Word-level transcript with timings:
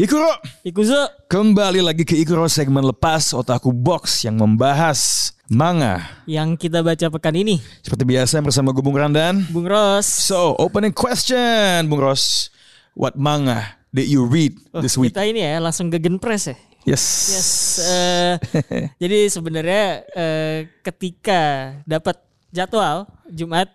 Ikuro, 0.00 0.32
Ikuzo, 0.64 0.96
kembali 1.28 1.84
lagi 1.84 2.08
ke 2.08 2.16
Ikuro 2.16 2.48
segmen 2.48 2.80
lepas 2.80 3.36
Otaku 3.36 3.68
Box 3.68 4.24
yang 4.24 4.40
membahas 4.40 5.28
manga. 5.44 6.00
yang 6.24 6.56
kita 6.56 6.80
baca 6.80 7.12
pekan 7.12 7.36
ini, 7.36 7.60
Seperti 7.84 8.08
biasa 8.08 8.40
bersama 8.40 8.72
gue 8.72 8.80
Bung 8.80 8.96
Randan. 8.96 9.44
Bung 9.52 9.68
Ros. 9.68 10.08
So, 10.08 10.56
opening 10.56 10.96
question, 10.96 11.84
Bung 11.84 12.00
Ros. 12.00 12.48
What 12.96 13.20
manga 13.20 13.76
did 13.92 14.08
you 14.08 14.24
read 14.24 14.56
Oh, 14.72 14.80
this 14.80 14.96
week? 14.96 15.12
kita 15.12 15.28
ini 15.28 15.44
ya 15.44 15.60
langsung 15.60 15.92
gegen 15.92 16.16
press 16.16 16.48
ya. 16.48 16.56
Yes. 16.88 17.04
Yes. 17.28 17.50
eh, 17.84 18.34
jadi 19.04 19.28
sebenarnya 19.28 19.84
eh, 20.16 20.58
ketika 20.80 21.76
dapat 21.84 22.16
jadwal 22.48 23.04
Jumat 23.28 23.68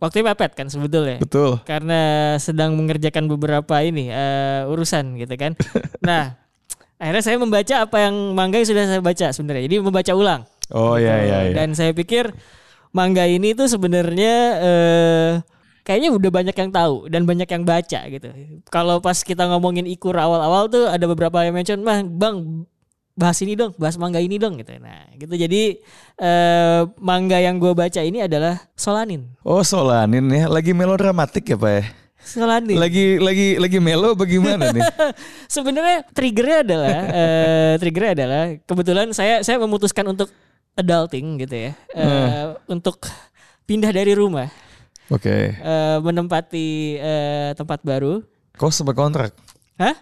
waktunya 0.00 0.32
mepet 0.32 0.56
kan 0.56 0.66
sebetulnya. 0.66 1.20
Betul. 1.20 1.60
Karena 1.62 2.00
sedang 2.40 2.74
mengerjakan 2.74 3.28
beberapa 3.28 3.78
ini 3.80 4.08
eh, 4.08 4.64
urusan 4.66 5.20
gitu 5.20 5.34
kan. 5.36 5.52
Nah, 6.08 6.34
akhirnya 6.96 7.22
saya 7.22 7.36
membaca 7.36 7.74
apa 7.84 7.96
yang 8.00 8.32
manga 8.32 8.56
yang 8.56 8.68
sudah 8.68 8.84
saya 8.88 9.04
baca 9.04 9.26
sebenarnya. 9.30 9.68
Jadi 9.68 9.76
membaca 9.78 10.12
ulang. 10.16 10.42
Oh 10.72 10.96
Gitu. 10.96 11.04
iya 11.06 11.14
iya 11.22 11.38
iya. 11.50 11.54
Dan 11.54 11.76
saya 11.76 11.92
pikir 11.92 12.32
manga 12.90 13.22
ini 13.22 13.52
tuh 13.52 13.68
sebenarnya 13.68 14.34
eh, 14.58 15.30
kayaknya 15.82 16.10
udah 16.14 16.30
banyak 16.30 16.56
yang 16.56 16.70
tahu 16.70 17.06
dan 17.06 17.28
banyak 17.28 17.46
yang 17.46 17.62
baca 17.62 18.00
gitu. 18.08 18.28
Kalau 18.68 18.98
pas 18.98 19.20
kita 19.20 19.44
ngomongin 19.46 19.84
ikur 19.84 20.16
awal-awal 20.16 20.66
tuh 20.66 20.88
ada 20.88 21.04
beberapa 21.04 21.42
yang 21.42 21.54
mention, 21.54 21.82
"Mah, 21.82 22.00
Bang, 22.06 22.64
bahas 23.12 23.38
ini 23.40 23.54
dong, 23.54 23.74
bahas 23.76 23.94
manga 23.94 24.18
ini 24.18 24.36
dong." 24.36 24.56
gitu. 24.56 24.72
Nah, 24.76 25.08
gitu. 25.14 25.34
Jadi 25.34 25.78
eh, 26.16 26.80
manga 26.96 27.36
yang 27.36 27.56
gue 27.56 27.72
baca 27.72 28.00
ini 28.00 28.24
adalah 28.24 28.58
Solanin. 28.72 29.26
Oh 29.40 29.60
Solanin 29.60 30.26
ya, 30.28 30.46
lagi 30.46 30.70
melodramatik 30.70 31.44
ya 31.44 31.56
Pak 31.56 31.72
ya? 31.72 31.84
Solanin. 32.20 32.76
Lagi 32.76 33.16
lagi 33.16 33.56
lagi 33.56 33.78
melo 33.80 34.12
bagaimana 34.12 34.68
nih? 34.70 34.84
Sebenarnya 35.48 36.04
triggernya 36.06 36.58
adalah 36.62 36.96
eh, 37.08 37.72
triggernya 37.76 38.12
adalah 38.12 38.42
kebetulan 38.60 39.08
saya 39.10 39.40
saya 39.40 39.56
memutuskan 39.56 40.04
untuk 40.04 40.28
adulting 40.76 41.40
gitu 41.40 41.56
ya. 41.68 41.72
eh, 41.96 42.52
Untuk 42.66 43.00
pindah 43.64 43.88
dari 43.88 44.12
rumah. 44.12 44.52
Oke. 45.08 45.56
eh, 45.56 45.98
menempati 45.98 46.68
eh, 46.94 47.50
tempat 47.52 47.80
baru. 47.82 48.20
Kau 48.54 48.68
sempat 48.68 48.92
kontrak 48.92 49.32
Hah? 49.74 49.96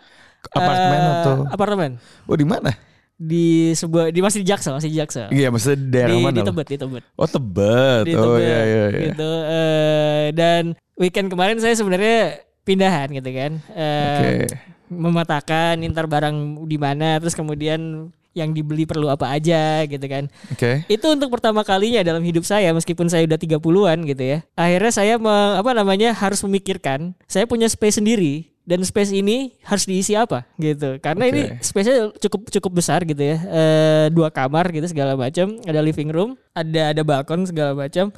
apartemen 0.50 0.98
Eh, 0.98 1.12
atau? 1.15 1.34
apartemen 1.47 1.91
Oh 2.27 2.34
di 2.34 2.43
mana? 2.43 2.75
Di 3.19 3.74
sebuah 3.74 4.14
di 4.14 4.22
masih 4.22 4.41
di 4.41 4.47
Jaksel, 4.47 4.78
masih 4.78 4.94
di 4.94 4.98
Jaksel. 5.02 5.27
Iya, 5.34 5.50
maksudnya 5.50 5.78
di 5.83 5.88
daerah 5.91 6.14
di, 6.14 6.22
mana? 6.22 6.36
di? 6.38 6.42
Tebet, 6.47 6.66
di 6.70 6.77
Tebet. 6.78 7.02
Oh 7.19 7.27
Tebet. 7.27 8.02
Di 8.06 8.14
Oh 8.14 8.38
Tebet, 8.38 8.47
iya 8.47 8.58
iya 8.62 8.84
iya. 8.94 9.06
Gitu. 9.10 9.30
eh, 9.50 10.25
dan 10.38 10.62
weekend 10.94 11.27
kemarin 11.27 11.58
saya 11.58 11.75
sebenarnya 11.75 12.38
pindahan 12.62 13.10
gitu 13.10 13.30
kan. 13.34 13.52
Eh, 13.75 14.47
Oke. 14.47 14.55
memetakan 14.88 15.83
ntar 15.91 16.06
barang 16.06 16.36
di 16.64 16.78
mana 16.78 17.19
terus 17.19 17.34
kemudian 17.34 18.08
yang 18.36 18.55
dibeli 18.55 18.86
perlu 18.86 19.10
apa 19.10 19.34
aja 19.34 19.82
gitu 19.82 20.06
kan. 20.06 20.30
Oke. 20.55 20.86
Itu 20.86 21.10
untuk 21.10 21.34
pertama 21.34 21.66
kalinya 21.66 22.06
dalam 22.06 22.22
hidup 22.22 22.47
saya 22.47 22.70
meskipun 22.70 23.10
saya 23.10 23.26
udah 23.26 23.34
30-an 23.34 23.98
gitu 24.06 24.22
ya. 24.22 24.38
Akhirnya 24.54 24.93
saya 24.94 25.14
me- 25.19 25.59
apa 25.59 25.75
namanya 25.75 26.14
harus 26.14 26.38
memikirkan 26.47 27.19
saya 27.26 27.50
punya 27.50 27.66
space 27.66 27.98
sendiri 27.98 28.47
dan 28.69 28.84
space 28.84 29.17
ini 29.17 29.56
harus 29.65 29.89
diisi 29.89 30.12
apa 30.12 30.45
gitu. 30.61 31.01
Karena 31.01 31.25
ini 31.25 31.56
Oke. 31.56 31.65
space-nya 31.65 32.12
cukup 32.21 32.53
cukup 32.53 32.73
besar 32.84 33.01
gitu 33.09 33.17
ya. 33.25 33.41
Eh, 33.41 34.06
dua 34.12 34.29
kamar 34.29 34.69
gitu 34.77 34.84
segala 34.84 35.17
macam, 35.17 35.56
ada 35.65 35.81
living 35.81 36.12
room, 36.12 36.37
ada 36.53 36.93
ada 36.93 37.01
balkon 37.01 37.49
segala 37.49 37.73
macam. 37.73 38.12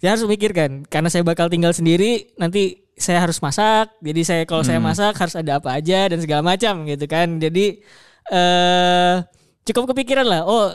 Saya 0.00 0.16
harus 0.16 0.24
memikirkan 0.24 0.88
karena 0.88 1.12
saya 1.12 1.20
bakal 1.20 1.52
tinggal 1.52 1.76
sendiri 1.76 2.32
nanti 2.40 2.80
saya 2.96 3.20
harus 3.20 3.44
masak. 3.44 3.92
Jadi 4.00 4.20
saya 4.24 4.42
kalau 4.48 4.64
saya 4.64 4.80
masak 4.80 5.12
harus 5.20 5.36
ada 5.36 5.60
apa 5.60 5.76
aja 5.76 6.08
dan 6.08 6.18
segala 6.24 6.40
macam 6.48 6.88
gitu 6.88 7.04
kan. 7.04 7.36
Jadi 7.36 7.84
eh 8.32 9.14
cukup 9.68 9.92
kepikiran 9.92 10.24
lah. 10.24 10.48
Oh, 10.48 10.72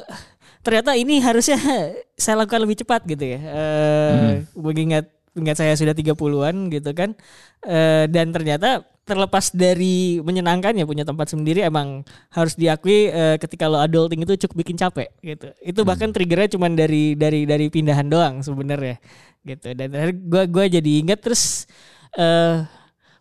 ternyata 0.61 0.93
ini 0.93 1.17
harusnya 1.17 1.57
saya 2.21 2.45
lakukan 2.45 2.61
lebih 2.61 2.85
cepat 2.85 3.01
gitu 3.09 3.25
ya. 3.25 3.39
Eh 3.41 4.45
mengingat 4.53 5.09
mengingat 5.33 5.57
saya 5.65 5.73
sudah 5.73 5.97
30-an 5.97 6.69
gitu 6.69 6.93
kan. 6.93 7.17
Eh 7.65 8.05
dan 8.13 8.29
ternyata 8.29 8.85
terlepas 9.05 9.53
dari 9.53 10.17
menyenangkan 10.19 10.73
ya 10.73 10.83
punya 10.83 11.05
tempat 11.05 11.29
sendiri 11.29 11.61
emang 11.61 12.01
harus 12.33 12.57
diakui 12.57 13.13
eh, 13.13 13.37
ketika 13.37 13.69
lo 13.69 13.77
adulting 13.77 14.25
itu 14.25 14.33
cukup 14.45 14.65
bikin 14.65 14.75
capek 14.81 15.13
gitu. 15.21 15.53
Itu 15.61 15.85
bahkan 15.85 16.09
triggernya 16.09 16.57
cuman 16.57 16.73
dari 16.73 17.13
dari 17.13 17.45
dari 17.45 17.69
pindahan 17.69 18.09
doang 18.09 18.41
sebenarnya 18.41 18.97
gitu. 19.45 19.77
Dan 19.77 19.93
gua 20.25 20.49
gua 20.49 20.65
jadi 20.65 20.91
ingat 21.05 21.21
terus 21.21 21.69
eh 22.17 22.65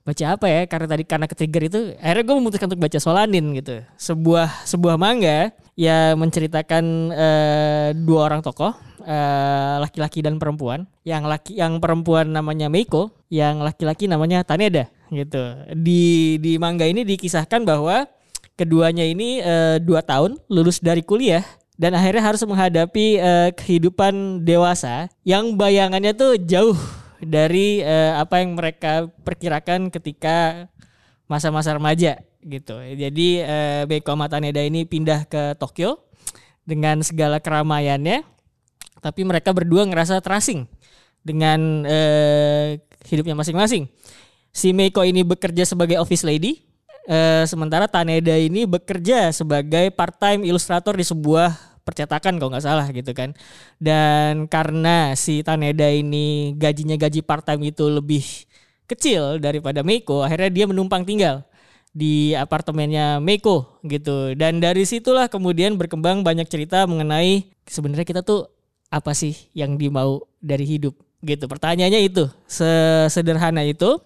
baca 0.05 0.25
apa 0.37 0.47
ya 0.53 0.61
karena 0.69 0.87
tadi 0.89 1.05
karena 1.09 1.25
ke-trigger 1.25 1.63
itu 1.65 1.81
akhirnya 1.97 2.25
gue 2.29 2.37
memutuskan 2.37 2.69
untuk 2.69 2.85
baca 2.85 2.99
Solanin 3.01 3.57
gitu 3.57 3.81
sebuah 3.97 4.69
sebuah 4.69 5.01
manga 5.01 5.49
yang 5.81 6.21
menceritakan 6.21 6.85
eh, 7.09 7.89
dua 7.97 8.29
orang 8.29 8.45
tokoh 8.45 8.77
eh, 9.05 9.77
laki-laki 9.81 10.25
dan 10.25 10.41
perempuan. 10.41 10.89
Yang 11.05 11.25
laki 11.29 11.53
yang 11.61 11.79
perempuan 11.79 12.33
namanya 12.33 12.73
Meiko 12.73 13.13
yang 13.29 13.61
laki-laki 13.61 14.09
namanya 14.09 14.43
Taneda 14.43 14.89
gitu. 15.13 15.43
Di 15.77 16.37
di 16.41 16.57
manga 16.57 16.89
ini 16.89 17.05
dikisahkan 17.05 17.63
bahwa 17.63 18.09
keduanya 18.59 19.05
ini 19.05 19.45
eh, 19.45 19.77
dua 19.79 20.03
tahun 20.03 20.41
lulus 20.49 20.81
dari 20.81 21.05
kuliah 21.05 21.45
dan 21.75 21.95
akhirnya 21.95 22.23
harus 22.23 22.43
menghadapi 22.47 23.07
eh, 23.19 23.51
kehidupan 23.55 24.47
dewasa 24.47 25.11
yang 25.27 25.59
bayangannya 25.59 26.15
tuh 26.15 26.39
jauh 26.39 26.79
dari 27.19 27.83
eh, 27.83 28.13
apa 28.15 28.43
yang 28.43 28.55
mereka 28.55 29.11
perkirakan 29.27 29.91
ketika 29.91 30.69
masa-masa 31.27 31.75
remaja 31.75 32.21
gitu. 32.45 32.77
Jadi 32.79 33.43
eh, 33.43 33.83
Beiko 33.89 34.15
sama 34.15 34.31
Taneda 34.31 34.63
ini 34.63 34.85
pindah 34.85 35.27
ke 35.27 35.57
Tokyo 35.59 36.05
dengan 36.65 37.01
segala 37.05 37.41
keramaiannya, 37.41 38.23
tapi 39.05 39.21
mereka 39.21 39.53
berdua 39.53 39.85
ngerasa 39.85 40.25
terasing 40.25 40.65
dengan 41.21 41.85
eh, 41.85 42.81
hidupnya 43.05 43.37
masing-masing. 43.37 43.85
Si 44.49 44.73
Meiko 44.73 45.05
ini 45.05 45.21
bekerja 45.21 45.69
sebagai 45.69 46.01
office 46.01 46.25
lady, 46.25 46.65
eh, 47.05 47.45
sementara 47.45 47.85
Taneda 47.85 48.33
ini 48.41 48.65
bekerja 48.65 49.29
sebagai 49.37 49.93
part-time 49.93 50.49
ilustrator 50.49 50.97
di 50.97 51.05
sebuah 51.05 51.53
percetakan 51.85 52.41
kalau 52.41 52.57
nggak 52.57 52.65
salah 52.65 52.89
gitu 52.89 53.13
kan. 53.13 53.37
Dan 53.77 54.49
karena 54.49 55.13
si 55.13 55.45
Taneda 55.45 55.93
ini 55.93 56.57
gajinya 56.57 56.97
gaji 56.97 57.21
part-time 57.21 57.69
itu 57.69 57.93
lebih 57.93 58.25
kecil 58.89 59.37
daripada 59.37 59.85
Meiko, 59.85 60.25
akhirnya 60.25 60.49
dia 60.49 60.65
menumpang 60.65 61.05
tinggal 61.05 61.45
di 61.95 62.33
apartemennya 62.33 63.21
Meiko 63.21 63.81
gitu. 63.85 64.33
Dan 64.33 64.65
dari 64.65 64.89
situlah 64.89 65.29
kemudian 65.29 65.77
berkembang 65.77 66.25
banyak 66.25 66.49
cerita 66.49 66.89
mengenai 66.89 67.53
sebenarnya 67.69 68.07
kita 68.09 68.21
tuh 68.25 68.54
apa 68.95 69.11
sih 69.11 69.35
yang 69.51 69.75
dimau 69.75 70.23
dari 70.39 70.63
hidup 70.63 70.95
gitu. 71.27 71.51
Pertanyaannya 71.51 72.07
itu 72.07 72.31
sesederhana 72.47 73.67
itu. 73.67 73.99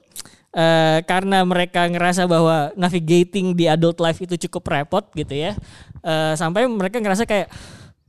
Eh, 0.48 1.04
karena 1.04 1.44
mereka 1.44 1.84
ngerasa 1.84 2.24
bahwa 2.24 2.72
navigating 2.72 3.52
di 3.52 3.68
adult 3.68 4.00
life 4.00 4.16
itu 4.24 4.48
cukup 4.48 4.72
repot 4.72 5.04
gitu 5.12 5.36
ya. 5.36 5.52
Eh, 6.00 6.34
sampai 6.40 6.64
mereka 6.64 6.96
ngerasa 6.96 7.28
kayak 7.28 7.52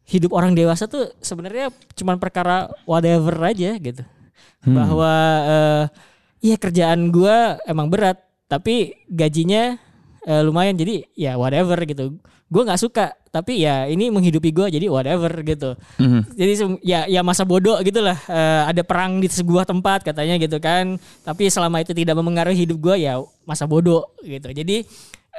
hidup 0.08 0.32
orang 0.32 0.56
dewasa 0.56 0.88
tuh 0.88 1.12
sebenarnya 1.20 1.70
cuman 2.00 2.16
perkara 2.16 2.72
whatever 2.88 3.36
aja 3.44 3.76
gitu. 3.76 4.02
Bahwa 4.64 5.14
eh 5.48 5.86
iya 6.40 6.56
kerjaan 6.56 7.12
gua 7.12 7.60
emang 7.68 7.92
berat, 7.92 8.20
tapi 8.48 8.96
gajinya 9.12 9.76
eh, 10.26 10.42
lumayan 10.44 10.76
jadi 10.76 11.06
ya 11.16 11.36
whatever 11.40 11.78
gitu. 11.84 12.20
Gue 12.50 12.66
nggak 12.66 12.82
suka, 12.82 13.14
tapi 13.30 13.62
ya 13.62 13.86
ini 13.86 14.10
menghidupi 14.10 14.50
gua 14.50 14.74
jadi 14.74 14.90
whatever 14.90 15.30
gitu. 15.46 15.78
Jadi 16.34 16.54
sem- 16.58 16.82
ya 16.82 17.06
ya 17.06 17.22
masa 17.22 17.46
bodoh 17.46 17.78
gitulah. 17.86 18.18
Eh, 18.26 18.62
ada 18.74 18.82
perang 18.82 19.22
di 19.22 19.30
sebuah 19.30 19.70
tempat 19.70 20.02
katanya 20.02 20.34
gitu 20.42 20.58
kan. 20.58 20.98
Tapi 21.22 21.46
selama 21.54 21.86
itu 21.86 21.94
tidak 21.94 22.18
memengaruhi 22.18 22.66
hidup 22.66 22.82
gua 22.82 22.96
ya 22.98 23.22
masa 23.46 23.70
bodoh 23.70 24.10
gitu. 24.26 24.50
Jadi 24.50 24.82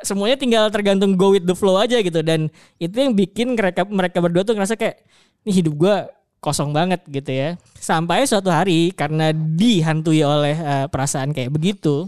semuanya 0.07 0.39
tinggal 0.39 0.71
tergantung 0.71 1.19
go 1.19 1.35
with 1.35 1.43
the 1.43 1.57
flow 1.59 1.77
aja 1.77 1.99
gitu 1.99 2.23
dan 2.23 2.47
itu 2.79 2.95
yang 2.95 3.13
bikin 3.13 3.59
mereka 3.59 3.83
mereka 3.85 4.23
berdua 4.23 4.47
tuh 4.47 4.55
ngerasa 4.55 4.79
kayak 4.79 5.03
ini 5.43 5.51
hidup 5.61 5.75
gua 5.75 5.95
kosong 6.39 6.71
banget 6.71 7.03
gitu 7.11 7.27
ya. 7.35 7.59
Sampai 7.75 8.23
suatu 8.25 8.49
hari 8.55 8.95
karena 8.95 9.35
dihantui 9.35 10.23
oleh 10.23 10.57
eh, 10.57 10.87
perasaan 10.87 11.35
kayak 11.35 11.51
begitu, 11.53 12.07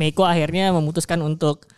Meiko 0.00 0.24
akhirnya 0.24 0.72
memutuskan 0.72 1.20
untuk 1.20 1.68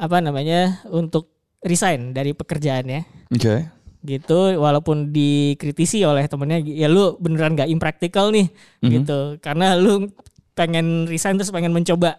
apa 0.00 0.16
namanya 0.24 0.80
untuk 0.88 1.28
resign 1.60 2.16
dari 2.16 2.32
pekerjaannya 2.32 3.28
Oke. 3.36 3.68
gitu 4.00 4.56
walaupun 4.56 5.12
dikritisi 5.12 6.00
oleh 6.08 6.24
temennya 6.24 6.64
ya 6.64 6.88
lu 6.88 7.20
beneran 7.20 7.52
gak 7.52 7.68
impractical 7.68 8.32
nih 8.32 8.48
gitu. 8.80 9.36
Karena 9.44 9.76
lu 9.76 10.08
pengen 10.56 11.04
resign 11.04 11.36
terus 11.36 11.52
pengen 11.52 11.76
mencoba 11.76 12.16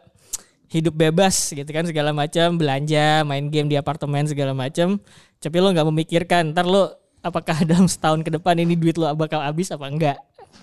hidup 0.71 0.95
bebas 0.95 1.51
gitu 1.51 1.67
kan 1.67 1.83
segala 1.83 2.15
macam 2.15 2.55
belanja 2.55 3.27
main 3.27 3.49
game 3.49 3.67
di 3.67 3.75
apartemen 3.81 4.29
segala 4.29 4.53
macam. 4.53 5.01
Tapi 5.41 5.57
lu 5.57 5.73
nggak 5.73 5.87
memikirkan 5.89 6.53
ntar 6.53 6.69
lu 6.69 6.85
apakah 7.25 7.57
dalam 7.69 7.89
setahun 7.89 8.21
ke 8.21 8.29
depan 8.29 8.61
ini 8.61 8.77
duit 8.77 8.95
lu 9.01 9.09
bakal 9.17 9.41
habis 9.41 9.73
apa 9.73 9.89
enggak 9.89 10.17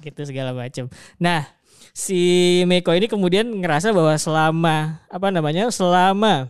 gitu 0.07 0.23
segala 0.23 0.55
macam. 0.55 0.87
Nah 1.19 1.51
si 1.91 2.63
Meiko 2.71 2.95
ini 2.95 3.11
kemudian 3.11 3.51
ngerasa 3.59 3.91
bahwa 3.91 4.15
selama 4.15 5.03
apa 5.11 5.29
namanya 5.35 5.67
selama 5.75 6.47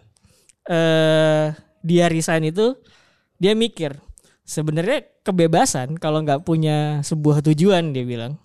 eh 0.69 1.57
dia 1.81 2.05
resign 2.13 2.53
itu 2.53 2.77
dia 3.41 3.57
mikir 3.57 3.97
sebenarnya 4.45 5.09
kebebasan 5.25 5.97
kalau 5.97 6.21
nggak 6.25 6.45
punya 6.45 7.01
sebuah 7.05 7.41
tujuan 7.45 7.93
dia 7.97 8.05
bilang. 8.05 8.37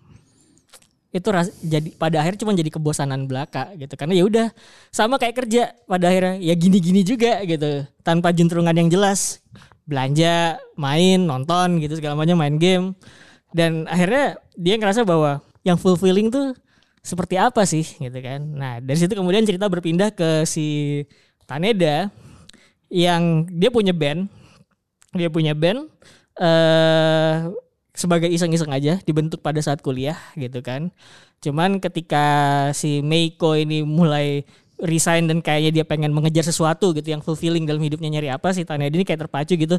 Itu 1.14 1.30
ras- 1.30 1.54
jadi 1.62 1.94
pada 1.94 2.26
akhirnya 2.26 2.42
cuma 2.42 2.58
jadi 2.58 2.74
kebosanan 2.74 3.30
belaka 3.30 3.70
gitu. 3.78 3.94
Karena 3.94 4.18
ya 4.18 4.24
udah 4.26 4.48
sama 4.90 5.22
kayak 5.22 5.46
kerja 5.46 5.64
pada 5.86 6.10
akhirnya 6.10 6.42
ya 6.42 6.58
gini-gini 6.58 7.06
juga 7.06 7.38
gitu 7.46 7.86
tanpa 8.02 8.34
juntrungan 8.34 8.74
yang 8.74 8.90
jelas. 8.90 9.40
Belanja 9.86 10.58
main 10.74 11.22
nonton 11.22 11.78
gitu 11.84 12.02
segala 12.02 12.18
macam 12.18 12.42
main 12.42 12.58
game. 12.58 12.98
Dan 13.54 13.86
akhirnya 13.86 14.42
dia 14.58 14.76
ngerasa 14.82 15.06
bahwa 15.06 15.40
yang 15.62 15.78
fulfilling 15.78 16.34
tuh 16.34 16.58
seperti 17.06 17.38
apa 17.38 17.62
sih 17.70 17.86
gitu 17.86 18.18
kan. 18.18 18.42
Nah 18.42 18.74
dari 18.82 18.98
situ 18.98 19.14
kemudian 19.14 19.46
cerita 19.46 19.70
berpindah 19.70 20.12
ke 20.18 20.50
si 20.50 21.00
Taneda 21.46 22.10
yang 22.94 23.50
dia 23.50 23.70
punya 23.74 23.92
band 23.96 24.30
dia 25.14 25.30
punya 25.30 25.54
band 25.54 25.90
eh 26.38 27.50
sebagai 27.94 28.26
iseng-iseng 28.26 28.74
aja 28.74 28.98
dibentuk 29.06 29.46
pada 29.46 29.62
saat 29.62 29.80
kuliah 29.86 30.18
gitu 30.34 30.66
kan. 30.66 30.90
Cuman 31.46 31.78
ketika 31.78 32.26
si 32.74 33.06
Meiko 33.06 33.54
ini 33.54 33.86
mulai 33.86 34.42
resign 34.82 35.30
dan 35.30 35.40
kayaknya 35.46 35.72
dia 35.82 35.86
pengen 35.86 36.10
mengejar 36.10 36.42
sesuatu 36.42 36.92
gitu 36.98 37.14
yang 37.14 37.22
fulfilling 37.22 37.70
dalam 37.70 37.80
hidupnya 37.86 38.10
nyari 38.10 38.34
apa 38.34 38.50
sih 38.52 38.66
Taneda 38.66 38.98
ini 38.98 39.06
kayak 39.06 39.30
terpacu 39.30 39.54
gitu. 39.54 39.78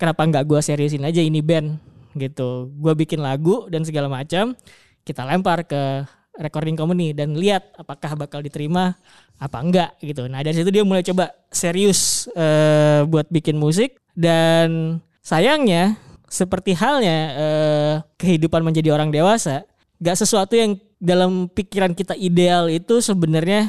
Kenapa 0.00 0.24
nggak 0.24 0.44
gua 0.48 0.64
seriusin 0.64 1.04
aja 1.04 1.20
ini 1.20 1.44
band 1.44 1.76
gitu. 2.16 2.72
Gua 2.80 2.96
bikin 2.96 3.20
lagu 3.20 3.68
dan 3.68 3.84
segala 3.84 4.08
macam 4.08 4.56
kita 5.04 5.28
lempar 5.28 5.68
ke 5.68 6.08
recording 6.40 6.74
company 6.74 7.12
dan 7.12 7.36
lihat 7.36 7.76
apakah 7.76 8.16
bakal 8.16 8.40
diterima 8.40 8.96
apa 9.36 9.58
enggak 9.60 9.90
gitu. 10.00 10.24
Nah 10.26 10.40
dari 10.40 10.56
situ 10.56 10.72
dia 10.72 10.82
mulai 10.82 11.04
coba 11.04 11.30
serius 11.52 12.26
eh, 12.32 13.04
buat 13.04 13.28
bikin 13.28 13.60
musik 13.60 14.00
dan 14.16 14.98
sayangnya 15.20 16.00
seperti 16.26 16.72
halnya 16.72 17.18
eh, 17.36 17.94
kehidupan 18.16 18.64
menjadi 18.64 18.96
orang 18.96 19.12
dewasa, 19.12 19.68
gak 20.00 20.16
sesuatu 20.16 20.56
yang 20.56 20.80
dalam 21.00 21.48
pikiran 21.52 21.92
kita 21.92 22.16
ideal 22.16 22.68
itu 22.68 23.00
sebenarnya 23.04 23.68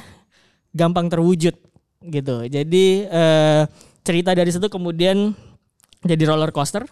gampang 0.71 1.12
terwujud 1.12 1.56
gitu. 2.07 2.35
Jadi 2.47 3.06
eh, 3.06 3.62
cerita 4.01 4.31
dari 4.33 4.50
situ 4.50 4.71
kemudian 4.71 5.35
jadi 6.01 6.23
roller 6.25 6.50
coaster. 6.50 6.88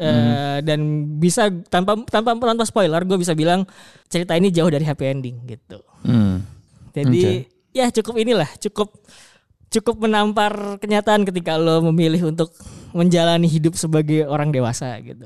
Eh, 0.00 0.58
dan 0.64 0.80
bisa 1.20 1.52
tanpa 1.68 1.98
tanpa 2.08 2.32
tanpa 2.36 2.64
spoiler 2.64 3.02
gue 3.04 3.18
bisa 3.20 3.36
bilang 3.36 3.68
cerita 4.08 4.36
ini 4.36 4.48
jauh 4.48 4.70
dari 4.70 4.84
happy 4.86 5.04
ending 5.08 5.36
gitu. 5.48 5.80
Hmm. 6.02 6.44
jadi 6.92 7.48
ya 7.72 7.88
cukup 7.88 8.20
inilah 8.20 8.48
cukup 8.60 8.92
cukup 9.72 9.96
menampar 10.04 10.76
kenyataan 10.76 11.24
ketika 11.24 11.56
lo 11.56 11.80
memilih 11.88 12.28
untuk 12.28 12.52
menjalani 12.92 13.48
hidup 13.48 13.72
sebagai 13.80 14.28
orang 14.28 14.52
dewasa 14.52 14.92
gitu. 15.00 15.24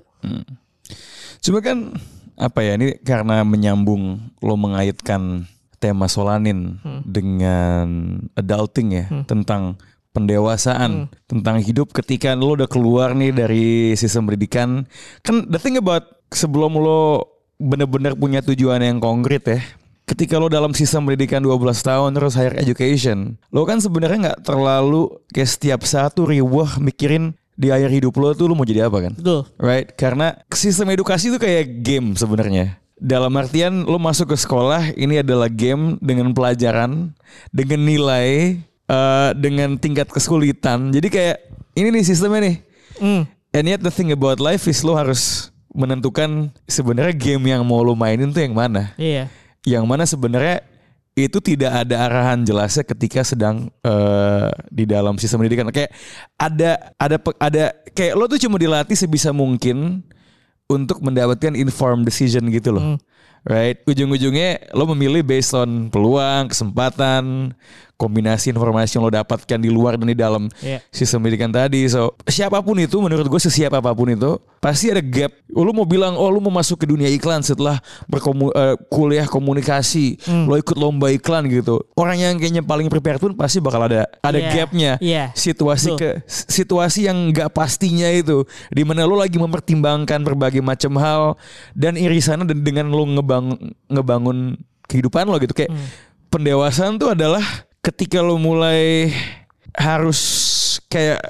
Cuma 1.42 1.58
kan 1.58 1.98
apa 2.38 2.62
ya 2.62 2.78
ini 2.78 3.00
karena 3.02 3.42
menyambung 3.42 4.30
lo 4.38 4.54
mengaitkan 4.54 5.50
tema 5.82 6.06
Solanin 6.06 6.78
dengan 7.04 8.18
adulting 8.38 8.88
ya 8.94 9.04
tentang 9.26 9.76
pendewasaan 10.16 11.12
tentang 11.28 11.60
hidup 11.60 11.92
ketika 11.92 12.32
lo 12.32 12.56
udah 12.56 12.64
keluar 12.64 13.12
nih 13.12 13.36
dari 13.36 13.92
sistem 14.00 14.32
pendidikan. 14.32 14.88
Kan 15.20 15.52
the 15.52 15.60
thing 15.60 15.76
about 15.76 16.08
sebelum 16.32 16.80
lo 16.80 17.28
bener-bener 17.60 18.16
punya 18.16 18.40
tujuan 18.40 18.80
yang 18.80 18.96
konkret 19.00 19.44
ya 19.44 19.60
ketika 20.06 20.38
lo 20.38 20.46
dalam 20.46 20.70
sistem 20.76 21.08
pendidikan 21.08 21.42
12 21.42 21.56
tahun 21.82 22.14
terus 22.14 22.36
higher 22.36 22.52
education 22.60 23.40
lo 23.48 23.64
kan 23.64 23.80
sebenarnya 23.80 24.18
nggak 24.30 24.40
terlalu 24.44 25.08
kayak 25.32 25.50
setiap 25.50 25.80
saat 25.88 26.12
tuh 26.14 26.30
riwah 26.30 26.76
mikirin 26.78 27.32
di 27.56 27.72
akhir 27.72 27.90
hidup 27.90 28.14
lo 28.20 28.36
tuh 28.36 28.46
lo 28.46 28.54
mau 28.54 28.68
jadi 28.68 28.86
apa 28.86 29.08
kan? 29.08 29.12
Betul. 29.16 29.48
Right, 29.56 29.88
karena 29.96 30.36
sistem 30.52 30.92
edukasi 30.92 31.32
itu 31.32 31.40
kayak 31.40 31.80
game 31.80 32.12
sebenarnya. 32.14 32.76
Dalam 32.96 33.32
artian 33.36 33.84
lo 33.84 33.96
masuk 34.00 34.32
ke 34.32 34.36
sekolah, 34.40 34.92
ini 34.96 35.20
adalah 35.20 35.48
game 35.48 36.00
dengan 36.00 36.32
pelajaran, 36.32 37.12
dengan 37.52 37.80
nilai, 37.84 38.60
eh, 38.86 39.30
dengan 39.36 39.76
tingkat 39.76 40.08
kesulitan. 40.10 40.90
Jadi 40.90 41.08
kayak 41.10 41.36
ini 41.76 41.88
nih 41.92 42.04
sistemnya 42.06 42.40
nih. 42.46 42.56
Hmm. 42.96 43.22
And 43.52 43.64
yet 43.68 43.80
the 43.80 43.92
thing 43.92 44.12
about 44.12 44.40
life 44.40 44.68
is 44.68 44.84
lo 44.84 44.96
harus 44.96 45.52
menentukan 45.76 46.48
sebenarnya 46.64 47.12
game 47.12 47.52
yang 47.52 47.62
mau 47.64 47.84
lo 47.84 47.92
mainin 47.92 48.32
tuh 48.32 48.40
yang 48.40 48.56
mana. 48.56 48.96
Iya. 48.96 49.28
Yang 49.66 49.84
mana 49.84 50.04
sebenarnya 50.08 50.64
itu 51.16 51.40
tidak 51.40 51.72
ada 51.72 51.96
arahan 52.08 52.44
jelasnya 52.44 52.84
ketika 52.84 53.24
sedang 53.24 53.72
eh, 53.80 54.48
di 54.68 54.84
dalam 54.84 55.16
sistem 55.16 55.40
pendidikan. 55.40 55.68
Kayak 55.72 55.96
ada 56.36 56.92
ada 57.00 57.16
ada 57.40 57.64
kayak 57.96 58.12
lo 58.16 58.28
tuh 58.28 58.40
cuma 58.40 58.60
dilatih 58.60 58.96
sebisa 58.96 59.32
mungkin 59.32 60.04
untuk 60.68 61.00
mendapatkan 61.00 61.56
informed 61.56 62.04
decision 62.04 62.44
gitu 62.52 62.76
loh. 62.76 63.00
Right? 63.46 63.78
Ujung-ujungnya 63.86 64.74
lo 64.74 64.90
memilih 64.90 65.22
based 65.22 65.54
on 65.54 65.86
peluang, 65.86 66.50
kesempatan, 66.50 67.54
kombinasi 67.96 68.48
informasi 68.48 68.96
yang 68.96 69.04
lo 69.04 69.10
dapatkan 69.10 69.56
di 69.56 69.68
luar 69.68 69.96
dan 69.96 70.04
di 70.04 70.14
dalam 70.14 70.52
Iya. 70.60 70.84
sistem 70.88 71.24
pendidikan 71.24 71.48
tadi. 71.48 71.80
So, 71.86 72.12
siapa 72.22 72.60
pun 72.60 72.76
itu 72.76 72.96
menurut 72.96 73.24
gue 73.24 73.40
sesiap 73.40 73.72
apa 73.72 73.90
pun 73.90 74.08
itu 74.08 74.36
pasti 74.56 74.88
ada 74.88 75.00
gap. 75.00 75.32
Lu 75.48 75.72
mau 75.72 75.82
bilang 75.82 76.12
oh 76.12 76.28
lu 76.28 76.38
mau 76.38 76.52
masuk 76.52 76.76
ke 76.76 76.86
dunia 76.86 77.08
iklan 77.08 77.40
setelah 77.40 77.80
berkomu 78.04 78.52
eh, 78.52 78.76
kuliah 78.86 79.24
komunikasi, 79.24 80.20
lo 80.44 80.54
ikut 80.54 80.76
lomba 80.76 81.08
iklan 81.08 81.48
gitu. 81.48 81.80
Orang 81.92 82.16
yang 82.16 82.36
kayaknya 82.36 82.60
paling 82.60 82.86
prepared 82.86 83.16
pun 83.16 83.32
pasti 83.32 83.58
bakal 83.58 83.80
ada 83.82 84.04
ada 84.20 84.36
Iya, 84.36 84.50
gapnya. 84.54 84.92
iya, 85.00 85.24
Situasi 85.32 85.90
betul. 85.90 85.98
ke 85.98 86.10
situasi 86.28 87.08
yang 87.08 87.32
nggak 87.32 87.48
pastinya 87.50 88.06
itu 88.06 88.44
di 88.68 88.84
mana 88.84 89.02
lo 89.02 89.16
lagi 89.16 89.36
mempertimbangkan 89.36 90.20
berbagai 90.20 90.60
macam 90.60 90.92
hal 90.98 91.40
dan 91.72 91.96
irisannya 91.96 92.44
dan 92.44 92.60
dengan 92.60 92.86
lo 92.88 93.08
ngebang 93.08 93.56
ngebangun 93.88 94.60
kehidupan 94.84 95.24
lo 95.24 95.38
gitu 95.38 95.50
kayak 95.52 95.72
Hmm. 95.72 95.88
pendewasaan 96.28 96.94
tuh 96.94 97.10
adalah 97.10 97.42
ketika 97.86 98.18
lo 98.18 98.34
mulai 98.34 99.14
harus 99.70 100.18
kayak 100.88 101.22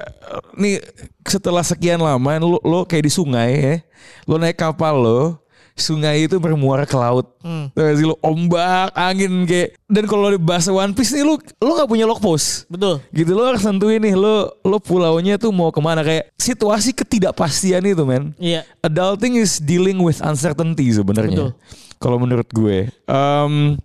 nih 0.55 0.81
setelah 1.21 1.61
sekian 1.61 1.99
lama 1.99 2.39
lo, 2.39 2.57
lo 2.63 2.79
kayak 2.81 3.05
di 3.05 3.11
sungai 3.11 3.51
ya 3.53 3.75
lo 4.25 4.39
naik 4.39 4.57
kapal 4.57 4.95
lo 4.97 5.21
sungai 5.77 6.25
itu 6.25 6.41
bermuara 6.41 6.89
ke 6.89 6.97
laut 6.97 7.29
Hmm. 7.47 7.71
Ombak 8.19 8.91
angin 8.91 9.47
kayak 9.47 9.79
dan 9.87 10.03
kalau 10.03 10.27
di 10.27 10.35
bahasa 10.35 10.67
One 10.67 10.91
Piece 10.91 11.15
nih 11.15 11.23
lo 11.23 11.39
lo 11.61 11.71
nggak 11.77 11.87
punya 11.87 12.03
log 12.03 12.19
post 12.19 12.65
Betul. 12.67 12.99
gitu 13.13 13.31
lo 13.31 13.47
harus 13.47 13.63
tentuin 13.63 14.01
nih 14.01 14.17
lo 14.17 14.51
lo 14.65 14.77
pulaunya 14.81 15.39
tuh 15.39 15.53
mau 15.53 15.71
ke 15.71 15.79
mana 15.79 16.01
kayak 16.03 16.33
situasi 16.35 16.91
ketidakpastian 16.91 17.85
itu 17.85 18.03
men 18.03 18.33
Iya. 18.35 18.65
adulting 18.81 19.37
is 19.37 19.61
dealing 19.61 20.01
with 20.01 20.19
uncertainty 20.19 20.91
sebenarnya 20.91 21.53
kalau 22.01 22.19
menurut 22.19 22.49
gue 22.51 22.89
Em, 23.05 23.79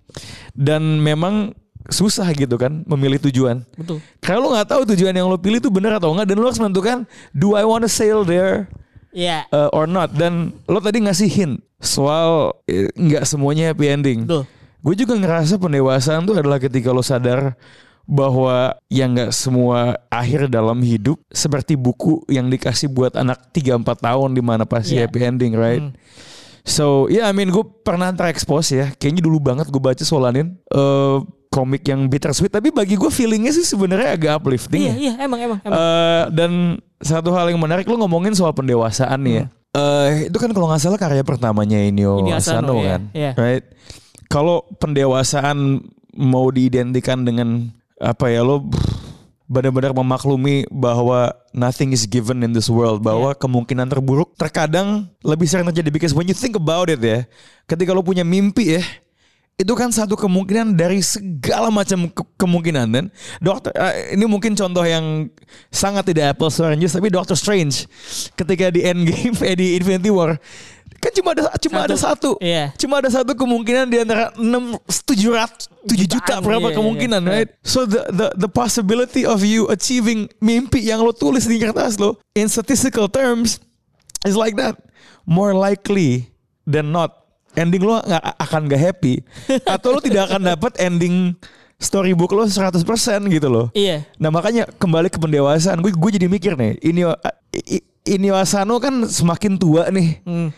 dan 0.58 0.82
memang 0.98 1.54
susah 1.88 2.28
gitu 2.30 2.54
kan 2.54 2.84
memilih 2.84 3.18
tujuan 3.18 3.66
Betul. 3.74 3.98
karena 4.18 4.38
lo 4.38 4.48
nggak 4.52 4.68
tahu 4.68 4.82
tujuan 4.94 5.10
yang 5.12 5.26
lo 5.26 5.36
pilih 5.36 5.58
itu 5.58 5.66
benar 5.66 5.96
atau 5.96 6.12
enggak 6.12 6.28
dan 6.28 6.36
lo 6.36 6.46
harus 6.46 6.60
menentukan 6.60 7.02
do 7.30 7.54
I 7.54 7.64
want 7.64 7.82
to 7.82 7.90
sail 7.90 8.22
there 8.22 8.70
Iya. 9.10 9.44
uh, 9.48 9.68
or 9.70 9.84
not 9.84 10.12
dan 10.12 10.56
lo 10.64 10.78
tadi 10.78 11.00
ngasih 11.00 11.28
hint 11.28 11.54
soal 11.78 12.56
eh, 12.64 12.88
nggak 12.92 13.24
semuanya 13.24 13.70
happy 13.70 13.86
ending 13.86 14.18
Betul. 14.24 14.46
gue 14.80 14.94
juga 14.96 15.14
ngerasa 15.14 15.56
pendewasaan 15.56 16.22
tuh 16.22 16.34
adalah 16.34 16.56
ketika 16.56 16.88
lo 16.88 17.02
sadar 17.02 17.58
bahwa 18.02 18.74
yang 18.88 19.14
nggak 19.14 19.30
semua 19.30 19.94
akhir 20.08 20.48
dalam 20.48 20.80
hidup 20.80 21.22
seperti 21.28 21.74
buku 21.74 22.26
yang 22.26 22.48
dikasih 22.48 22.88
buat 22.88 23.14
anak 23.14 23.50
3-4 23.50 23.78
tahun 23.84 24.30
di 24.32 24.42
mana 24.42 24.64
pasti 24.64 24.96
Iya. 24.96 25.06
happy 25.06 25.18
ending 25.20 25.54
right 25.54 25.82
Hmm. 25.82 25.94
So 26.62 27.10
ya 27.10 27.26
I 27.26 27.34
mean 27.34 27.50
gue 27.50 27.66
pernah 27.82 28.10
terekspos 28.10 28.70
ya 28.70 28.94
Kayaknya 28.94 29.22
dulu 29.22 29.42
banget 29.42 29.66
gue 29.66 29.82
baca 29.82 29.98
Solanin 30.00 30.54
eh 30.68 31.18
Komik 31.52 31.84
yang 31.84 32.08
bittersweet 32.08 32.48
Tapi 32.48 32.72
bagi 32.72 32.96
gue 32.96 33.06
feelingnya 33.06 33.52
sih 33.52 33.62
sebenarnya 33.62 34.16
agak 34.16 34.40
uplifting 34.40 34.80
Iya, 34.80 34.88
ya. 34.88 34.96
iya, 34.96 35.12
emang 35.20 35.36
emang 35.38 35.58
emang. 35.60 35.76
Eh, 35.76 36.24
Dan 36.32 36.50
satu 36.96 37.28
hal 37.30 37.52
yang 37.52 37.60
menarik 37.60 37.84
Lo 37.84 38.00
ngomongin 38.00 38.32
soal 38.32 38.50
pendewasaan 38.50 39.20
nih 39.20 39.34
ya 39.34 39.44
Eh, 39.72 40.08
Itu 40.26 40.36
kan 40.36 40.48
kalau 40.50 40.66
nggak 40.66 40.80
salah 40.80 40.96
karya 40.96 41.20
pertamanya 41.20 41.76
Inyo 41.76 42.24
Asano, 42.26 42.36
Asano 42.36 42.74
ya. 42.78 42.88
kan 42.90 43.02
Iya. 43.12 43.30
Right 43.34 43.64
Kalau 44.26 44.64
pendewasaan 44.74 45.84
mau 46.12 46.48
diidentikan 46.48 47.20
dengan 47.20 47.68
apa 47.96 48.28
ya 48.28 48.40
lo 48.40 48.68
benar-benar 49.44 49.92
memaklumi 49.92 50.64
bahwa 50.68 51.28
nothing 51.52 51.92
is 51.92 52.04
given 52.04 52.40
in 52.40 52.52
this 52.52 52.66
world 52.66 53.00
bahwa 53.00 53.32
kemungkinan 53.32 53.84
terburuk 53.84 54.32
terkadang 54.34 55.08
lebih 55.20 55.44
sering 55.44 55.64
terjadi 55.66 55.88
because 55.88 56.12
when 56.12 56.24
you 56.24 56.32
think 56.32 56.52
about 56.52 56.88
it 56.88 56.96
ya 56.98 57.28
ketika 57.64 57.92
lo 57.92 58.00
punya 58.00 58.24
mimpi 58.24 58.76
ya 58.76 58.84
itu 59.54 59.72
kan 59.76 59.92
satu 59.92 60.16
kemungkinan 60.16 60.74
dari 60.74 60.98
segala 60.98 61.68
macam 61.68 62.08
ke- 62.10 62.30
kemungkinan 62.34 62.86
dan 62.88 63.04
dokter 63.38 63.70
eh, 63.72 64.16
ini 64.16 64.24
mungkin 64.24 64.56
contoh 64.56 64.82
yang 64.82 65.28
sangat 65.68 66.08
tidak 66.08 66.34
apples 66.34 66.56
to 66.56 66.64
oranges 66.64 66.90
tapi 66.90 67.12
Doctor 67.12 67.36
Strange 67.36 67.86
ketika 68.34 68.72
di 68.72 68.82
Endgame 68.82 69.36
eh, 69.48 69.54
di 69.54 69.66
Infinity 69.76 70.10
War 70.10 70.40
kan 70.98 71.10
cuma 71.14 71.34
ada 71.34 71.50
cuma 71.58 71.78
Satu. 71.82 71.86
ada 71.90 71.96
satu 71.98 72.30
Iya. 72.38 72.64
cuma 72.78 72.94
ada 72.98 73.10
satu 73.10 73.34
kemungkinan 73.34 73.90
di 73.90 73.98
antara 73.98 74.30
6 74.38 75.02
tujuh 75.02 75.34
ratus 75.34 75.66
tujuh 75.82 76.06
juta 76.06 76.38
berapa 76.38 76.70
iya, 76.70 76.76
kemungkinan 76.78 77.20
iya. 77.22 77.30
right 77.42 77.50
so 77.62 77.82
the 77.84 78.06
the 78.08 78.30
the 78.38 78.50
possibility 78.50 79.26
of 79.26 79.42
you 79.42 79.66
achieving 79.66 80.30
mimpi 80.38 80.78
yang 80.78 81.02
lo 81.02 81.10
tulis 81.10 81.42
di 81.44 81.58
kertas 81.58 81.98
lo 81.98 82.22
in 82.34 82.46
statistical 82.46 83.10
terms 83.10 83.58
is 84.22 84.38
like 84.38 84.54
that 84.54 84.78
more 85.26 85.50
likely 85.50 86.30
than 86.66 86.94
not 86.94 87.21
ending 87.54 87.82
lo 87.82 88.00
nggak 88.00 88.22
akan 88.38 88.60
gak 88.66 88.82
happy 88.82 89.14
atau 89.74 89.92
lo 89.92 90.00
tidak 90.00 90.28
akan 90.28 90.42
dapat 90.46 90.72
ending 90.78 91.36
storybook 91.76 92.30
lo 92.30 92.44
100% 92.44 92.78
gitu 93.26 93.48
loh 93.48 93.66
Iya. 93.72 94.06
Nah 94.16 94.30
makanya 94.30 94.70
kembali 94.70 95.08
ke 95.08 95.18
pendewasaan 95.18 95.80
gue 95.80 95.90
gue 95.90 96.10
jadi 96.14 96.26
mikir 96.26 96.54
nih 96.54 96.78
ini 96.80 97.02
ini 98.02 98.28
Wasano 98.30 98.78
kan 98.78 99.02
semakin 99.02 99.54
tua 99.54 99.86
nih 99.88 100.22
Hmm. 100.22 100.48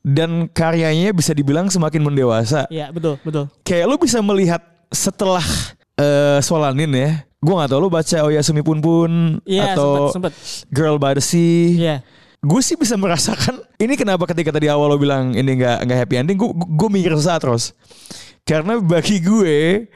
dan 0.00 0.48
karyanya 0.48 1.12
bisa 1.12 1.32
dibilang 1.32 1.68
semakin 1.68 2.00
mendewasa. 2.00 2.64
Iya, 2.68 2.88
betul, 2.88 3.20
betul. 3.20 3.52
Kayak 3.60 3.84
lu 3.84 3.96
bisa 3.96 4.20
melihat 4.20 4.60
setelah 4.88 5.44
eh 5.94 6.40
Solanin 6.40 6.88
ya. 6.90 7.10
Gue 7.36 7.56
gak 7.56 7.68
tau 7.68 7.80
lu 7.80 7.88
baca 7.88 8.16
Oyasumi 8.24 8.60
Pun 8.60 8.80
Pun 8.80 9.12
Iya, 9.44 9.72
atau 9.72 10.08
sempet, 10.08 10.32
sempet. 10.32 10.68
Girl 10.68 10.96
by 10.96 11.16
the 11.16 11.24
Sea. 11.24 11.72
Iya. 11.72 11.96
Gue 12.40 12.60
sih 12.64 12.76
bisa 12.76 12.96
merasakan 12.96 13.60
ini 13.76 14.00
kenapa 14.00 14.24
ketika 14.24 14.48
tadi 14.56 14.72
awal 14.72 14.92
lo 14.92 14.96
bilang 14.96 15.36
ini 15.36 15.60
nggak 15.60 15.84
nggak 15.84 15.98
happy 16.04 16.14
ending. 16.16 16.36
Gue 16.40 16.50
gue 16.56 16.88
mikir 16.88 17.12
sesaat 17.12 17.44
terus. 17.44 17.76
Karena 18.48 18.80
bagi 18.80 19.20
gue 19.20 19.86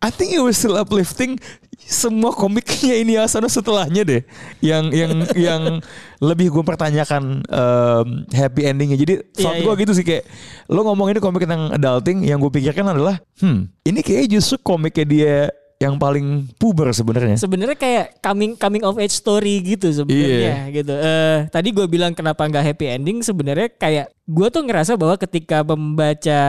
I 0.00 0.08
think 0.08 0.32
it 0.32 0.40
was 0.40 0.56
still 0.56 0.80
uplifting 0.80 1.36
semua 1.76 2.32
komiknya 2.32 2.96
ini 2.96 3.20
Asano 3.20 3.52
setelahnya 3.52 4.00
deh 4.04 4.22
yang 4.64 4.88
yang 4.94 5.12
yang 5.48 5.62
lebih 6.24 6.48
gue 6.48 6.64
pertanyakan 6.64 7.44
em, 7.44 8.08
happy 8.32 8.64
endingnya 8.64 8.96
jadi 8.96 9.14
thought 9.36 9.60
Iya, 9.60 9.64
gue 9.68 9.74
gitu 9.84 9.92
sih 9.92 10.04
kayak 10.04 10.24
lo 10.72 10.88
ngomong 10.88 11.12
ini 11.12 11.20
komik 11.20 11.44
tentang 11.44 11.72
adulting 11.76 12.24
yang 12.24 12.40
gue 12.40 12.48
pikirkan 12.48 12.96
adalah 12.96 13.20
hmm 13.44 13.68
ini 13.84 14.00
kayak 14.00 14.32
justru 14.32 14.56
komiknya 14.64 15.04
dia 15.04 15.36
yang 15.80 15.96
paling 15.96 16.44
puber 16.60 16.92
sebenarnya 16.92 17.40
Sebenarnya 17.40 17.72
kayak 17.72 18.20
coming 18.20 18.52
coming 18.52 18.84
of 18.84 19.00
age 19.00 19.16
story 19.16 19.64
gitu 19.64 19.88
sebenarnya 19.88 20.68
gitu. 20.68 20.92
Eh 20.92 21.48
tadi 21.48 21.72
gue 21.72 21.88
bilang 21.88 22.12
kenapa 22.12 22.44
nggak 22.44 22.60
happy 22.62 23.00
ending 23.00 23.24
sebenarnya 23.24 23.72
kayak 23.72 24.12
gue 24.28 24.46
tuh 24.52 24.60
ngerasa 24.60 25.00
bahwa 25.00 25.16
ketika 25.16 25.64
membaca 25.64 26.40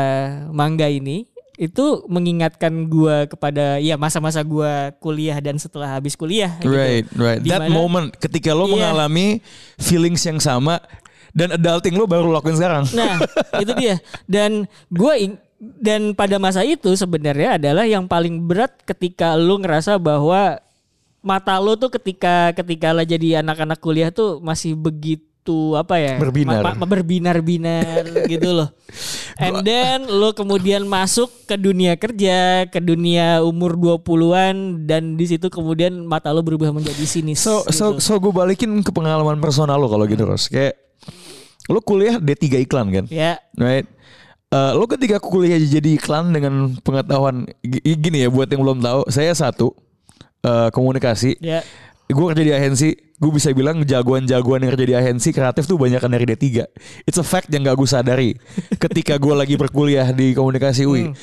manga 0.51 0.85
ini 0.85 1.31
itu 1.55 2.03
mengingatkan 2.11 2.91
gue 2.91 3.31
kepada 3.31 3.79
ya 3.79 3.95
masa-masa 3.95 4.43
gue 4.43 4.91
kuliah 4.99 5.39
dan 5.39 5.55
setelah 5.55 5.95
habis 5.95 6.19
kuliah 6.19 6.59
gitu. 6.59 6.73
Right, 6.73 7.07
right. 7.15 7.39
That 7.47 7.63
Dimana- 7.63 7.71
moment 7.71 8.07
ketika 8.19 8.51
lo 8.51 8.67
Iya. 8.67 8.73
mengalami 8.75 9.39
feelings 9.79 10.27
yang 10.27 10.43
sama 10.43 10.83
dan 11.31 11.55
adulting 11.55 11.95
lo 11.95 12.03
baru 12.03 12.27
lo 12.27 12.35
lakuin 12.35 12.59
sekarang. 12.59 12.83
Nah, 12.91 13.23
itu 13.63 13.71
dia. 13.79 13.95
Dan 14.27 14.67
gue 14.91 15.13
dan 15.61 16.11
pada 16.11 16.35
masa 16.35 16.65
itu 16.65 16.89
sebenarnya 16.91 17.61
adalah 17.61 17.85
yang 17.85 18.09
paling 18.09 18.41
berat 18.41 18.81
ketika 18.81 19.37
lu 19.37 19.61
ngerasa 19.61 19.95
bahwa 19.95 20.57
mata 21.21 21.53
lu 21.55 21.77
tuh 21.77 21.93
ketika 21.93 22.49
ketika 22.51 22.89
lah 22.89 23.05
jadi 23.05 23.39
anak-anak 23.39 23.77
kuliah 23.77 24.09
tuh 24.09 24.41
masih 24.41 24.73
begitu 24.73 25.29
apa 25.73 25.97
ya 25.97 26.17
Berbinar. 26.17 26.61
ma- 26.61 26.73
ma- 26.75 26.89
berbinar-binar 26.89 28.01
gitu 28.33 28.49
loh 28.51 28.69
and 29.37 29.61
then 29.61 30.01
lu 30.03 30.33
kemudian 30.33 30.81
masuk 30.83 31.29
ke 31.45 31.53
dunia 31.55 31.93
kerja 31.93 32.65
ke 32.65 32.77
dunia 32.77 33.41
umur 33.41 33.77
20-an 33.77 34.55
dan 34.81 35.13
di 35.13 35.25
situ 35.27 35.45
kemudian 35.47 35.93
mata 36.01 36.29
lu 36.29 36.41
berubah 36.41 36.69
menjadi 36.71 37.05
sinis 37.05 37.37
So 37.37 37.61
so 37.69 37.93
gitu. 37.93 38.01
so 38.01 38.17
gue 38.17 38.33
balikin 38.33 38.81
ke 38.81 38.89
pengalaman 38.89 39.37
personal 39.37 39.77
lo 39.77 39.85
kalau 39.87 40.05
gitu 40.05 40.25
Ros. 40.25 40.45
Kayak 40.45 40.73
lo 41.67 41.77
kuliah 41.79 42.17
D3 42.17 42.65
iklan 42.65 42.89
kan? 42.89 43.05
ya 43.07 43.37
Right? 43.53 43.85
Eh, 44.51 44.71
lo 44.75 44.83
ketika 44.83 45.15
kuliah 45.23 45.55
jadi 45.55 45.95
iklan 45.95 46.35
dengan 46.35 46.75
pengetahuan 46.83 47.47
gini 47.63 48.27
ya 48.27 48.27
buat 48.27 48.51
yang 48.51 48.67
belum 48.67 48.83
tahu, 48.83 49.07
saya 49.07 49.31
satu 49.31 49.71
eh, 50.43 50.67
komunikasi. 50.75 51.39
ya 51.39 51.63
Gue 52.11 52.35
kerja 52.35 52.43
di 52.43 52.51
agensi, 52.51 52.91
gue 52.91 53.31
bisa 53.31 53.55
bilang 53.55 53.87
jagoan-jagoan 53.87 54.67
yang 54.67 54.75
kerja 54.75 54.87
di 54.91 54.95
agensi 54.99 55.31
kreatif 55.31 55.63
tuh 55.63 55.79
banyak 55.79 56.03
dari 56.03 56.27
D3. 56.27 56.67
It's 57.07 57.15
a 57.15 57.23
fact 57.23 57.47
yang 57.55 57.63
gak 57.63 57.79
gue 57.79 57.87
sadari 57.87 58.35
ketika 58.83 59.15
gue 59.15 59.31
lagi 59.31 59.55
berkuliah 59.55 60.11
di 60.11 60.35
komunikasi 60.35 60.83
UI. 60.83 61.15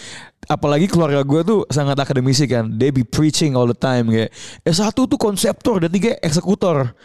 Apalagi 0.49 0.89
keluarga 0.89 1.21
gue 1.21 1.45
tuh 1.45 1.69
sangat 1.69 2.01
akademisi 2.01 2.49
kan. 2.49 2.73
They 2.81 2.89
be 2.89 3.05
preaching 3.05 3.53
all 3.53 3.69
the 3.69 3.77
time 3.77 4.09
kayak 4.09 4.33
S1 4.65 4.97
tuh 4.97 5.21
konseptor, 5.21 5.77
D3 5.85 6.25
eksekutor. 6.25 6.97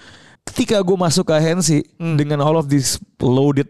Ketika 0.48 0.80
gue 0.80 0.96
masuk 0.96 1.28
ke 1.28 1.34
agensi 1.36 1.84
dengan 2.00 2.40
all 2.40 2.56
of 2.56 2.72
this 2.72 2.96
loaded 3.20 3.68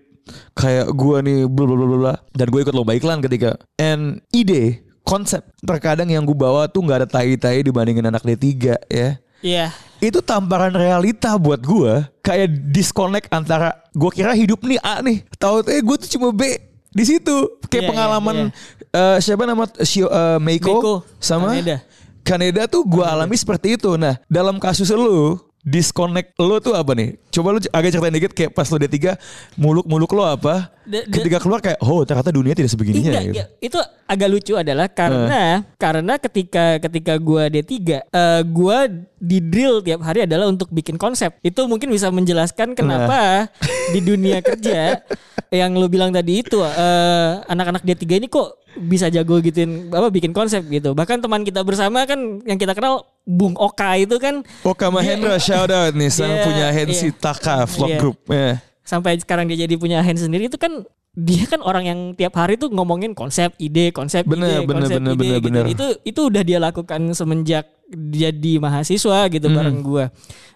kayak 0.56 0.92
gue 0.94 1.18
nih 1.24 1.40
bla 1.48 1.66
bla 1.68 1.76
bla 1.76 1.98
bla, 2.00 2.14
dan 2.36 2.48
gue 2.50 2.60
ikut 2.64 2.76
lomba 2.76 2.96
iklan 2.96 3.20
ketika. 3.20 3.60
And 3.80 4.24
ide 4.32 4.84
konsep 5.04 5.44
terkadang 5.62 6.08
yang 6.10 6.24
gue 6.24 6.36
bawa 6.36 6.72
tuh 6.72 6.84
nggak 6.84 6.98
ada 7.04 7.08
tai-tai 7.08 7.62
dibandingin 7.64 8.08
anak 8.08 8.24
D3 8.24 8.48
ya. 8.88 9.10
Iya. 9.44 9.76
itu 10.00 10.24
tamparan 10.24 10.72
realita 10.72 11.36
buat 11.36 11.60
gue 11.60 12.08
kayak 12.24 12.72
disconnect 12.72 13.28
antara 13.28 13.76
gue 13.92 14.12
kira 14.12 14.32
hidup 14.36 14.64
nih 14.64 14.80
A 14.80 15.04
nih. 15.04 15.24
Tahu 15.36 15.68
eh 15.68 15.84
gue 15.84 15.96
tuh 16.00 16.10
cuma 16.16 16.32
B. 16.32 16.56
Di 16.94 17.04
situ. 17.04 17.60
Kayak 17.68 17.84
Iya, 17.84 17.90
pengalaman 17.92 18.36
iya, 18.52 19.18
eh, 19.18 19.18
siapa 19.20 19.44
nama 19.44 19.68
Shio, 19.84 20.08
eh, 20.08 20.40
Meiko, 20.40 20.80
Meiko, 20.80 20.94
sama 21.20 21.56
Kaneda. 21.56 21.78
Kaneda 22.24 22.62
tuh 22.72 22.88
gue 22.88 23.04
alami 23.04 23.36
seperti 23.36 23.76
itu. 23.76 24.00
Nah 24.00 24.16
dalam 24.32 24.60
kasus 24.64 24.88
lu 24.96 25.36
disconnect 25.64 26.36
lo 26.38 26.60
tuh 26.60 26.76
apa 26.76 26.92
nih 26.92 27.16
coba 27.32 27.56
lu 27.56 27.60
agak 27.72 27.96
ceritain 27.96 28.12
dikit 28.12 28.36
kayak 28.36 28.52
pas 28.52 28.68
lo 28.68 28.76
D3 28.76 29.16
muluk-muluk 29.56 30.12
lo 30.12 30.24
apa 30.28 30.76
Da- 30.84 31.08
da- 31.08 31.16
ketika 31.16 31.40
keluar 31.40 31.64
kayak 31.64 31.80
oh 31.80 32.04
ternyata 32.04 32.30
dunia 32.30 32.52
tidak 32.52 32.68
sebegininya 32.68 33.16
gitu. 33.24 33.40
itu 33.64 33.80
agak 34.04 34.28
lucu 34.28 34.54
adalah 34.54 34.92
karena 34.92 35.64
karena 35.80 36.20
ketika 36.20 36.78
ketika 36.78 37.16
gua 37.16 37.48
D3 37.48 37.72
eh 38.04 38.42
gua 38.44 38.92
di 39.16 39.40
drill 39.40 39.80
tiap 39.80 40.04
hari 40.04 40.28
adalah 40.28 40.52
untuk 40.52 40.68
bikin 40.68 41.00
konsep. 41.00 41.40
Itu 41.40 41.64
mungkin 41.66 41.88
bisa 41.88 42.12
menjelaskan 42.12 42.76
kenapa 42.76 43.48
di 43.90 44.04
dunia 44.04 44.44
kerja 44.44 45.00
yang 45.48 45.72
lu 45.72 45.88
bilang 45.88 46.12
tadi 46.12 46.44
itu 46.44 46.60
eh 46.60 47.32
anak-anak 47.48 47.88
D3 47.88 48.20
ini 48.20 48.28
kok 48.28 48.60
bisa 48.76 49.08
jago 49.08 49.40
gituin 49.40 49.88
apa 49.88 50.12
bikin 50.12 50.36
konsep 50.36 50.68
gitu. 50.68 50.92
Bahkan 50.92 51.24
teman 51.24 51.48
kita 51.48 51.64
bersama 51.64 52.04
kan 52.04 52.44
yang 52.44 52.60
kita 52.60 52.76
kenal 52.76 53.08
Bung 53.24 53.56
Oka 53.56 53.96
itu 53.96 54.20
kan 54.20 54.44
Oka 54.62 54.92
Mahendra 54.92 55.40
shout 55.40 55.72
out 55.72 55.96
nih 55.96 56.12
sang 56.12 56.28
Iya, 56.28 56.44
punya 56.44 56.68
Hensi 56.70 57.08
iya. 57.08 57.16
Taka 57.16 57.64
vlog 57.64 57.90
Iya. 57.90 58.00
group 58.00 58.18
ya. 58.28 58.60
sampai 58.84 59.16
sekarang 59.16 59.48
dia 59.48 59.64
jadi 59.64 59.80
punya 59.80 60.04
hand 60.04 60.20
sendiri 60.20 60.52
itu 60.52 60.60
kan 60.60 60.84
dia 61.16 61.48
kan 61.48 61.64
orang 61.64 61.88
yang 61.88 62.00
tiap 62.14 62.36
hari 62.36 62.58
tuh 62.58 62.68
ngomongin 62.68 63.14
konsep, 63.14 63.54
ide, 63.56 63.94
konsep, 63.94 64.26
Bener, 64.26 64.60
ide, 64.60 64.68
bener, 64.68 64.90
konsep, 64.90 64.98
bener, 65.00 65.14
ide 65.14 65.20
bener, 65.22 65.38
gitu. 65.40 65.46
bener. 65.48 65.66
Itu 65.72 65.86
itu 66.04 66.22
udah 66.28 66.44
dia 66.44 66.60
lakukan 66.60 67.00
semenjak 67.14 67.70
jadi 67.94 68.54
mahasiswa 68.60 69.30
gitu 69.30 69.48
Hmm. 69.48 69.56
bareng 69.56 69.80
gua. 69.80 70.06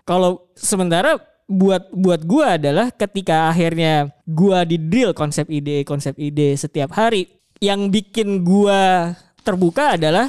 Kalau 0.03 0.49
sementara 0.57 1.15
buat 1.45 1.87
buat 1.93 2.25
gua 2.25 2.59
adalah 2.59 2.91
ketika 2.91 3.47
akhirnya 3.47 4.11
gua 4.25 4.65
di 4.65 4.75
drill 4.75 5.15
konsep 5.15 5.47
ide, 5.47 5.87
konsep 5.87 6.17
ide 6.19 6.57
setiap 6.57 6.91
hari 6.91 7.31
yang 7.63 7.87
bikin 7.87 8.43
gua 8.43 9.13
terbuka 9.45 9.95
adalah 9.95 10.27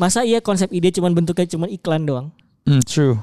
masa 0.00 0.24
iya 0.24 0.40
konsep 0.40 0.72
ide 0.72 0.88
cuman 0.90 1.12
bentuknya 1.12 1.44
cuman 1.46 1.68
iklan 1.68 2.02
doang 2.02 2.28
Hmm, 2.60 2.80
true. 2.82 3.16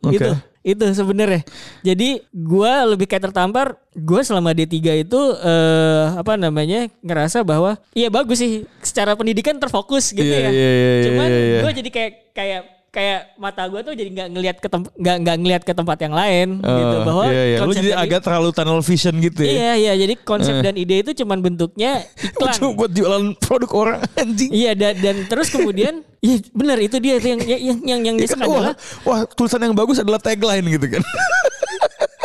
Oke. 0.00 0.16
itu 0.16 0.30
itu 0.60 0.84
sebenarnya 0.92 1.40
jadi 1.80 2.20
gua 2.30 2.84
lebih 2.86 3.04
kayak 3.04 3.26
tertampar 3.26 3.74
gua 3.94 4.20
selama 4.20 4.52
D3 4.52 4.76
itu 5.00 5.20
eh, 5.36 6.04
apa 6.14 6.36
namanya 6.36 6.86
ngerasa 7.00 7.40
bahwa 7.42 7.80
iya 7.92 8.08
bagus 8.08 8.38
sih 8.38 8.52
secara 8.78 9.12
pendidikan 9.12 9.56
terfokus 9.56 10.10
gitu 10.10 10.20
Iya, 10.22 10.36
ya 10.36 10.50
iya, 10.50 10.52
iya, 10.52 10.70
iya, 10.70 11.02
cuman 11.06 11.28
iya, 11.28 11.40
iya. 11.40 11.60
gua 11.60 11.72
jadi 11.72 11.90
kayak 11.90 12.12
kayak 12.32 12.60
kayak 12.90 13.34
mata 13.36 13.62
gua 13.64 13.80
tuh 13.80 13.94
jadi 13.94 14.10
nggak 14.10 14.28
ngelihat 14.30 14.56
ke 14.58 14.66
tem- 14.66 14.90
nggak 14.92 15.16
nggak 15.20 15.36
ngelihat 15.38 15.62
ke 15.62 15.72
tempat 15.72 15.98
yang 16.00 16.10
lain 16.10 16.48
gitu 16.58 16.66
Oh, 16.92 17.04
bahwa 17.04 17.24
iya, 17.24 17.42
iya. 17.46 17.58
Lu 17.60 17.70
jadi 17.70 17.90
agak 17.94 18.20
terlalu 18.20 18.50
tunnel 18.50 18.80
vision 18.80 19.14
gitu 19.16 19.40
ya. 19.40 19.50
iya 19.52 19.72
iya 19.76 19.92
jadi 19.96 20.14
konsep 20.18 20.52
Eh. 20.52 20.60
dan 20.60 20.74
ide 20.74 20.96
itu 21.00 21.14
cuman 21.16 21.38
bentuknya 21.40 22.02
iklan 22.26 22.50
Cuma 22.52 22.74
buat 22.74 22.90
jualan 22.90 23.24
produk 23.38 23.70
orang 23.72 23.98
anjing. 24.14 24.50
iya 24.50 24.74
dan, 24.74 24.98
dan 24.98 25.16
terus 25.24 25.48
kemudian 25.48 26.02
iya 26.20 26.42
benar 26.50 26.76
itu 26.78 26.98
dia 26.98 27.16
yang 27.16 27.38
yang 27.40 27.60
yang 27.60 27.78
yang, 27.80 28.00
yang 28.04 28.16
nyesek 28.16 28.34
kan, 28.34 28.42
wah, 28.42 28.58
adalah 28.60 28.74
wah 29.02 29.20
tulisan 29.28 29.62
yang 29.62 29.72
bagus 29.72 29.96
adalah 29.96 30.18
tagline 30.18 30.66
gitu 30.68 30.86
kan. 30.90 31.02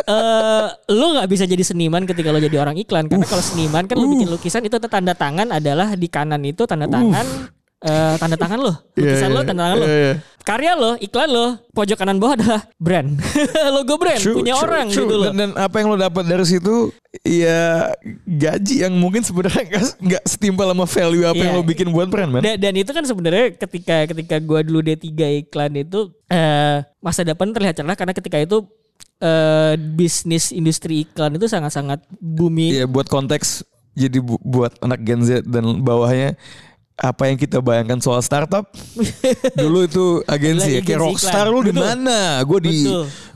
eh 0.05 0.65
lo 0.91 1.05
nggak 1.13 1.25
bisa 1.27 1.43
jadi 1.43 1.61
seniman 1.61 2.05
ketika 2.05 2.29
lo 2.29 2.37
jadi 2.37 2.57
orang 2.59 2.73
iklan 2.75 3.05
karena 3.05 3.25
kalau 3.25 3.41
seniman 3.43 3.85
kan 3.85 3.95
lo 3.95 4.05
bikin 4.07 4.29
lukisan 4.29 4.61
itu 4.61 4.77
tanda 4.79 5.13
tangan 5.13 5.49
adalah 5.49 5.93
di 5.93 6.05
kanan 6.05 6.41
itu 6.41 6.61
tanda 6.63 6.85
tangan 6.85 7.25
eh, 7.85 8.15
tanda 8.17 8.35
tangan 8.35 8.59
lo, 8.59 8.73
lukisan 8.95 9.05
Iya, 9.23 9.29
lo, 9.29 9.39
iya. 9.39 9.45
tanda 9.45 9.61
tangan 9.61 9.77
lo. 9.77 9.85
Iya, 9.85 9.97
iya. 10.01 10.15
Karya 10.41 10.71
lo, 10.73 10.93
iklan 10.95 11.25
lo, 11.27 11.45
pojok 11.71 11.97
kanan 11.97 12.17
bawah 12.17 12.33
adalah 12.35 12.61
brand. 12.75 13.17
Logo 13.75 13.97
brand 13.97 14.17
True, 14.17 14.35
punya 14.35 14.53
true, 14.53 14.63
orang 14.63 14.85
true. 14.87 15.01
gitu 15.01 15.15
loh. 15.15 15.25
Dan, 15.27 15.37
dan 15.39 15.51
apa 15.55 15.75
yang 15.75 15.89
lo 15.89 15.97
dapat 15.97 16.21
dari 16.23 16.45
situ 16.45 16.93
ya 17.19 17.89
gaji 18.23 18.85
yang 18.85 18.93
mungkin 18.93 19.21
sebenarnya 19.21 19.65
nggak 20.05 20.23
setimpal 20.23 20.67
sama 20.67 20.85
value 20.85 21.23
apa 21.23 21.37
yang 21.39 21.49
Iya. 21.51 21.57
lo 21.57 21.65
bikin 21.65 21.89
buat 21.89 22.05
brand 22.05 22.29
man. 22.29 22.41
Dan, 22.41 22.59
dan 22.59 22.73
itu 22.75 22.89
kan 22.89 23.01
sebenarnya 23.01 23.53
ketika 23.55 24.05
ketika 24.05 24.35
gua 24.37 24.61
dulu 24.61 24.81
D3 24.81 25.09
iklan 25.41 25.73
itu 25.75 26.13
eh 26.27 26.85
masa 26.99 27.21
depan 27.21 27.49
terlihat 27.49 27.73
cerah 27.75 27.93
karena 27.93 28.13
ketika 28.13 28.37
itu 28.37 28.69
eh 29.17 29.73
bisnis 29.77 30.51
industri 30.51 31.05
iklan 31.05 31.33
itu 31.33 31.47
sangat-sangat 31.47 32.05
booming. 32.15 32.69
Iya 32.71 32.85
buat 32.85 33.07
konteks 33.07 33.65
jadi 33.93 34.19
bu- 34.19 34.37
buat 34.39 34.77
anak 34.79 35.01
Gen 35.01 35.21
Z 35.23 35.29
dan 35.43 35.81
bawahnya 35.81 36.37
apa 36.95 37.27
yang 37.27 37.35
kita 37.35 37.59
bayangkan 37.59 37.99
soal 37.99 38.23
startup? 38.23 38.71
Dulu 39.59 39.83
itu 39.83 40.05
agensi 40.23 40.79
ya 40.79 40.81
kayak 40.81 40.99
agensi 40.99 41.03
rockstar 41.03 41.45
lu 41.51 41.59
di 41.63 41.75
mana? 41.75 42.39
Gue 42.47 42.59
di 42.63 42.87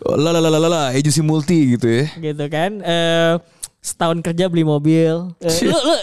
la 0.04 0.32
la 0.32 0.40
la 0.40 0.50
la 0.50 0.60
la 0.60 0.70
la 0.72 0.84
agency 0.96 1.20
multi 1.20 1.76
gitu 1.76 1.88
ya. 1.88 2.06
Gitu 2.16 2.46
kan 2.48 2.80
eh 2.80 3.36
setahun 3.84 4.24
kerja 4.24 4.48
beli 4.48 4.64
mobil. 4.64 5.32
Eh, 5.44 5.56
lu, 5.68 5.76
lu 5.76 5.96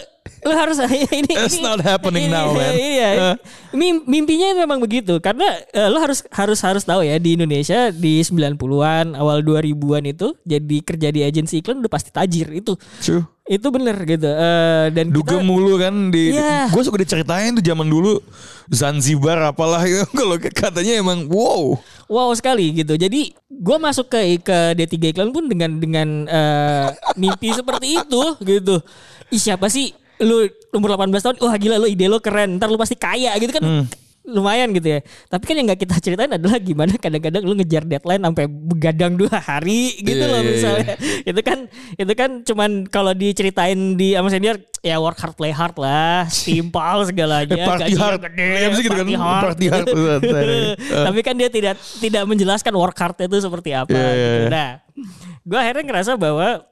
lu 0.43 0.53
harus 0.53 0.77
ini 1.13 1.27
That's 1.29 1.55
ini- 1.55 1.63
not 1.63 1.81
happening 1.81 2.27
ini- 2.27 2.35
now, 2.35 2.53
man. 2.57 2.71
ini 2.71 2.91
ya. 2.97 3.11
Uh. 3.15 3.37
Mim- 3.73 4.05
mimpinya 4.05 4.57
memang 4.57 4.79
begitu 4.79 5.19
karena 5.19 5.45
eh, 5.69 5.87
lu 5.87 5.97
harus 5.97 6.25
harus 6.31 6.59
harus 6.59 6.83
tahu 6.83 7.01
ya 7.01 7.17
di 7.17 7.35
Indonesia 7.35 7.89
di 7.89 8.21
90-an 8.21 9.13
awal 9.13 9.41
2000-an 9.41 10.05
itu 10.07 10.33
jadi 10.43 10.77
kerja 10.81 11.09
di 11.11 11.21
agensi 11.21 11.59
iklan 11.59 11.79
udah 11.79 11.91
pasti 11.91 12.09
tajir 12.09 12.49
itu 12.51 12.73
True. 12.99 13.25
itu 13.45 13.67
bener 13.69 13.95
gitu 14.03 14.27
Eh, 14.27 14.87
dan 14.91 15.09
Duga 15.09 15.37
kita 15.37 15.45
mulu 15.45 15.77
kan 15.77 16.09
di 16.09 16.33
Iya. 16.33 16.67
gue 16.67 16.83
suka 16.83 16.97
diceritain 16.97 17.53
tuh 17.53 17.63
zaman 17.63 17.85
dulu 17.85 18.17
Zanzibar 18.67 19.39
apalah 19.45 19.83
itu 19.83 20.03
kalau 20.19 20.35
katanya 20.41 20.97
emang 20.97 21.29
wow 21.29 21.79
wow 22.07 22.31
sekali 22.33 22.75
gitu 22.75 22.95
jadi 22.95 23.31
gue 23.47 23.77
masuk 23.79 24.09
ke 24.09 24.41
ke 24.41 24.57
D3 24.75 24.95
iklan 25.13 25.31
pun 25.31 25.47
dengan 25.47 25.71
dengan 25.77 26.09
eh, 26.25 26.87
mimpi 27.15 27.53
seperti 27.53 27.99
itu 27.99 28.23
gitu 28.41 28.81
Ih, 29.29 29.39
siapa 29.39 29.67
sih 29.67 29.91
lu 30.17 30.45
umur 30.71 30.97
18 30.97 31.13
tahun 31.21 31.37
wah 31.39 31.55
gila 31.55 31.77
lu 31.77 31.87
ide 31.87 32.07
lu 32.07 32.17
keren 32.19 32.57
ntar 32.57 32.67
lu 32.67 32.77
pasti 32.77 32.95
kaya 32.95 33.37
gitu 33.37 33.53
kan 33.53 33.61
Hmm. 33.61 33.85
lumayan 34.27 34.73
gitu 34.73 34.91
ya 34.91 35.01
tapi 35.29 35.45
kan 35.45 35.55
yang 35.55 35.71
nggak 35.71 35.79
kita 35.79 35.95
ceritain 36.01 36.27
adalah 36.29 36.59
gimana 36.59 36.91
kadang-kadang 36.97 37.43
lu 37.43 37.55
ngejar 37.55 37.85
deadline 37.85 38.19
sampai 38.19 38.45
begadang 38.49 39.15
dua 39.15 39.39
hari 39.39 39.95
gitu 39.97 40.19
Iya, 40.19 40.27
loh 40.27 40.35
iya, 40.35 40.43
iya. 40.43 40.51
misalnya 40.51 40.95
itu 41.23 41.41
kan 41.43 41.59
itu 41.95 42.13
kan 42.13 42.31
cuman 42.43 42.71
kalau 42.87 43.13
diceritain 43.13 43.77
di 43.95 44.19
sama 44.19 44.27
senior 44.27 44.59
ya 44.81 44.99
work 44.99 45.15
hard 45.17 45.37
play 45.37 45.55
hard 45.55 45.79
lah 45.79 46.27
timpal 46.27 47.07
segalanya 47.07 47.55
party 47.71 47.93
hard. 47.95 48.19
gede, 48.25 48.51
Iya, 48.51 48.67
mesti 48.67 48.83
gitu 48.83 48.97
kan, 48.97 49.07
party 49.47 49.67
hard. 49.71 49.87
tapi 51.07 51.19
kan 51.21 51.35
dia 51.37 51.47
tidak 51.47 51.75
tidak 51.99 52.23
menjelaskan 52.25 52.75
work 52.75 52.97
hard 52.97 53.15
itu 53.21 53.39
seperti 53.39 53.71
apa 53.73 53.93
Iya, 53.93 54.03
iya, 54.03 54.11
gitu. 54.11 54.43
iya. 54.43 54.49
Nah, 54.51 54.69
gue 55.45 55.59
akhirnya 55.61 55.85
ngerasa 55.87 56.13
bahwa 56.17 56.67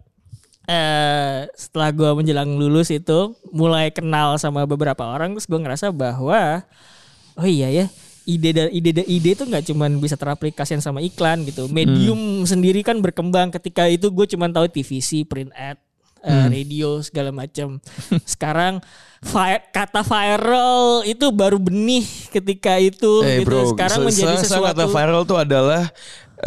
eh 0.64 1.44
setelah 1.52 1.90
gue 1.90 2.10
menjelang 2.14 2.50
lulus 2.50 2.88
itu 2.88 3.18
mulai 3.50 3.88
kenal 3.88 4.34
sama 4.34 4.64
beberapa 4.64 5.04
orang 5.04 5.32
terus 5.32 5.44
gue 5.44 5.56
ngerasa 5.56 5.90
bahwa 5.90 6.64
oh 7.34 7.44
iya 7.44 7.68
ya 7.68 7.86
ide 8.24 8.50
da- 8.50 8.72
ide 8.72 8.90
da- 8.94 9.04
ide 9.06 9.30
itu 9.30 9.44
nggak 9.44 9.64
cuman 9.66 9.98
bisa 9.98 10.14
teraplikasikan 10.14 10.80
sama 10.80 10.98
iklan 10.98 11.44
gitu 11.44 11.68
medium 11.68 12.16
Hmm. 12.40 12.46
sendiri 12.46 12.80
kan 12.80 12.96
berkembang 12.98 13.52
ketika 13.52 13.84
itu 13.84 14.08
gue 14.08 14.24
cuman 14.26 14.48
tahu 14.48 14.64
TVC 14.66 15.22
print 15.22 15.52
ad 15.52 15.76
eh, 16.18 16.32
Hmm. 16.32 16.48
radio 16.48 17.04
segala 17.04 17.28
macam 17.28 17.76
sekarang 18.24 18.80
vi- 19.20 19.64
kata 19.70 20.00
viral 20.00 21.04
itu 21.04 21.26
baru 21.28 21.60
benih 21.60 22.00
ketika 22.30 22.80
itu 22.80 23.20
Eh 23.20 23.40
gitu 23.40 23.52
bro, 23.52 23.68
sekarang 23.68 24.00
se- 24.00 24.06
menjadi 24.06 24.34
se- 24.34 24.48
sesuatu 24.48 24.72
kata 24.72 24.84
viral 24.88 25.22
tuh 25.24 25.36
adalah 25.36 25.92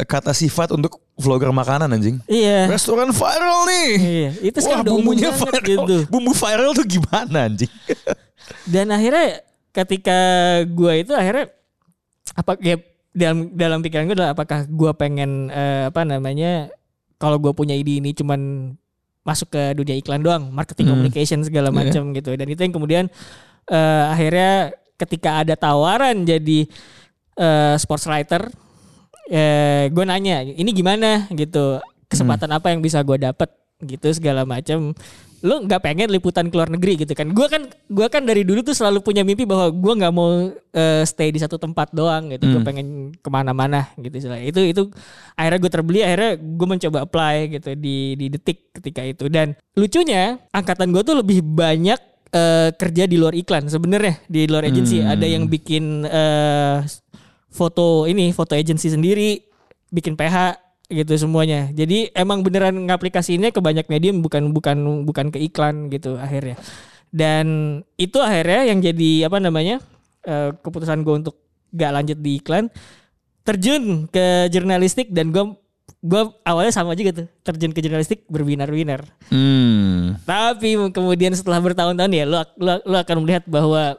kata 0.04 0.30
sifat 0.30 0.70
untuk 0.70 1.02
vlogger 1.16 1.50
makanan 1.50 1.90
anjing. 1.90 2.22
iya 2.28 2.68
Restoran 2.68 3.10
viral 3.10 3.60
nih. 3.66 3.90
Iya, 3.96 4.30
itu 4.44 4.58
Wah 4.62 4.82
bumbunya 4.82 5.32
viral. 5.32 5.64
gitu. 5.64 5.96
Bumbu 6.08 6.32
viral 6.32 6.72
tuh 6.72 6.86
gimana 6.86 7.48
anjing? 7.48 7.72
Dan 8.74 8.90
akhirnya 8.90 9.42
ketika 9.72 10.18
gua 10.68 10.94
itu 10.94 11.12
akhirnya 11.12 11.50
apa 12.34 12.54
ya 12.60 12.78
dalam 13.12 13.50
dalam 13.52 13.80
pikiran 13.82 14.06
gue 14.06 14.14
adalah 14.14 14.32
apakah 14.34 14.68
gua 14.68 14.94
pengen 14.94 15.50
eh, 15.50 15.90
apa 15.90 16.02
namanya 16.02 16.70
kalau 17.18 17.38
gua 17.38 17.52
punya 17.52 17.74
ide 17.74 17.98
ini 17.98 18.14
cuman 18.14 18.74
masuk 19.22 19.50
ke 19.50 19.74
dunia 19.74 19.94
iklan 19.94 20.22
doang, 20.22 20.48
marketing 20.48 20.88
Hmm. 20.88 20.94
communication 20.96 21.42
segala 21.42 21.68
Iya. 21.68 21.76
macam 21.82 22.04
gitu. 22.12 22.32
Dan 22.32 22.48
itu 22.48 22.62
yang 22.62 22.72
kemudian 22.72 23.06
eh, 23.68 24.04
akhirnya 24.08 24.72
ketika 24.96 25.42
ada 25.42 25.54
tawaran 25.54 26.24
jadi 26.24 26.70
eh, 27.36 27.76
sports 27.76 28.06
writer 28.06 28.48
eh 29.28 29.92
gue 29.92 30.04
nanya 30.04 30.44
ini 30.44 30.72
gimana? 30.72 31.28
Gitu. 31.32 31.80
Kesempatan 32.08 32.50
apa 32.56 32.72
yang 32.72 32.80
bisa 32.80 33.04
gue 33.04 33.18
dapet? 33.20 33.52
Gitu 33.78 34.10
segala 34.16 34.42
macam 34.42 34.98
lu 35.46 35.70
nggak 35.70 35.86
pengen 35.86 36.10
liputan 36.10 36.50
ke 36.50 36.56
luar 36.58 36.70
negeri 36.74 37.06
gitu 37.06 37.14
kan? 37.14 37.30
Gue 37.30 37.46
kan 37.46 37.70
gua 37.94 38.10
kan 38.10 38.26
dari 38.26 38.42
dulu 38.42 38.66
tuh 38.66 38.74
selalu 38.74 39.06
punya 39.06 39.22
mimpi 39.22 39.46
bahwa 39.46 39.70
gue 39.70 39.94
nggak 40.02 40.14
mau 40.14 40.50
eh, 40.74 41.04
stay 41.06 41.30
di 41.30 41.38
satu 41.38 41.62
tempat 41.62 41.94
doang 41.94 42.34
gitu. 42.34 42.50
Gue 42.58 42.62
pengen 42.66 43.14
ke 43.14 43.30
mana-mana 43.30 43.86
gitu 44.02 44.18
istilahnya. 44.18 44.50
itu 44.50 44.62
itu 44.74 44.84
akhirnya 45.38 45.60
gue 45.62 45.72
terbeli 45.72 46.00
akhirnya 46.02 46.32
gue 46.42 46.68
mencoba 46.68 46.98
apply 47.06 47.36
gitu 47.54 47.70
di 47.78 48.18
di 48.18 48.26
detik 48.34 48.74
ketika 48.82 49.06
itu. 49.06 49.30
Dan 49.30 49.54
lucunya 49.78 50.42
angkatan 50.50 50.90
gue 50.90 51.04
tuh 51.06 51.22
lebih 51.22 51.46
banyak 51.46 52.00
eh, 52.34 52.70
kerja 52.74 53.04
di 53.06 53.16
luar 53.22 53.38
iklan 53.38 53.70
sebenarnya 53.70 54.26
di 54.26 54.50
luar 54.50 54.66
agensi 54.66 55.06
ada 55.06 55.24
yang 55.30 55.46
bikin 55.46 56.02
eh, 56.02 56.82
foto 57.58 58.06
ini 58.06 58.30
foto 58.30 58.54
agency 58.54 58.94
sendiri 58.94 59.42
bikin 59.90 60.14
PH 60.14 60.62
gitu 60.88 61.14
semuanya. 61.18 61.68
Jadi 61.74 62.14
emang 62.16 62.46
beneran 62.46 62.78
ngaplikasinya 62.88 63.52
ke 63.52 63.60
banyak 63.60 63.90
medium 63.92 64.24
bukan 64.24 64.54
bukan 64.54 65.04
bukan 65.04 65.34
ke 65.34 65.42
iklan 65.42 65.90
gitu 65.90 66.16
akhirnya. 66.16 66.56
Dan 67.12 67.80
itu 67.98 68.22
akhirnya 68.22 68.70
yang 68.70 68.80
jadi 68.80 69.28
apa 69.28 69.42
namanya 69.42 69.82
eh, 70.24 70.54
keputusan 70.62 71.02
gue 71.04 71.16
untuk 71.26 71.36
gak 71.76 71.92
lanjut 71.92 72.18
di 72.20 72.40
iklan 72.40 72.72
terjun 73.44 74.12
ke 74.12 74.52
jurnalistik 74.52 75.12
dan 75.12 75.32
gue 75.32 75.56
gue 76.04 76.22
awalnya 76.44 76.72
sama 76.72 76.94
aja 76.94 77.04
gitu 77.04 77.24
terjun 77.44 77.72
ke 77.72 77.80
jurnalistik 77.80 78.24
berwinar-winar. 78.28 79.08
Hmm. 79.32 80.20
tapi 80.24 80.76
kemudian 80.92 81.32
setelah 81.36 81.60
bertahun-tahun 81.64 82.12
ya 82.12 82.26
lo, 82.28 82.44
lo, 82.60 82.80
lo 82.84 82.98
akan 83.00 83.24
melihat 83.24 83.44
bahwa 83.48 83.96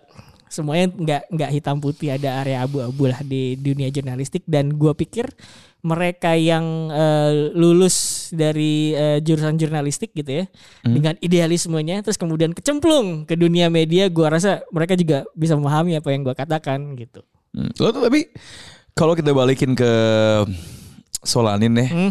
semuanya 0.48 0.92
nggak 0.92 1.22
nggak 1.32 1.50
hitam 1.54 1.76
putih 1.78 2.16
ada 2.16 2.42
area 2.42 2.64
abu-abu 2.64 3.08
lah 3.08 3.20
di 3.24 3.54
dunia 3.56 3.88
jurnalistik 3.88 4.44
dan 4.48 4.74
gua 4.74 4.92
pikir 4.92 5.28
mereka 5.84 6.34
yang 6.34 6.90
eh, 6.90 7.54
lulus 7.54 8.28
dari 8.34 8.92
eh, 8.92 9.22
jurusan 9.22 9.54
jurnalistik 9.54 10.11
gitu 10.11 10.42
ya 10.42 10.44
dengan 10.82 11.14
idealismenya 11.22 12.02
terus 12.02 12.18
kemudian 12.18 12.50
kecemplung 12.50 13.24
ke 13.24 13.38
dunia 13.38 13.70
media 13.70 14.11
gua 14.11 14.34
rasa 14.34 14.66
mereka 14.74 14.98
juga 14.98 15.22
bisa 15.38 15.54
memahami 15.54 16.00
apa 16.00 16.08
yang 16.11 16.26
gua 16.26 16.34
katakan 16.34 16.98
gitu. 16.98 17.22
Hmm. 17.54 17.70
Lo 17.78 17.94
tuh 17.94 18.02
tapi 18.04 18.28
kalau 18.98 19.14
kita 19.14 19.30
balikin 19.30 19.78
ke 19.78 19.92
Solanin 21.22 21.74
nih, 21.74 21.90
Hmm. 21.90 22.11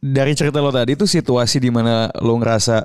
dari 0.00 0.32
cerita 0.36 0.60
lo 0.60 0.68
tadi 0.68 0.96
tuh 0.96 1.08
situasi 1.08 1.60
di 1.60 1.72
mana 1.72 2.12
lo 2.20 2.36
ngerasa, 2.36 2.76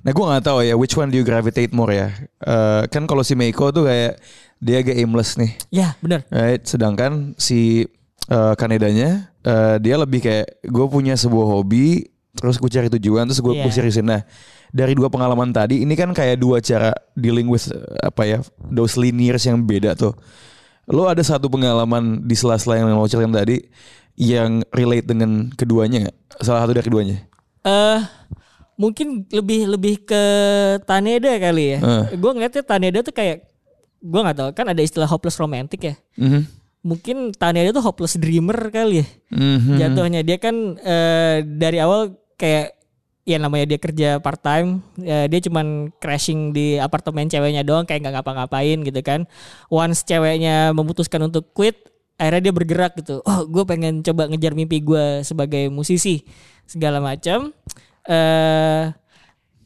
nah 0.00 0.10
gue 0.10 0.24
nggak 0.24 0.44
tahu 0.44 0.58
ya 0.62 0.74
which 0.74 0.94
one 0.94 1.08
do 1.08 1.16
you 1.16 1.24
gravitate 1.24 1.70
more 1.70 1.90
ya. 1.90 2.08
Eh, 2.40 2.82
kan 2.88 3.04
kalau 3.04 3.20
si 3.20 3.34
Meiko 3.34 3.68
tuh 3.70 3.84
kayak 3.84 4.20
dia 4.60 4.76
agak 4.78 4.92
aimless 4.94 5.36
nih, 5.36 5.56
Ya 5.72 5.96
benar. 5.98 6.24
right? 6.28 6.60
Sedangkan 6.62 7.32
si 7.36 7.88
eh, 8.26 8.54
Kanedanya 8.54 9.32
eh, 9.40 9.76
dia 9.78 9.96
lebih 9.96 10.20
kayak 10.20 10.60
gue 10.62 10.86
punya 10.86 11.14
sebuah 11.14 11.46
hobi, 11.50 12.04
terus 12.32 12.56
gue 12.56 12.68
cari 12.68 12.88
tujuan, 12.90 13.24
terus 13.24 13.40
gue 13.40 13.52
Iya. 13.52 13.72
seriusin. 13.72 14.04
Nah 14.04 14.22
dari 14.70 14.94
dua 14.94 15.08
pengalaman 15.08 15.50
tadi, 15.50 15.82
ini 15.82 15.92
kan 15.94 16.12
kayak 16.12 16.38
dua 16.38 16.60
cara 16.60 16.94
dealing 17.12 17.46
with 17.46 17.66
apa 18.00 18.22
ya, 18.22 18.38
those 18.62 18.94
linears 18.94 19.42
yang 19.42 19.64
beda 19.64 19.96
tuh. 19.96 20.14
Lo 20.86 21.06
ada 21.06 21.22
satu 21.22 21.46
pengalaman 21.46 22.22
di 22.22 22.34
sela-sela 22.34 22.74
yang 22.74 22.90
lo 22.90 23.06
ceritain 23.06 23.30
tadi 23.30 23.62
yang 24.14 24.60
relate 24.70 25.06
dengan 25.06 25.48
keduanya? 25.54 26.10
Salah 26.38 26.66
satu 26.66 26.74
dari 26.74 26.86
keduanya. 26.86 27.16
eh 27.60 28.00
mungkin 28.80 29.28
lebih 29.28 29.68
lebih 29.68 29.94
ke 30.08 30.22
Taneda 30.88 31.36
kali 31.36 31.76
ya. 31.76 31.78
Eh. 31.84 32.16
Gue 32.16 32.32
ngeliatnya 32.32 32.64
Taneda 32.64 33.04
tuh 33.04 33.12
kayak 33.12 33.44
gue 34.00 34.20
nggak 34.24 34.36
tahu 34.40 34.50
kan 34.56 34.72
ada 34.72 34.80
istilah 34.80 35.04
hopeless 35.04 35.36
romantic 35.36 35.84
ya. 35.84 35.94
Mhm. 36.16 36.48
Mungkin 36.80 37.36
Taneda 37.36 37.76
tuh 37.76 37.84
hopeless 37.84 38.16
dreamer 38.16 38.72
kali 38.72 39.04
ya. 39.04 39.06
Mhm. 39.36 39.76
Jatuhnya 39.76 40.20
dia 40.24 40.40
kan 40.40 40.80
eh, 40.80 41.44
dari 41.44 41.76
awal 41.76 42.16
kayak 42.40 42.80
ya 43.28 43.36
namanya 43.36 43.68
dia 43.68 43.78
kerja 43.78 44.08
part 44.18 44.40
time, 44.42 44.82
dia 45.04 45.40
cuman 45.44 45.92
crashing 46.00 46.56
di 46.56 46.80
apartemen 46.80 47.28
ceweknya 47.30 47.62
doang 47.62 47.84
kayak 47.84 48.02
nggak 48.02 48.14
ngapa-ngapain 48.16 48.80
gitu 48.80 49.00
kan. 49.04 49.28
Once 49.68 50.02
ceweknya 50.02 50.72
memutuskan 50.74 51.28
untuk 51.28 51.52
quit, 51.54 51.78
akhirnya 52.18 52.50
dia 52.50 52.54
bergerak 52.56 52.96
gitu. 52.98 53.22
Oh, 53.22 53.46
gue 53.46 53.62
pengen 53.68 54.02
coba 54.02 54.26
ngejar 54.26 54.56
mimpi 54.56 54.82
gue 54.82 55.22
sebagai 55.22 55.68
musisi 55.70 56.26
segala 56.66 56.98
macam. 56.98 57.54
Eh 58.10 58.84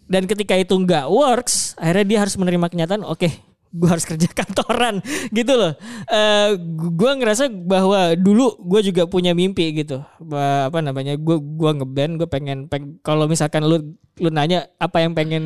dan 0.05 0.29
ketika 0.29 0.55
itu 0.55 0.77
nggak 0.77 1.09
works, 1.09 1.73
akhirnya 1.81 2.07
dia 2.07 2.19
harus 2.21 2.37
menerima 2.37 2.69
kenyataan. 2.69 3.03
Oke, 3.09 3.33
gue 3.73 3.89
harus 3.89 4.05
kerja 4.05 4.29
kantoran 4.39 5.01
gitu 5.33 5.53
loh. 5.57 5.73
Uh, 6.07 6.55
gue 6.93 7.11
ngerasa 7.19 7.49
bahwa 7.51 8.13
dulu 8.15 8.55
gue 8.69 8.93
juga 8.93 9.09
punya 9.09 9.33
mimpi 9.33 9.73
gitu. 9.73 10.05
Bah, 10.21 10.69
apa 10.69 10.85
namanya? 10.85 11.17
Gue 11.17 11.41
gua 11.41 11.73
ngeband, 11.73 12.21
gue 12.21 12.29
pengen, 12.29 12.59
peng, 12.69 13.01
kalau 13.01 13.25
misalkan 13.27 13.65
lu 13.65 13.97
lu 14.21 14.31
nanya 14.31 14.71
apa 14.79 15.03
yang 15.03 15.17
pengen 15.17 15.43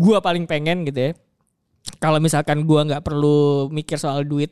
gue 0.00 0.16
paling 0.18 0.48
pengen 0.48 0.88
gitu 0.88 0.98
ya. 0.98 1.12
Kalau 2.02 2.18
misalkan 2.18 2.64
gue 2.66 2.80
nggak 2.90 3.04
perlu 3.04 3.70
mikir 3.70 3.96
soal 4.00 4.24
duit, 4.24 4.50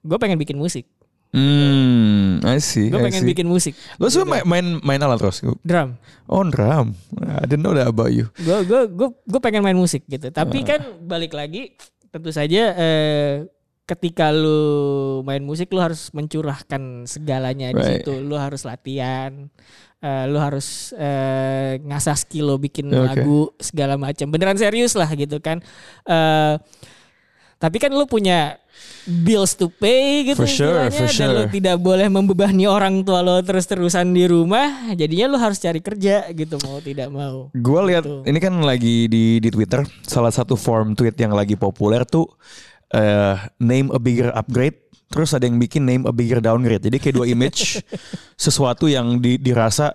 gue 0.00 0.16
pengen 0.18 0.38
bikin 0.38 0.56
musik. 0.56 0.88
Hmm, 1.32 2.44
I 2.44 2.60
see. 2.60 2.92
Gue 2.92 3.00
pengen 3.00 3.24
bikin 3.24 3.48
musik. 3.48 3.72
Lo 3.96 4.12
suka 4.12 4.28
main, 4.28 4.44
main 4.44 4.66
main 4.84 5.00
alat 5.00 5.16
terus? 5.16 5.40
Drum. 5.64 5.96
Oh 6.28 6.44
drum. 6.44 6.92
I 7.24 7.48
didn't 7.48 7.64
know 7.64 7.72
that 7.72 7.88
about 7.88 8.12
you. 8.12 8.28
Gue 8.36 8.68
gue 8.68 8.92
gue 8.92 9.08
gue 9.08 9.40
pengen 9.40 9.64
main 9.64 9.76
musik 9.76 10.04
gitu. 10.04 10.28
Tapi 10.28 10.60
uh. 10.60 10.64
kan 10.68 10.80
balik 11.00 11.32
lagi, 11.32 11.72
tentu 12.12 12.28
saja 12.36 12.76
eh, 12.76 13.48
ketika 13.88 14.28
lu 14.28 15.24
main 15.24 15.40
musik 15.40 15.72
lu 15.72 15.80
harus 15.80 16.12
mencurahkan 16.12 17.08
segalanya 17.08 17.72
right. 17.72 17.80
di 17.80 17.82
situ. 18.04 18.12
Lu 18.20 18.36
harus 18.36 18.68
latihan. 18.68 19.48
Uh, 20.02 20.26
lu 20.26 20.34
harus 20.34 20.90
uh, 20.98 21.78
ngasah 21.78 22.18
skill 22.18 22.50
lo 22.50 22.56
bikin 22.58 22.90
okay. 22.90 23.22
lagu 23.22 23.54
segala 23.56 23.94
macam. 23.96 24.28
Beneran 24.28 24.58
serius 24.60 24.98
lah 24.98 25.08
gitu 25.16 25.40
kan. 25.40 25.64
Uh, 26.04 26.58
tapi 27.62 27.78
kan 27.78 27.94
lu 27.94 28.02
punya 28.10 28.58
bills 29.06 29.58
to 29.58 29.66
pay 29.66 30.30
gitu 30.30 30.38
for 30.38 30.50
sure, 30.50 30.86
for 30.94 31.10
sure. 31.10 31.26
dan 31.26 31.34
lo 31.34 31.42
tidak 31.50 31.76
boleh 31.82 32.06
membebani 32.06 32.70
orang 32.70 33.02
tua 33.02 33.18
lo 33.18 33.42
terus-terusan 33.42 34.14
di 34.14 34.30
rumah 34.30 34.94
jadinya 34.94 35.34
lo 35.34 35.38
harus 35.42 35.58
cari 35.58 35.82
kerja 35.82 36.30
gitu 36.30 36.54
mau 36.62 36.78
tidak 36.78 37.10
mau 37.10 37.50
gue 37.50 37.80
lihat 37.90 38.04
gitu. 38.06 38.22
ini 38.22 38.38
kan 38.38 38.54
lagi 38.62 39.10
di 39.10 39.42
di 39.42 39.48
Twitter 39.50 39.82
salah 40.06 40.30
satu 40.30 40.54
form 40.54 40.94
tweet 40.94 41.18
yang 41.18 41.34
lagi 41.34 41.58
populer 41.58 42.06
tuh 42.06 42.30
uh, 42.94 43.34
name 43.58 43.90
a 43.90 43.98
bigger 43.98 44.30
upgrade 44.30 44.78
terus 45.10 45.34
ada 45.34 45.44
yang 45.50 45.58
bikin 45.58 45.82
name 45.82 46.06
a 46.06 46.14
bigger 46.14 46.38
downgrade 46.38 46.86
jadi 46.86 46.96
kayak 47.02 47.14
dua 47.18 47.26
image 47.26 47.82
sesuatu 48.38 48.86
yang 48.86 49.18
di, 49.18 49.34
dirasa 49.36 49.90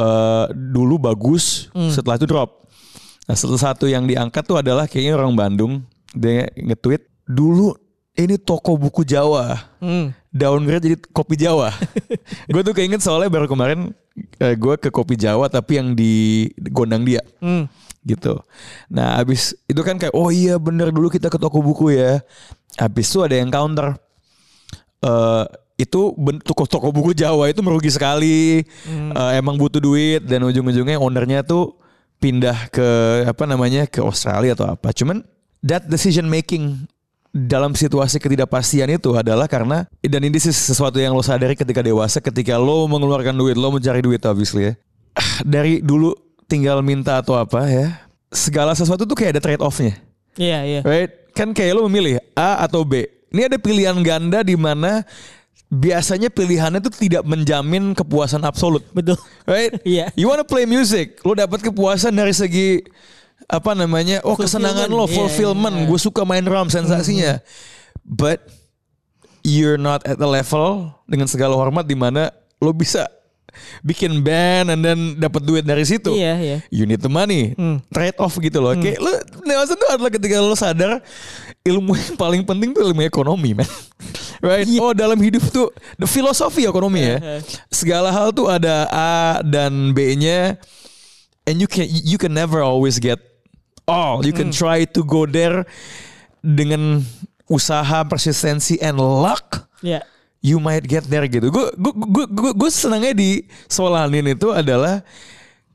uh, 0.00 0.48
dulu 0.50 0.96
bagus 0.96 1.68
hmm. 1.76 1.92
setelah 1.92 2.16
itu 2.16 2.24
drop 2.24 2.64
nah 3.28 3.36
salah 3.36 3.60
satu 3.60 3.84
yang 3.84 4.08
diangkat 4.08 4.42
tuh 4.48 4.58
adalah 4.58 4.88
kayaknya 4.88 5.14
orang 5.20 5.36
Bandung 5.36 5.72
dia 6.16 6.50
nge-tweet 6.56 7.06
dulu 7.30 7.89
ini 8.18 8.36
toko 8.40 8.74
buku 8.74 9.06
Jawa. 9.06 9.70
Hmm. 9.78 10.10
Downgrade 10.30 10.84
jadi 10.86 10.96
kopi 11.10 11.34
Jawa. 11.38 11.74
gue 12.52 12.62
tuh 12.62 12.74
keinget 12.74 13.02
soalnya 13.02 13.30
baru 13.30 13.46
kemarin 13.46 13.94
eh, 14.38 14.54
gue 14.54 14.74
ke 14.78 14.90
kopi 14.90 15.14
Jawa 15.14 15.50
tapi 15.50 15.78
yang 15.78 15.94
di 15.94 16.46
Gondang 16.58 17.06
dia. 17.06 17.22
Hmm. 17.38 17.70
Gitu. 18.02 18.38
Nah 18.90 19.20
abis 19.20 19.54
itu 19.68 19.80
kan 19.84 20.00
kayak 20.00 20.14
oh 20.16 20.32
iya 20.32 20.56
bener 20.56 20.90
dulu 20.90 21.12
kita 21.12 21.30
ke 21.30 21.38
toko 21.38 21.62
buku 21.62 21.94
ya. 21.94 22.22
Abis 22.78 23.10
itu 23.10 23.22
ada 23.22 23.36
yang 23.38 23.50
counter. 23.50 23.94
Uh, 25.00 25.48
itu 25.80 26.12
bentuk 26.12 26.68
toko 26.68 26.92
buku 26.92 27.16
Jawa 27.16 27.48
itu 27.48 27.64
merugi 27.64 27.88
sekali. 27.88 28.66
Hmm. 28.84 29.16
Uh, 29.16 29.32
emang 29.38 29.56
butuh 29.56 29.80
duit 29.80 30.26
dan 30.28 30.44
ujung-ujungnya 30.44 31.00
ownernya 31.00 31.40
tuh 31.40 31.80
pindah 32.20 32.68
ke 32.68 32.88
apa 33.24 33.48
namanya 33.48 33.88
ke 33.88 34.04
Australia 34.04 34.52
atau 34.52 34.68
apa. 34.68 34.92
Cuman 34.92 35.24
that 35.64 35.88
decision 35.88 36.28
making 36.28 36.84
dalam 37.30 37.78
situasi 37.78 38.18
ketidakpastian 38.18 38.90
itu 38.90 39.14
adalah 39.14 39.46
karena 39.46 39.86
dan 40.02 40.22
ini 40.26 40.38
sih 40.42 40.50
sesuatu 40.50 40.98
yang 40.98 41.14
lo 41.14 41.22
sadari 41.22 41.54
ketika 41.54 41.78
dewasa 41.78 42.18
ketika 42.18 42.58
lo 42.58 42.90
mengeluarkan 42.90 43.34
duit 43.38 43.54
lo 43.54 43.70
mencari 43.70 44.02
duit 44.02 44.22
obviously 44.26 44.70
ya. 44.70 44.74
Dari 45.46 45.82
dulu 45.82 46.14
tinggal 46.50 46.82
minta 46.82 47.22
atau 47.22 47.38
apa 47.38 47.66
ya 47.70 48.10
segala 48.34 48.74
sesuatu 48.74 49.06
tuh 49.06 49.14
kayak 49.14 49.38
ada 49.38 49.42
trade 49.42 49.62
offnya 49.62 49.94
iya 50.34 50.58
yeah, 50.58 50.62
iya. 50.62 50.74
Yeah. 50.82 50.82
right? 50.86 51.10
Kan 51.30 51.54
kayak 51.54 51.78
lo 51.78 51.86
memilih 51.86 52.18
A 52.34 52.66
atau 52.66 52.82
B. 52.82 53.06
Ini 53.30 53.46
ada 53.46 53.58
pilihan 53.62 53.94
ganda 54.02 54.42
di 54.42 54.58
mana 54.58 55.06
biasanya 55.70 56.26
pilihannya 56.34 56.82
tuh 56.82 56.90
tidak 56.90 57.22
menjamin 57.22 57.94
kepuasan 57.94 58.42
absolut. 58.42 58.82
Betul. 58.90 59.14
Right? 59.46 59.78
Iya. 59.86 60.10
Yeah. 60.10 60.18
you 60.18 60.26
wanna 60.26 60.42
play 60.42 60.66
music 60.66 61.22
lo 61.22 61.38
dapat 61.38 61.62
kepuasan 61.62 62.10
dari 62.10 62.34
segi 62.34 62.82
apa 63.50 63.74
namanya 63.74 64.22
oh 64.22 64.38
kesenangan 64.38 64.86
lo 64.86 65.10
fulfillment 65.10 65.74
yeah, 65.74 65.82
yeah. 65.84 65.90
gue 65.90 65.98
suka 65.98 66.22
main 66.22 66.46
drum 66.46 66.70
sensasinya 66.70 67.42
mm-hmm. 67.42 68.06
but 68.06 68.38
you're 69.42 69.80
not 69.80 70.06
at 70.06 70.16
the 70.16 70.28
level 70.28 70.94
dengan 71.10 71.26
segala 71.26 71.58
hormat 71.58 71.82
di 71.82 71.98
mana 71.98 72.30
lo 72.62 72.70
bisa 72.70 73.10
bikin 73.82 74.22
band 74.22 74.70
and 74.70 74.80
then 74.86 75.18
dapat 75.18 75.42
duit 75.42 75.64
dari 75.66 75.82
situ. 75.82 76.14
Iya, 76.14 76.34
iya. 76.38 76.58
You 76.70 76.86
need 76.86 77.02
the 77.02 77.10
money. 77.10 77.58
Hmm. 77.58 77.82
Trade 77.90 78.14
off 78.22 78.38
gitu 78.38 78.62
loh. 78.62 78.78
Hmm. 78.78 78.82
Kayak 78.82 78.98
lo 79.02 79.12
dewasa 79.42 79.74
itu 79.74 79.86
adalah 79.90 80.10
ketika 80.12 80.34
lo 80.38 80.54
sadar 80.54 81.02
ilmu 81.66 81.92
yang 81.98 82.14
paling 82.14 82.42
penting 82.46 82.70
tuh 82.70 82.86
ilmu 82.86 83.02
ekonomi, 83.02 83.58
man. 83.58 83.66
right? 84.46 84.66
Yeah. 84.66 84.82
Oh, 84.82 84.92
dalam 84.94 85.18
hidup 85.18 85.42
tuh 85.50 85.74
the 85.98 86.06
filosofi 86.06 86.64
ekonomi 86.64 87.02
ya. 87.04 87.42
Segala 87.68 88.14
hal 88.14 88.30
tuh 88.30 88.46
ada 88.46 88.86
A 88.90 89.42
dan 89.42 89.92
B-nya 89.92 90.56
and 91.48 91.58
you 91.58 91.68
can 91.68 91.88
you 91.88 92.16
can 92.20 92.32
never 92.32 92.62
always 92.62 93.00
get 93.02 93.18
all. 93.90 94.22
You 94.22 94.30
can 94.30 94.54
hmm. 94.54 94.60
try 94.62 94.86
to 94.86 95.02
go 95.02 95.26
there 95.26 95.66
dengan 96.38 97.02
usaha, 97.50 98.06
persistensi 98.06 98.78
and 98.78 99.02
luck. 99.02 99.66
Yeah. 99.82 100.06
You 100.40 100.62
might 100.62 100.86
get 100.86 101.04
there 101.10 101.26
gitu. 101.26 101.50
Gue 101.50 101.68
gue 101.74 101.92
gue 102.30 102.50
gue, 102.54 102.70
senangnya 102.70 103.12
di 103.12 103.44
Solanin 103.68 104.32
itu 104.32 104.54
adalah 104.54 105.04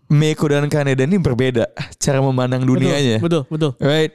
Meiko 0.09 0.49
dan 0.49 0.65
Kaneda 0.69 1.05
ini 1.05 1.21
berbeda 1.21 1.69
cara 2.01 2.17
memandang 2.23 2.65
dunianya. 2.65 3.21
Betul, 3.21 3.45
betul, 3.45 3.73
betul. 3.77 3.85
Right. 3.85 4.13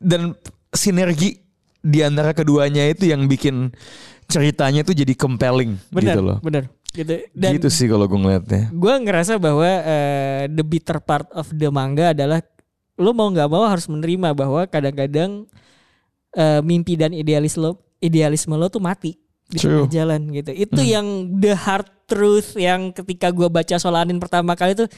Dan 0.00 0.32
sinergi 0.72 1.40
di 1.84 2.00
antara 2.00 2.32
keduanya 2.32 2.84
itu 2.88 3.08
yang 3.08 3.24
bikin 3.28 3.72
ceritanya 4.28 4.84
tuh 4.84 4.92
jadi 4.92 5.16
compelling 5.16 5.80
bener, 5.88 6.12
gitu 6.12 6.20
loh. 6.20 6.38
Bener, 6.44 6.68
gitu. 6.92 7.24
Dan 7.32 7.56
gitu 7.56 7.68
sih 7.72 7.88
kalau 7.88 8.04
gue 8.04 8.20
ngeliatnya. 8.20 8.68
Gue 8.72 8.94
ngerasa 9.00 9.40
bahwa 9.40 9.68
uh, 9.68 10.44
the 10.48 10.64
bitter 10.64 11.00
part 11.00 11.28
of 11.32 11.48
the 11.52 11.68
manga 11.72 12.12
adalah 12.12 12.44
lo 12.98 13.14
mau 13.14 13.30
nggak 13.30 13.48
mau 13.48 13.64
harus 13.64 13.86
menerima 13.86 14.34
bahwa 14.34 14.66
kadang-kadang 14.66 15.46
uh, 16.34 16.60
mimpi 16.60 16.98
dan 16.98 17.14
idealis 17.14 17.54
lo 17.54 17.78
idealisme 18.02 18.58
lo 18.58 18.66
tuh 18.66 18.82
mati 18.82 19.14
di 19.48 19.56
tengah 19.56 19.88
jalan 19.88 20.28
gitu. 20.34 20.50
Itu 20.52 20.82
hmm. 20.84 20.90
yang 20.92 21.06
the 21.40 21.56
hard 21.56 21.88
truth 22.04 22.58
yang 22.58 22.92
ketika 22.92 23.32
gue 23.32 23.48
baca 23.48 23.80
Solanin 23.80 24.20
pertama 24.20 24.52
kali 24.52 24.76
tuh 24.76 24.88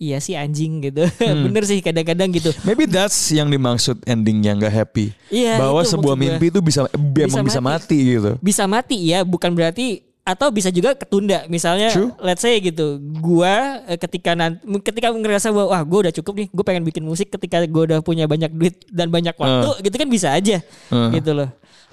iya 0.00 0.18
sih 0.18 0.34
anjing 0.34 0.82
gitu. 0.82 1.06
Hmm. 1.20 1.46
Bener 1.46 1.62
sih 1.62 1.78
kadang-kadang 1.78 2.32
gitu. 2.34 2.50
Maybe 2.66 2.90
that's 2.90 3.30
yang 3.30 3.46
dimaksud 3.52 4.02
endingnya 4.08 4.58
nggak 4.58 4.74
happy. 4.74 5.14
Iya, 5.30 5.62
Bahwa 5.62 5.84
sebuah 5.86 6.18
mimpi 6.18 6.50
itu 6.50 6.58
bisa, 6.58 6.90
bisa 6.90 7.38
mati. 7.38 7.46
bisa 7.46 7.60
mati 7.62 7.98
gitu. 8.02 8.30
Bisa 8.42 8.64
mati 8.66 8.96
ya, 8.98 9.22
bukan 9.22 9.54
berarti 9.54 10.09
atau 10.30 10.48
bisa 10.54 10.70
juga 10.70 10.94
ketunda 10.94 11.44
misalnya 11.50 11.90
True. 11.90 12.14
let's 12.22 12.42
say 12.42 12.56
gitu 12.62 13.02
gua 13.18 13.82
eh, 13.90 13.98
ketika 13.98 14.38
nanti 14.38 14.62
ketika 14.80 15.10
ngerasa 15.10 15.50
bahwa 15.50 15.74
wah 15.74 15.82
gua 15.82 15.98
udah 16.08 16.14
cukup 16.14 16.34
nih 16.38 16.48
gue 16.50 16.64
pengen 16.64 16.84
bikin 16.86 17.04
musik 17.04 17.28
ketika 17.34 17.66
gua 17.66 17.82
udah 17.90 17.98
punya 18.00 18.30
banyak 18.30 18.50
duit 18.54 18.86
dan 18.88 19.10
banyak 19.10 19.34
waktu 19.34 19.68
uh. 19.68 19.76
gitu 19.82 19.94
kan 19.98 20.08
bisa 20.08 20.30
aja 20.32 20.62
uh. 20.90 21.10
gitu 21.14 21.34
loh 21.34 21.50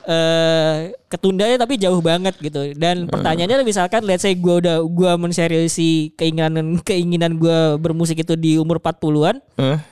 Uh, 0.07 0.95
ketundanya 1.11 1.59
tapi 1.59 1.75
jauh 1.75 1.99
banget 1.99 2.31
gitu 2.39 2.71
dan 2.79 3.03
uh. 3.03 3.11
pertanyaannya 3.11 3.67
misalkan 3.67 4.07
let's 4.07 4.23
say 4.23 4.39
gue 4.39 4.63
udah 4.63 4.79
gue 4.79 5.11
menseriusi 5.19 6.15
keinginan 6.15 6.79
keinginan 6.87 7.35
gue 7.35 7.75
bermusik 7.75 8.23
itu 8.23 8.39
di 8.39 8.55
umur 8.55 8.79
40-an 8.79 9.43
uh 9.59 9.83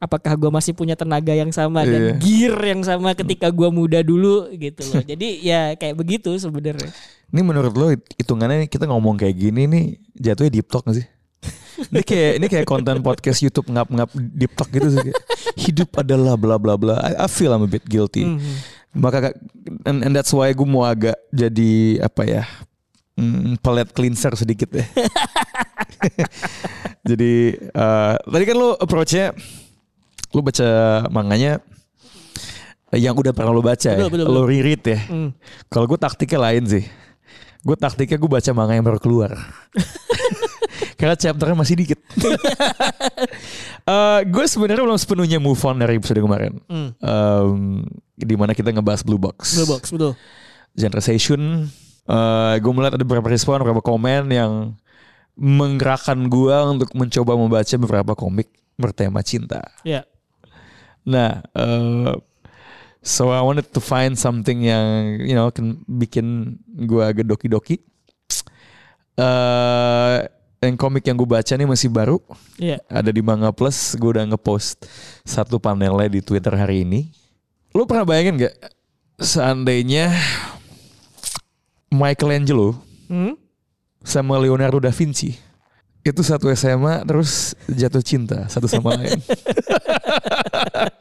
apakah 0.00 0.32
gue 0.32 0.50
masih 0.50 0.72
punya 0.72 0.96
tenaga 0.96 1.36
yang 1.36 1.52
sama 1.52 1.84
yeah. 1.84 1.92
dan 1.92 2.00
iya. 2.00 2.14
gear 2.16 2.56
yang 2.72 2.82
sama 2.82 3.12
ketika 3.12 3.52
gue 3.52 3.68
muda 3.68 4.00
dulu 4.00 4.48
gitu 4.56 4.80
loh. 4.88 5.04
Jadi 5.04 5.44
ya 5.44 5.76
kayak 5.76 5.94
begitu 5.94 6.32
sebenarnya. 6.40 6.88
Ini 7.30 7.40
menurut 7.46 7.74
lo 7.78 7.86
hitungannya 7.94 8.66
kita 8.66 8.90
ngomong 8.90 9.14
kayak 9.14 9.38
gini 9.38 9.70
nih 9.70 9.84
jatuhnya 10.18 10.50
deep 10.50 10.66
talk 10.66 10.82
gak 10.82 10.98
sih? 10.98 11.06
ini 11.94 12.02
kayak 12.02 12.32
ini 12.42 12.46
kayak 12.50 12.66
konten 12.66 13.00
podcast 13.00 13.40
YouTube 13.40 13.70
ngap-ngap 13.70 14.10
deep 14.14 14.52
talk 14.58 14.68
gitu 14.74 14.90
sih. 14.90 15.14
Hidup 15.64 15.94
adalah 15.94 16.34
bla 16.34 16.58
bla 16.58 16.74
bla. 16.74 16.98
I, 17.00 17.24
I 17.24 17.28
feel 17.30 17.54
I'm 17.54 17.62
a 17.64 17.70
bit 17.70 17.86
guilty. 17.86 18.26
Mm 18.26 18.36
-hmm. 18.38 18.54
Maka 18.90 19.30
and, 19.86 20.02
and 20.02 20.12
that's 20.12 20.34
why 20.34 20.50
gue 20.50 20.66
mau 20.66 20.82
agak 20.82 21.14
jadi 21.30 22.02
apa 22.02 22.22
ya? 22.26 22.42
Hmm, 23.14 23.54
pelet 23.60 23.86
cleanser 23.94 24.34
sedikit 24.34 24.74
ya. 24.74 24.86
jadi 27.14 27.54
uh, 27.76 28.14
tadi 28.16 28.44
kan 28.48 28.56
lo 28.56 28.74
approach-nya 28.80 29.36
lu 30.32 30.40
baca 30.40 30.68
manganya 31.10 31.60
yang 32.96 33.14
udah 33.14 33.30
pernah 33.30 33.54
lu 33.54 33.62
baca 33.62 33.94
betul, 33.94 34.08
ya, 34.08 34.10
betul, 34.10 34.26
lu 34.26 34.42
reread 34.42 34.82
ya. 34.82 34.98
Hmm. 35.06 35.30
Kalau 35.70 35.86
gue 35.86 35.98
taktiknya 36.00 36.50
lain 36.50 36.64
sih. 36.66 36.84
Gue 37.60 37.76
taktiknya 37.76 38.16
gue 38.16 38.30
baca 38.30 38.50
manga 38.56 38.72
yang 38.72 38.86
baru 38.86 39.00
keluar. 39.00 39.32
Karena 41.00 41.16
chapternya 41.16 41.56
masih 41.56 41.76
dikit. 41.80 42.00
uh, 43.88 44.20
gue 44.24 44.44
sebenarnya 44.48 44.84
belum 44.84 45.00
sepenuhnya 45.00 45.38
move 45.40 45.60
on 45.64 45.80
dari 45.80 45.96
episode 45.96 46.20
kemarin. 46.20 46.60
Hmm. 46.68 46.90
Um, 47.00 47.84
di 48.16 48.36
mana 48.36 48.52
kita 48.52 48.72
ngebahas 48.72 49.00
Blue 49.04 49.20
Box. 49.20 49.56
Blue 49.56 49.68
Box, 49.68 49.92
betul. 49.92 50.12
Generation. 50.76 51.68
Uh, 52.04 52.54
gue 52.60 52.72
melihat 52.72 52.96
ada 53.00 53.04
beberapa 53.04 53.28
respon, 53.32 53.60
beberapa 53.64 53.84
komen 53.84 54.28
yang 54.28 54.76
menggerakkan 55.40 56.28
gue 56.28 56.56
untuk 56.68 56.92
mencoba 56.92 57.32
membaca 57.32 57.74
beberapa 57.80 58.12
komik 58.12 58.48
bertema 58.76 59.24
cinta. 59.24 59.72
Iya. 59.84 60.04
Yeah. 60.04 60.04
Nah, 61.08 61.30
uh, 61.56 62.12
So 63.00 63.32
I 63.32 63.40
wanted 63.40 63.72
to 63.72 63.80
find 63.80 64.12
something 64.12 64.60
yang 64.60 65.20
you 65.24 65.32
know 65.32 65.48
can 65.48 65.80
bikin 65.88 66.56
gue 66.84 67.00
agak 67.00 67.24
doki-doki. 67.24 67.80
Eh, 69.16 70.18
yang 70.60 70.76
komik 70.76 71.08
yang 71.08 71.16
gue 71.16 71.24
baca 71.24 71.52
nih 71.56 71.64
masih 71.64 71.88
baru. 71.88 72.20
Iya. 72.60 72.76
Ada 72.92 73.08
di 73.08 73.24
Manga 73.24 73.48
Plus. 73.56 73.96
Gue 73.96 74.16
udah 74.16 74.28
ngepost 74.28 74.84
satu 75.24 75.56
panelnya 75.56 76.12
di 76.12 76.20
Twitter 76.20 76.52
hari 76.52 76.84
ini. 76.84 77.08
Lu 77.72 77.88
pernah 77.88 78.04
bayangin 78.04 78.36
gak 78.48 78.54
seandainya 79.16 80.12
Michelangelo 81.90 82.76
Hmm? 83.10 83.34
sama 84.06 84.38
Leonardo 84.38 84.78
da 84.78 84.94
Vinci 84.94 85.34
itu 86.00 86.22
satu 86.24 86.48
SMA 86.54 87.02
terus 87.04 87.52
jatuh 87.68 88.00
cinta 88.00 88.46
satu 88.48 88.64
sama 88.70 88.94
lain. 88.96 89.18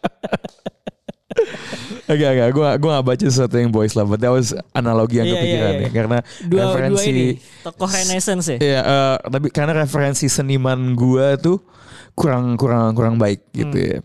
Agak 2.10 2.30
agak 2.34 2.48
gue 2.50 2.68
gue 2.82 2.90
gak 2.90 3.06
baca 3.06 3.22
sesuatu 3.24 3.54
yang 3.54 3.70
boys 3.70 3.94
lah, 3.94 4.02
but 4.02 4.18
that 4.18 4.34
was 4.34 4.50
analogi 4.74 5.22
yang 5.22 5.30
Iya, 5.30 5.32
iya, 5.32 5.38
kepikiran 5.38 5.70
iya. 5.72 5.80
ya 5.80 5.90
karena 5.94 6.18
Dua 6.42 6.50
dua 6.50 6.62
referensi 6.66 7.08
ini 7.08 7.26
tokoh 7.62 7.86
Renaissance 7.88 8.46
ya. 8.50 8.58
Iya, 8.58 8.80
eh, 8.82 9.16
tapi 9.30 9.48
karena 9.50 9.74
referensi 9.78 10.26
seniman 10.26 10.98
gua 10.98 11.38
tuh 11.38 11.62
kurang 12.12 12.58
kurang 12.58 12.92
kurang 12.92 13.16
baik 13.16 13.46
gitu 13.54 13.78
Hmm. 13.78 13.90
ya. 13.94 14.00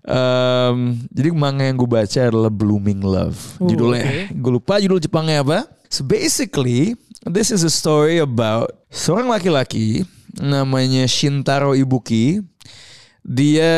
Em, 0.00 0.78
jadi 1.12 1.28
manga 1.30 1.60
yang 1.60 1.76
gue 1.76 1.86
baca 1.86 2.20
adalah 2.24 2.48
Blooming 2.48 3.04
Love. 3.04 3.60
Oh, 3.60 3.68
Judulnya, 3.68 4.00
oke. 4.00 4.22
gue 4.32 4.52
lupa 4.56 4.80
judul 4.80 4.96
Jepangnya 4.96 5.44
apa. 5.44 5.68
So 5.86 6.02
basically, 6.02 6.96
this 7.22 7.52
is 7.52 7.60
a 7.60 7.70
story 7.70 8.16
about 8.16 8.72
seorang 8.88 9.28
laki-laki 9.28 10.08
namanya 10.32 11.04
Shintaro 11.04 11.76
Ibuki. 11.76 12.40
Dia 13.20 13.76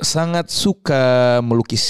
sangat 0.00 0.48
suka 0.48 1.38
melukis. 1.44 1.84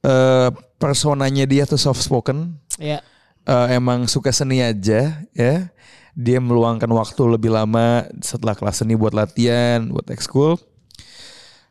Eh, 0.00 0.48
personanya 0.80 1.44
dia 1.44 1.68
tuh 1.68 1.76
soft 1.76 2.00
spoken 2.00 2.56
Iya. 2.80 3.04
eh, 3.44 3.66
emang 3.76 4.08
suka 4.08 4.32
seni 4.32 4.64
aja 4.64 5.20
ya. 5.36 5.54
Dia 6.16 6.40
meluangkan 6.40 6.88
waktu 6.88 7.20
lebih 7.28 7.52
lama 7.52 8.08
setelah 8.24 8.56
kelas 8.56 8.80
seni 8.80 8.96
buat 8.96 9.12
latihan, 9.12 9.84
buat 9.92 10.08
ekskul. 10.08 10.56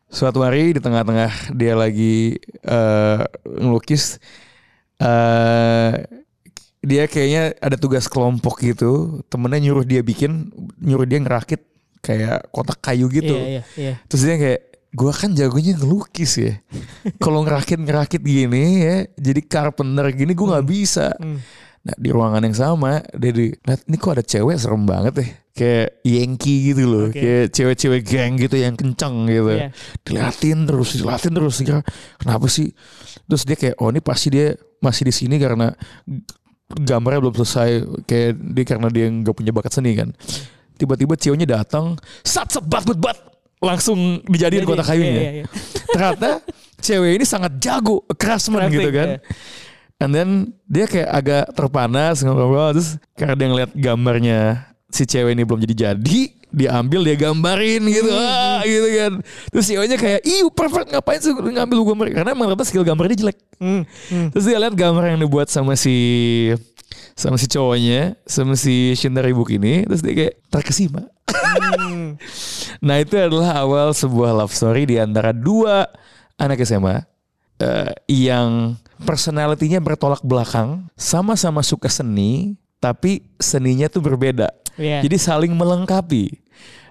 Suatu 0.10 0.42
hari 0.42 0.74
di 0.74 0.82
tengah-tengah 0.82 1.54
dia 1.54 1.74
lagi 1.74 2.38
eh, 2.66 3.20
ngelukis, 3.46 4.22
eh 5.02 5.94
dia 6.80 7.04
kayaknya 7.12 7.58
ada 7.60 7.76
tugas 7.76 8.06
kelompok 8.06 8.62
gitu. 8.62 9.22
Temennya 9.28 9.70
nyuruh 9.70 9.86
dia 9.86 10.06
bikin, 10.06 10.54
nyuruh 10.80 11.10
dia 11.10 11.20
ngerakit 11.20 11.66
kayak 12.00 12.48
kotak 12.54 12.80
kayu 12.80 13.10
gitu. 13.12 13.36
Iya, 13.36 13.46
iya, 13.50 13.64
iya. 13.76 13.94
Terus 14.08 14.22
dia 14.24 14.38
kayak 14.40 14.62
gua 14.94 15.14
kan 15.14 15.34
jagonya 15.38 15.78
ngelukis 15.78 16.34
ya. 16.42 16.54
Kalau 17.24 17.46
ngerakit 17.46 17.78
ngerakit 17.78 18.22
gini 18.22 18.82
ya, 18.82 18.96
jadi 19.18 19.42
carpenter 19.46 20.10
gini 20.14 20.34
gua 20.34 20.58
nggak 20.58 20.68
bisa. 20.68 21.14
Hmm. 21.18 21.40
Nah 21.80 21.96
di 21.96 22.10
ruangan 22.12 22.44
yang 22.44 22.58
sama 22.58 23.00
dia 23.16 23.32
di 23.32 23.56
lihat 23.56 23.88
ini 23.88 23.96
kok 23.96 24.12
ada 24.20 24.24
cewek 24.26 24.58
serem 24.60 24.84
banget 24.84 25.14
deh. 25.24 25.30
Kayak 25.56 25.88
Yankee 26.08 26.58
gitu 26.72 26.84
loh. 26.88 27.06
Oke. 27.12 27.20
Kayak 27.20 27.48
cewek-cewek 27.52 28.02
geng 28.08 28.34
gitu 28.40 28.56
yang 28.60 28.76
kenceng 28.76 29.28
gitu. 29.28 29.52
Iya. 29.52 29.70
Diliatin 30.04 30.60
terus, 30.68 30.90
diliatin 30.96 31.34
terus. 31.36 31.56
Kenapa 32.20 32.46
sih? 32.48 32.72
Terus 33.28 33.44
dia 33.44 33.58
kayak 33.60 33.76
oh 33.80 33.92
ini 33.92 34.00
pasti 34.00 34.28
dia 34.32 34.56
masih 34.80 35.04
di 35.08 35.14
sini 35.16 35.36
karena 35.36 35.72
gambarnya 36.68 37.20
belum 37.24 37.36
selesai. 37.44 37.70
Kayak 38.08 38.32
dia 38.40 38.66
karena 38.68 38.88
dia 38.92 39.06
nggak 39.08 39.36
punya 39.36 39.52
bakat 39.52 39.72
seni 39.76 39.96
kan. 39.96 40.12
Tiba-tiba 40.80 41.20
ceweknya 41.20 41.60
datang, 41.60 42.00
sat 42.24 42.48
sebat 42.56 42.88
bet 42.88 43.00
bat 43.04 43.20
langsung 43.60 44.24
dijadiin 44.26 44.64
Jadi, 44.64 44.70
kotak 44.72 44.88
kayunya. 44.88 45.12
iya, 45.12 45.20
iya, 45.20 45.32
iya. 45.44 45.46
Ternyata 45.94 46.30
cewek 46.80 47.12
ini 47.20 47.26
sangat 47.28 47.60
jago, 47.60 48.08
craftsman 48.16 48.68
Crafting, 48.68 48.76
gitu 48.80 48.90
kan. 48.96 49.08
iya. 49.16 49.20
And 50.00 50.12
then 50.16 50.30
dia 50.64 50.88
kayak 50.88 51.10
agak 51.12 51.44
terpanas 51.52 52.24
ngobrol 52.24 52.72
terus 52.72 52.96
karena 53.20 53.36
dia 53.36 53.48
ngeliat 53.52 53.72
gambarnya 53.76 54.40
si 54.88 55.04
cewek 55.04 55.36
ini 55.36 55.44
belum 55.44 55.60
jadi 55.68 55.76
jadi, 55.92 56.22
dia 56.50 56.70
ambil 56.80 57.04
dia 57.06 57.20
gambarin 57.20 57.84
gitu, 57.84 58.10
ah, 58.10 58.64
gitu 58.66 58.88
kan. 58.96 59.12
Terus 59.54 59.66
ceweknya 59.70 59.98
kayak, 60.00 60.22
"Ih, 60.24 60.48
perfect 60.50 60.88
ngapain 60.96 61.20
sih 61.20 61.36
ngambil 61.36 61.84
gambar?" 61.84 62.06
Karena 62.16 62.30
emang 62.32 62.48
ternyata 62.50 62.66
skill 62.66 62.88
gambar 62.88 63.12
dia 63.12 63.28
jelek. 63.28 63.38
Hmm, 63.60 63.84
hmm. 63.86 64.28
Terus 64.34 64.46
dia 64.48 64.58
lihat 64.58 64.74
gambar 64.74 65.04
yang 65.14 65.20
dibuat 65.20 65.52
sama 65.52 65.76
si 65.76 65.96
sama 67.14 67.36
si 67.36 67.46
cowoknya, 67.52 68.16
sama 68.24 68.56
si 68.56 68.96
Shintaro 68.96 69.28
Ibuki 69.28 69.60
ini, 69.60 69.84
terus 69.86 70.02
dia 70.02 70.16
kayak 70.16 70.34
terkesima. 70.50 71.06
Hmm. 71.30 72.16
Nah 72.80 72.96
itu 73.00 73.16
adalah 73.20 73.60
awal 73.60 73.92
sebuah 73.92 74.32
love 74.32 74.56
story 74.56 74.88
di 74.88 74.96
antara 74.96 75.36
dua 75.36 75.84
anak 76.40 76.64
SMA 76.64 77.04
eh, 77.60 77.92
yang 78.08 78.80
personalitinya 79.04 79.80
bertolak 79.84 80.24
belakang, 80.24 80.88
sama-sama 80.96 81.60
suka 81.64 81.88
seni, 81.92 82.56
tapi 82.80 83.24
seninya 83.40 83.88
tuh 83.92 84.04
berbeda. 84.04 84.48
Iya. 84.80 85.04
Jadi 85.04 85.18
saling 85.20 85.52
melengkapi. 85.52 86.32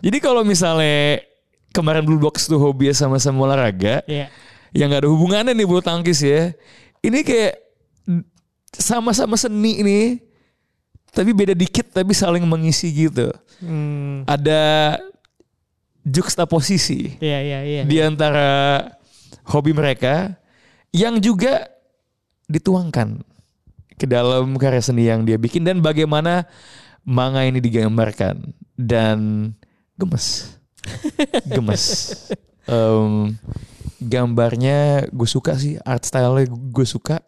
Jadi 0.04 0.18
kalau 0.20 0.44
misalnya 0.44 1.24
kemarin 1.72 2.04
Blue 2.04 2.20
Box 2.20 2.44
tuh 2.48 2.60
hobi 2.60 2.92
sama-sama 2.92 3.48
olahraga, 3.48 4.04
Iya. 4.04 4.28
yang 4.76 4.92
gak 4.92 5.04
ada 5.04 5.10
hubungannya 5.10 5.52
nih 5.56 5.64
bulu 5.68 5.80
tangkis 5.80 6.20
ya. 6.20 6.52
Ini 7.00 7.24
kayak 7.24 7.54
sama-sama 8.72 9.36
seni 9.40 9.80
ini, 9.80 10.00
tapi 11.12 11.32
beda 11.32 11.56
dikit 11.56 11.92
tapi 11.92 12.12
saling 12.12 12.44
mengisi 12.44 12.92
gitu. 12.92 13.32
Hmm. 13.64 14.24
Ada 14.28 14.96
juxtaposisi 16.04 17.18
Iya, 17.18 17.38
iya, 17.40 17.58
iya. 17.62 17.82
di 17.84 17.98
antara 17.98 18.80
hobi 19.48 19.72
mereka 19.72 20.36
yang 20.90 21.18
juga 21.18 21.68
dituangkan 22.46 23.20
ke 23.94 24.06
dalam 24.06 24.54
karya 24.56 24.80
seni 24.80 25.04
yang 25.04 25.26
dia 25.26 25.36
bikin 25.36 25.66
dan 25.66 25.82
bagaimana 25.82 26.46
manga 27.02 27.42
ini 27.42 27.58
digambarkan 27.58 28.52
dan 28.78 29.50
gemes, 29.98 30.54
gemes. 31.52 31.84
Em, 32.64 33.34
gambarnya 33.98 35.08
gue 35.10 35.26
suka 35.26 35.58
sih, 35.58 35.74
art 35.82 36.06
style-nya 36.06 36.46
gue 36.48 36.86
suka. 36.86 37.18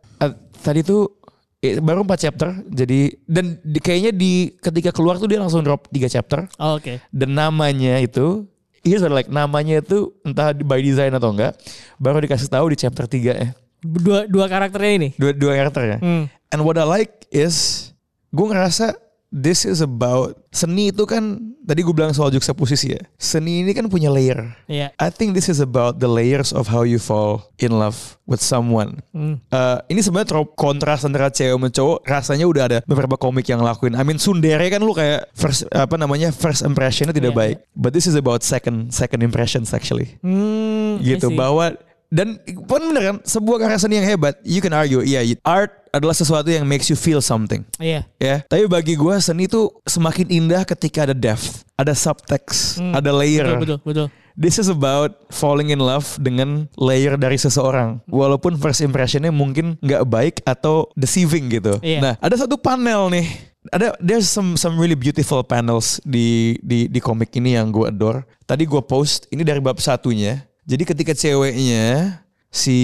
Tadi 0.61 0.85
tuh 0.85 1.11
eh, 1.59 1.81
baru 1.81 2.05
4 2.05 2.23
chapter, 2.23 2.49
jadi 2.69 3.19
dan 3.27 3.59
di, 3.61 3.79
kayaknya 3.81 4.13
di 4.15 4.33
ketika 4.57 4.95
keluar 4.95 5.19
tuh 5.19 5.27
dia 5.27 5.41
langsung 5.41 5.65
drop 5.65 5.89
3 5.91 6.07
chapter 6.07 6.47
Oh, 6.57 6.79
Oke. 6.79 7.01
dan 7.11 7.35
namanya 7.35 7.99
itu 7.99 8.47
here's 8.81 9.01
what 9.01 9.11
I 9.11 9.17
like 9.17 9.29
namanya 9.29 9.81
itu 9.81 10.13
entah 10.23 10.53
by 10.55 10.81
design 10.81 11.13
atau 11.13 11.31
enggak 11.31 11.57
baru 11.97 12.21
dikasih 12.21 12.49
tahu 12.49 12.71
di 12.71 12.77
chapter 12.77 13.05
3 13.05 13.17
ya 13.37 13.51
Dua 13.81 14.29
dua 14.29 14.45
karakternya 14.45 14.93
ini. 14.95 15.09
dua 15.17 15.33
dua 15.33 15.57
karakter 15.57 15.83
ya 15.87 15.99
Hmm. 15.99 16.25
and 16.53 16.61
what 16.61 16.77
I 16.77 16.85
like 16.85 17.25
is 17.29 17.89
gue 18.29 18.45
ngerasa 18.45 18.93
this 19.31 19.63
is 19.63 19.79
about 19.79 20.35
seni 20.51 20.91
itu 20.91 21.07
kan 21.07 21.39
tadi 21.63 21.87
gue 21.87 21.95
bilang 21.95 22.11
soal 22.11 22.29
juxtaposisi 22.29 22.99
ya 22.99 23.03
seni 23.15 23.63
ini 23.63 23.71
kan 23.71 23.87
punya 23.87 24.11
layer 24.11 24.59
Iya. 24.67 24.91
I 24.99 25.09
think 25.09 25.39
this 25.39 25.47
is 25.47 25.63
about 25.63 26.03
the 26.03 26.11
layers 26.11 26.51
of 26.51 26.67
how 26.67 26.83
you 26.83 26.99
fall 26.99 27.47
in 27.63 27.71
love 27.71 28.19
with 28.27 28.43
someone 28.43 29.03
Hmm. 29.11 29.39
Eh, 29.47 29.79
ini 29.91 30.03
sebenarnya 30.03 30.35
trop 30.35 30.55
kontras 30.55 31.03
antara 31.03 31.31
cewek 31.31 31.55
sama 31.55 31.69
cowok 31.71 31.99
rasanya 32.03 32.47
udah 32.47 32.63
ada 32.67 32.79
beberapa 32.87 33.15
komik 33.15 33.47
yang 33.47 33.63
lakuin. 33.63 33.95
I 33.95 34.03
mean 34.03 34.19
Sundere 34.19 34.67
kan 34.67 34.83
lu 34.83 34.95
kayak 34.95 35.31
first 35.35 35.67
apa 35.71 35.95
namanya 35.95 36.31
first 36.31 36.63
impressionnya 36.63 37.15
tidak 37.15 37.35
Iya, 37.35 37.39
baik. 37.39 37.57
But 37.75 37.95
this 37.95 38.07
is 38.07 38.15
about 38.15 38.43
second 38.43 38.91
second 38.91 39.23
impressions 39.23 39.71
actually. 39.71 40.19
I 40.27 40.99
Gitu 41.03 41.31
bahwa 41.35 41.75
dan 42.11 42.37
pun 42.67 42.91
bener 42.91 43.03
kan 43.05 43.17
sebuah 43.23 43.57
karya 43.61 43.79
seni 43.79 43.95
yang 43.97 44.09
hebat 44.09 44.35
you 44.43 44.59
can 44.59 44.71
argue 44.71 44.99
iya 45.01 45.23
art 45.41 45.71
adalah 45.91 46.11
sesuatu 46.11 46.47
yang 46.47 46.63
makes 46.63 46.87
you 46.87 46.95
feel 46.95 47.19
something 47.19 47.63
Iya. 47.79 48.03
ya 48.19 48.43
tapi 48.45 48.67
bagi 48.67 48.95
gue 48.95 49.15
seni 49.19 49.47
itu 49.47 49.71
semakin 49.83 50.27
indah 50.29 50.63
ketika 50.65 51.03
ada 51.03 51.15
depth 51.15 51.63
ada 51.75 51.95
subtext 51.95 52.77
Hmm. 52.77 52.93
ada 52.93 53.11
layer 53.11 53.47
Betul, 53.57 53.59
betul, 53.59 53.79
betul. 53.87 54.09
This 54.41 54.57
is 54.57 54.73
about 54.73 55.29
falling 55.29 55.69
in 55.69 55.79
love 55.79 56.17
dengan 56.17 56.65
layer 56.73 57.21
dari 57.21 57.37
seseorang. 57.37 58.01
Walaupun 58.09 58.57
first 58.57 58.81
impressionnya 58.81 59.29
mungkin 59.29 59.77
nggak 59.79 60.07
baik 60.07 60.35
atau 60.49 60.89
deceiving 60.97 61.53
gitu. 61.53 61.77
Iya. 61.83 61.99
Nah, 62.01 62.15
ada 62.17 62.41
satu 62.41 62.57
panel 62.57 63.13
nih. 63.13 63.27
Ada 63.69 64.01
there's 64.01 64.25
some 64.25 64.57
some 64.57 64.81
really 64.81 64.97
beautiful 64.97 65.45
panels 65.45 66.01
di 66.09 66.57
di 66.65 66.89
di 66.89 67.01
komik 67.03 67.37
ini 67.37 67.53
yang 67.53 67.69
gue 67.69 67.85
adore. 67.85 68.25
Tadi 68.49 68.65
gue 68.65 68.81
post 68.81 69.29
ini 69.29 69.45
dari 69.45 69.61
bab 69.61 69.77
satunya. 69.77 70.41
Jadi 70.71 70.87
ketika 70.87 71.13
ceweknya 71.19 72.23
si 72.47 72.79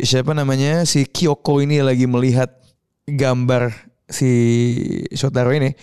siapa 0.00 0.32
namanya 0.32 0.88
si 0.88 1.04
Kyoko 1.04 1.60
ini 1.60 1.84
lagi 1.84 2.08
melihat 2.08 2.48
gambar 3.04 3.76
si 4.08 4.32
Shotaro 5.12 5.52
ini, 5.52 5.76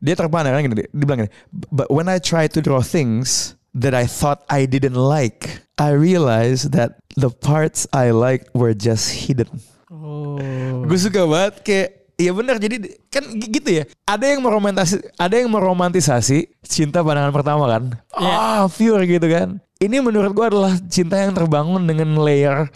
dia 0.00 0.16
terpana 0.16 0.48
kan 0.48 0.64
gini, 0.64 0.88
dia 0.88 1.04
bilang 1.04 1.28
gini, 1.28 1.32
but 1.52 1.92
when 1.92 2.08
I 2.08 2.16
try 2.16 2.48
to 2.48 2.64
draw 2.64 2.80
things 2.80 3.52
that 3.76 3.92
I 3.92 4.08
thought 4.08 4.48
I 4.48 4.64
didn't 4.64 4.96
like, 4.96 5.60
I 5.76 5.92
realized 5.92 6.72
that 6.72 6.96
the 7.20 7.28
parts 7.28 7.84
I 7.92 8.16
liked 8.16 8.48
were 8.56 8.72
just 8.72 9.12
hidden. 9.28 9.60
Oh. 9.92 10.40
Gue 10.88 10.96
suka 10.96 11.28
banget 11.28 11.54
kayak 11.68 11.88
Iya 12.18 12.34
benar 12.34 12.58
jadi 12.58 12.82
kan 13.14 13.22
gitu 13.30 13.70
ya. 13.70 13.86
Ada 14.02 14.34
yang 14.34 14.42
meromantisasi, 14.42 15.14
ada 15.14 15.38
yang 15.38 15.54
meromantisasi 15.54 16.50
cinta 16.66 16.98
pandangan 16.98 17.30
pertama 17.30 17.70
kan. 17.70 17.94
Iya. 18.18 18.34
Ah, 18.34 18.62
pure 18.66 19.06
gitu 19.06 19.22
kan. 19.30 19.62
Ini 19.78 20.02
menurut 20.02 20.34
gua 20.34 20.50
adalah 20.50 20.74
cinta 20.90 21.22
yang 21.22 21.38
terbangun 21.38 21.86
dengan 21.86 22.18
layer 22.18 22.66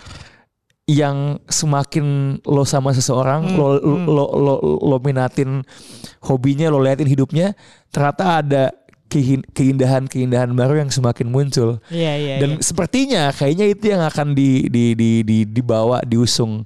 yang 0.87 1.39
semakin 1.47 2.39
lo 2.43 2.67
sama 2.67 2.91
seseorang 2.91 3.55
Hmm, 3.55 3.59
lo, 3.59 3.69
hmm. 3.79 4.05
lo 4.07 4.25
lo 4.35 4.55
lo 4.83 4.97
minatin 4.99 5.63
hobinya 6.27 6.67
lo 6.71 6.83
liatin 6.83 7.07
hidupnya 7.07 7.55
ternyata 7.95 8.43
ada 8.43 8.65
keindahan-keindahan 9.53 10.49
baru 10.51 10.81
yang 10.81 10.89
semakin 10.89 11.29
muncul 11.29 11.79
Iya 11.87 12.13
iya. 12.17 12.35
dan 12.41 12.57
iya. 12.57 12.65
sepertinya 12.65 13.23
kayaknya 13.31 13.67
itu 13.69 13.85
yang 13.89 14.03
akan 14.03 14.33
di, 14.33 14.67
di, 14.67 14.97
di, 14.97 15.21
di, 15.21 15.39
dibawa 15.45 16.01
diusung 16.03 16.65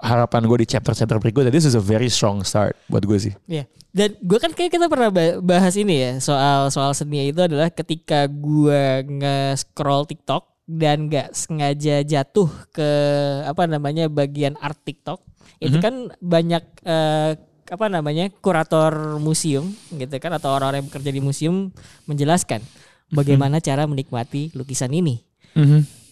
harapan 0.00 0.44
gue 0.44 0.58
di 0.62 0.68
chapter-chapter 0.68 1.16
berikutnya. 1.16 1.48
This 1.48 1.64
is 1.64 1.72
a 1.72 1.82
very 1.82 2.06
strong 2.06 2.42
start 2.42 2.76
buat 2.86 3.02
gue 3.02 3.18
sih. 3.18 3.34
Iya. 3.46 3.64
Dan 3.90 4.12
gue 4.20 4.36
kan 4.36 4.52
kayak 4.52 4.68
kita 4.70 4.86
pernah 4.86 5.08
ba- 5.08 5.40
bahas 5.40 5.72
ini 5.72 5.96
ya 5.96 6.12
soal 6.20 6.68
soal 6.68 6.92
seni 6.92 7.32
itu 7.32 7.40
adalah 7.40 7.72
ketika 7.72 8.28
gue 8.28 8.82
nge-scroll 9.02 10.04
TikTok 10.04 10.44
dan 10.66 11.08
nggak 11.08 11.32
sengaja 11.32 12.02
jatuh 12.02 12.50
ke 12.70 12.88
apa 13.46 13.64
namanya 13.64 14.10
bagian 14.10 14.52
art 14.58 14.76
TikTok 14.82 15.24
itu 15.56 15.78
Mhm. 15.78 15.82
kan 15.82 15.94
banyak 16.18 16.64
eh, 16.84 17.32
apa 17.66 17.86
namanya 17.86 18.30
kurator 18.30 19.18
museum 19.18 19.68
gitu 19.90 20.16
kan 20.16 20.30
atau 20.32 20.54
orang-orang 20.54 20.82
yang 20.82 20.88
bekerja 20.88 21.10
di 21.10 21.20
museum 21.20 21.56
menjelaskan 22.04 22.62
bagaimana 23.08 23.58
cara 23.58 23.84
menikmati 23.84 24.50
lukisan 24.52 24.90
ini. 24.90 25.22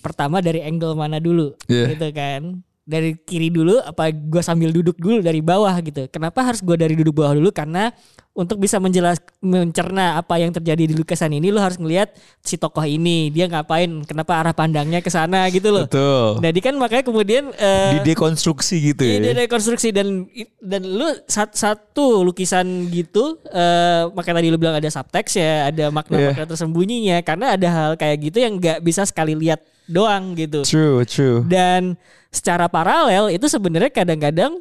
Pertama 0.01 0.45
dari 0.45 0.61
angle 0.61 0.93
mana 0.93 1.17
dulu 1.17 1.57
Iya. 1.65 1.95
gitu 1.95 2.09
kan. 2.13 2.43
Dari 2.85 3.17
kiri 3.17 3.49
dulu 3.49 3.81
apa 3.81 4.13
gue 4.13 4.43
sambil 4.45 4.69
duduk 4.69 5.01
dulu 5.01 5.25
dari 5.25 5.41
bawah 5.41 5.73
gitu. 5.81 6.05
Kenapa 6.13 6.45
harus 6.45 6.61
gue 6.61 6.77
dari 6.77 6.93
duduk 6.93 7.17
bawah 7.17 7.33
dulu? 7.33 7.49
Karena 7.49 7.89
untuk 8.35 8.59
bisa 8.59 8.83
menjelas 8.83 9.23
mencerna 9.39 10.19
apa 10.19 10.43
yang 10.43 10.51
terjadi 10.51 10.91
di 10.91 10.95
lukisan 10.95 11.31
ini 11.31 11.55
lo 11.55 11.63
harus 11.63 11.79
ngelihat 11.79 12.11
si 12.43 12.59
tokoh 12.59 12.83
ini 12.83 13.31
dia 13.31 13.47
ngapain 13.47 14.03
kenapa 14.03 14.43
arah 14.43 14.51
pandangnya 14.51 14.99
ke 14.99 15.07
sana 15.07 15.47
gitu 15.55 15.71
loh 15.71 15.87
Betul. 15.87 16.43
jadi 16.43 16.59
kan 16.59 16.75
makanya 16.75 17.07
kemudian 17.07 17.55
eh, 17.55 18.03
Di 18.03 18.11
dekonstruksi 18.11 18.91
gitu 18.91 19.07
Iya, 19.07 19.15
ya. 19.15 19.21
dia 19.23 19.35
rekonstruksi 19.47 19.95
dan 19.95 20.27
dan 20.59 20.83
lu 20.83 21.07
sat- 21.31 21.55
satu 21.55 22.27
lukisan 22.27 22.91
gitu 22.91 23.39
eh 23.55 24.11
makanya 24.11 24.43
tadi 24.43 24.49
lu 24.51 24.59
bilang 24.59 24.75
ada 24.75 24.91
subtext 24.91 25.39
ya, 25.39 25.71
ada 25.71 25.95
makna-makna 25.95 26.43
tersembunyinya 26.45 27.23
karena 27.23 27.55
ada 27.55 27.69
hal 27.71 27.91
kayak 27.95 28.19
gitu 28.19 28.43
yang 28.43 28.59
nggak 28.59 28.83
bisa 28.83 29.07
sekali 29.07 29.39
lihat 29.39 29.63
doang 29.87 30.35
gitu. 30.35 30.67
True, 30.67 31.07
true. 31.07 31.47
Dan 31.47 31.95
secara 32.35 32.67
paralel 32.67 33.31
itu 33.31 33.47
sebenarnya 33.47 33.95
kadang-kadang 33.95 34.59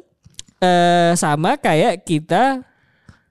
eh 0.62 1.12
sama 1.18 1.58
kayak 1.58 2.06
kita 2.06 2.62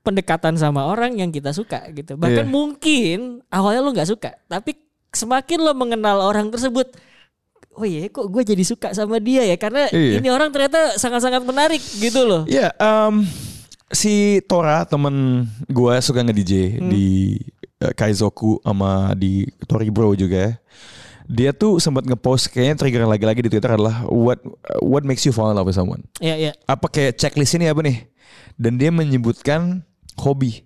pendekatan 0.04 0.54
sama 0.56 0.84
orang 0.84 1.16
yang 1.16 1.32
kita 1.32 1.50
suka 1.50 1.88
gitu. 1.92 2.20
Bahkan 2.20 2.46
Iya. 2.46 2.52
mungkin 2.52 3.18
awalnya 3.48 3.82
lu 3.82 3.92
nggak 3.92 4.10
suka, 4.10 4.36
tapi 4.46 4.76
semakin 5.10 5.60
lo 5.60 5.72
mengenal 5.72 6.20
orang 6.22 6.52
tersebut, 6.52 6.92
oh 7.74 7.86
iya 7.86 8.06
kok 8.08 8.28
gue 8.28 8.44
jadi 8.44 8.64
suka 8.64 8.92
sama 8.92 9.18
dia 9.18 9.42
ya 9.44 9.56
karena 9.56 9.88
Iya. 9.90 10.20
ini 10.20 10.28
orang 10.28 10.52
ternyata 10.52 11.00
sangat-sangat 11.00 11.42
menarik 11.42 11.80
gitu 11.80 12.22
loh. 12.22 12.44
Ya, 12.46 12.76
em, 12.76 13.24
si 13.90 14.44
Tora 14.44 14.84
temen 14.84 15.48
gue 15.66 15.94
suka 16.02 16.20
nge-DJ 16.22 16.78
Hmm. 16.78 16.90
di 16.90 17.40
eh, 17.80 17.94
Kaizoku 17.94 18.60
sama 18.60 19.12
di 19.14 19.44
Tori 19.64 19.88
Bro 19.88 20.16
juga 20.16 20.38
ya. 20.40 20.54
Dia 21.24 21.56
tuh 21.56 21.80
sempat 21.80 22.04
ngepost 22.04 22.52
kayaknya 22.52 22.76
trigger 22.76 23.08
lagi-lagi 23.08 23.40
di 23.40 23.50
Twitter 23.50 23.72
adalah 23.72 24.04
what 24.08 24.44
what 24.84 25.04
makes 25.04 25.24
you 25.24 25.32
fall 25.32 25.48
in 25.48 25.56
love 25.56 25.64
with 25.64 25.76
someone. 25.76 26.04
Iya 26.20 26.36
iya. 26.36 26.52
apa 26.64 26.92
kayak 26.92 27.16
checklist 27.16 27.56
ini 27.56 27.72
apa 27.72 27.80
nih? 27.80 28.04
Dan 28.60 28.76
dia 28.76 28.92
menyebutkan 28.92 29.88
hobi. 30.20 30.66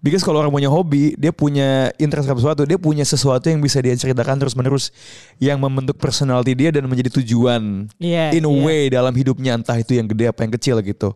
Because 0.00 0.22
kalau 0.24 0.40
orang 0.40 0.54
punya 0.54 0.70
hobi, 0.70 1.12
dia 1.18 1.34
punya 1.34 1.90
interest 2.00 2.30
ke 2.30 2.32
sesuatu, 2.38 2.62
dia 2.64 2.78
punya 2.80 3.04
sesuatu 3.04 3.50
yang 3.50 3.60
bisa 3.60 3.82
dia 3.82 3.92
ceritakan 3.92 4.38
terus 4.38 4.54
menerus 4.56 4.94
yang 5.42 5.60
membentuk 5.60 5.98
personality 5.98 6.56
dia 6.56 6.70
dan 6.72 6.86
menjadi 6.86 7.20
tujuan 7.20 7.90
Iya. 8.00 8.32
in 8.32 8.46
a 8.46 8.48
iya. 8.48 8.62
way 8.64 8.82
dalam 8.88 9.12
hidupnya 9.12 9.58
entah 9.60 9.76
itu 9.76 9.98
yang 9.98 10.08
gede 10.08 10.30
apa 10.30 10.40
yang 10.46 10.52
kecil 10.56 10.80
gitu. 10.80 11.12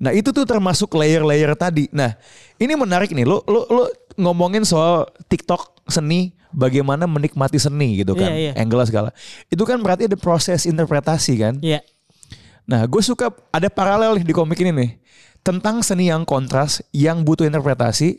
Nah 0.00 0.10
itu 0.16 0.32
tuh 0.34 0.42
termasuk 0.42 0.90
layer-layer 0.96 1.52
tadi. 1.54 1.86
Nah 1.92 2.16
ini 2.58 2.72
menarik 2.74 3.12
nih, 3.12 3.28
lo 3.28 3.44
lo 3.46 3.68
lo 3.68 3.82
ngomongin 4.16 4.64
soal 4.66 5.06
TikTok 5.30 5.86
seni, 5.86 6.34
bagaimana 6.50 7.04
menikmati 7.06 7.60
seni 7.60 8.02
gitu 8.02 8.16
kan, 8.18 8.32
Iya, 8.32 8.50
iya. 8.50 8.52
angle 8.58 8.82
segala. 8.88 9.14
Itu 9.52 9.62
kan 9.68 9.78
berarti 9.78 10.08
ada 10.10 10.18
proses 10.18 10.64
interpretasi 10.66 11.32
kan. 11.36 11.54
Iya. 11.62 11.78
Nah, 12.66 12.82
gue 12.90 12.98
suka 12.98 13.30
ada 13.54 13.70
paralel 13.70 14.18
nih 14.18 14.26
di 14.26 14.34
komik 14.34 14.58
ini 14.58 14.74
nih 14.74 14.90
tentang 15.46 15.78
seni 15.80 16.10
yang 16.10 16.26
kontras, 16.26 16.82
yang 16.90 17.22
butuh 17.22 17.46
interpretasi, 17.46 18.18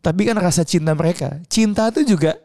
tapi 0.00 0.24
kan 0.24 0.40
rasa 0.40 0.64
cinta 0.64 0.96
mereka, 0.96 1.36
cinta 1.52 1.92
itu 1.92 2.16
juga 2.16 2.40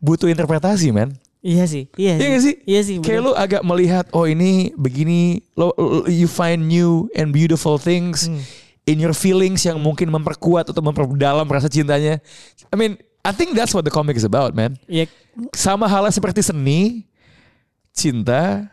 butuh 0.00 0.32
interpretasi, 0.32 0.88
man. 0.88 1.12
Iya 1.42 1.66
sih. 1.68 1.90
Iya. 1.98 2.14
Iya 2.16 2.26
gak 2.32 2.42
sih? 2.42 2.54
Iya 2.64 2.80
sih. 2.80 2.96
Kayak 3.02 3.20
bener. 3.20 3.26
lu 3.28 3.32
agak 3.34 3.62
melihat, 3.66 4.06
oh 4.14 4.24
ini 4.24 4.72
begini, 4.78 5.42
lo, 5.52 5.74
lo- 5.76 6.06
you 6.06 6.24
find 6.24 6.64
new 6.64 7.10
and 7.12 7.34
beautiful 7.34 7.76
things 7.76 8.30
Hmm. 8.30 8.40
in 8.86 8.96
your 8.96 9.12
feelings 9.12 9.60
yang 9.66 9.76
mungkin 9.76 10.08
memperkuat 10.08 10.70
atau 10.70 10.80
memperdalam 10.80 11.44
rasa 11.44 11.66
cintanya. 11.66 12.22
I 12.70 12.76
mean, 12.78 12.94
I 13.26 13.34
think 13.34 13.52
that's 13.52 13.74
what 13.74 13.82
the 13.82 13.92
comic 13.92 14.16
is 14.16 14.24
about, 14.24 14.54
man. 14.54 14.78
Iya. 14.88 15.10
Sama 15.52 15.84
halnya 15.84 16.14
seperti 16.14 16.40
seni, 16.40 17.10
cinta 17.92 18.71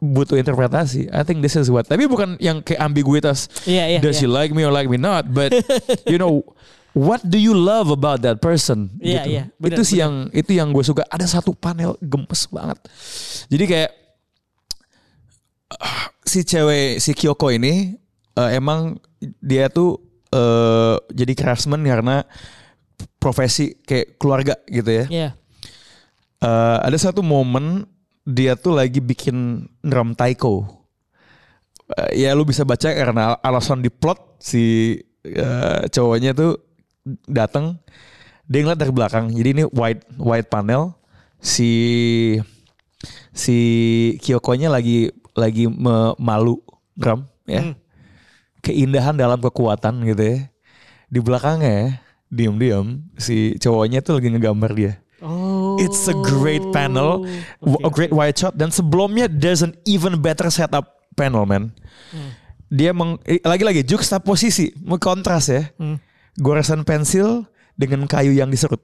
butuh 0.00 0.36
interpretasi. 0.36 1.08
I 1.08 1.24
think 1.24 1.40
this 1.40 1.56
is 1.56 1.72
what. 1.72 1.88
Tapi 1.88 2.04
bukan 2.04 2.36
yang 2.36 2.60
kayak 2.60 2.80
ambiguitas. 2.84 3.48
Iya 3.64 3.96
iya. 3.96 4.00
Does 4.00 4.20
iya. 4.20 4.20
she 4.24 4.28
like 4.28 4.52
me 4.52 4.62
or 4.64 4.72
like 4.72 4.88
me 4.92 5.00
not? 5.00 5.28
But 5.32 5.56
you 6.12 6.20
know, 6.20 6.44
what 6.92 7.24
do 7.24 7.40
you 7.40 7.56
love 7.56 7.88
about 7.88 8.20
that 8.24 8.44
person? 8.44 8.92
Iya, 9.00 9.24
gitu. 9.24 9.28
iya. 9.32 9.42
Benar, 9.56 9.76
itu 9.76 9.82
sih 9.88 9.98
yang 10.00 10.28
itu 10.36 10.52
yang 10.56 10.72
gue 10.72 10.84
suka. 10.84 11.04
Ada 11.08 11.40
satu 11.40 11.56
panel 11.56 11.96
gemes 12.04 12.44
banget. 12.52 12.78
Jadi 13.48 13.64
kayak 13.64 13.90
ah, 15.80 16.12
si 16.28 16.44
cewek 16.44 17.00
si 17.00 17.16
Kyoko 17.16 17.48
ini 17.48 17.96
eh, 18.36 18.50
emang 18.52 19.00
dia 19.40 19.72
tuh 19.72 19.96
eh, 20.28 20.96
jadi 21.12 21.32
craftsman 21.32 21.80
karena 21.84 22.28
profesi 23.16 23.80
kayak 23.80 24.20
keluarga 24.20 24.54
gitu 24.68 24.90
ya. 24.92 25.06
Iya. 25.08 25.28
Eh, 26.36 26.78
ada 26.84 26.98
satu 27.00 27.24
momen 27.24 27.95
dia 28.26 28.58
tuh 28.58 28.74
lagi 28.74 28.98
bikin 28.98 29.70
drum 29.86 30.18
taiko. 30.18 30.66
Eh, 31.94 32.26
ya 32.26 32.34
lu 32.34 32.42
bisa 32.42 32.66
baca 32.66 32.90
karena 32.90 33.38
alasan 33.38 33.78
di 33.78 33.86
plot 33.86 34.42
si 34.42 34.98
eh, 35.22 35.80
cowoknya 35.86 36.34
tuh 36.34 36.58
datang 37.30 37.78
dia 38.50 38.66
ngeliat 38.66 38.82
dari 38.82 38.90
belakang. 38.90 39.30
Jadi 39.30 39.48
ini 39.54 39.64
white 39.70 40.02
white 40.18 40.50
panel 40.50 40.98
si 41.38 41.70
si 43.30 43.58
Kyokonya 44.18 44.74
lagi 44.74 45.14
lagi 45.38 45.70
malu 46.18 46.58
drum 46.98 47.30
ya. 47.46 47.62
Hmm. 47.62 47.74
Keindahan 48.66 49.14
dalam 49.14 49.38
kekuatan 49.38 50.02
gitu 50.02 50.22
ya. 50.26 50.38
Di 51.06 51.22
belakangnya 51.22 52.02
diam-diam 52.26 53.06
si 53.14 53.54
cowoknya 53.62 54.02
tuh 54.02 54.18
lagi 54.18 54.34
ngegambar 54.34 54.70
dia. 54.74 54.92
Oh. 55.22 55.65
It's 55.76 56.08
a 56.08 56.16
great 56.16 56.64
panel, 56.72 57.28
Oke, 57.60 57.84
a 57.84 57.90
great 57.92 58.12
wide 58.12 58.36
shot 58.36 58.56
dan 58.56 58.72
sebelumnya 58.72 59.28
there's 59.28 59.60
an 59.60 59.76
even 59.84 60.20
better 60.24 60.48
setup 60.48 61.04
panel 61.16 61.44
man. 61.44 61.72
Hmm. 62.12 62.30
Dia 62.72 62.90
meng, 62.90 63.20
eh, 63.28 63.38
lagi-lagi 63.44 63.86
juxtaposisi, 63.86 64.74
mengkontras 64.82 65.52
ya. 65.52 65.62
Hmm. 65.78 66.02
Goresan 66.40 66.82
pensil 66.82 67.46
dengan 67.76 68.08
kayu 68.08 68.34
yang 68.34 68.50
diserut. 68.50 68.82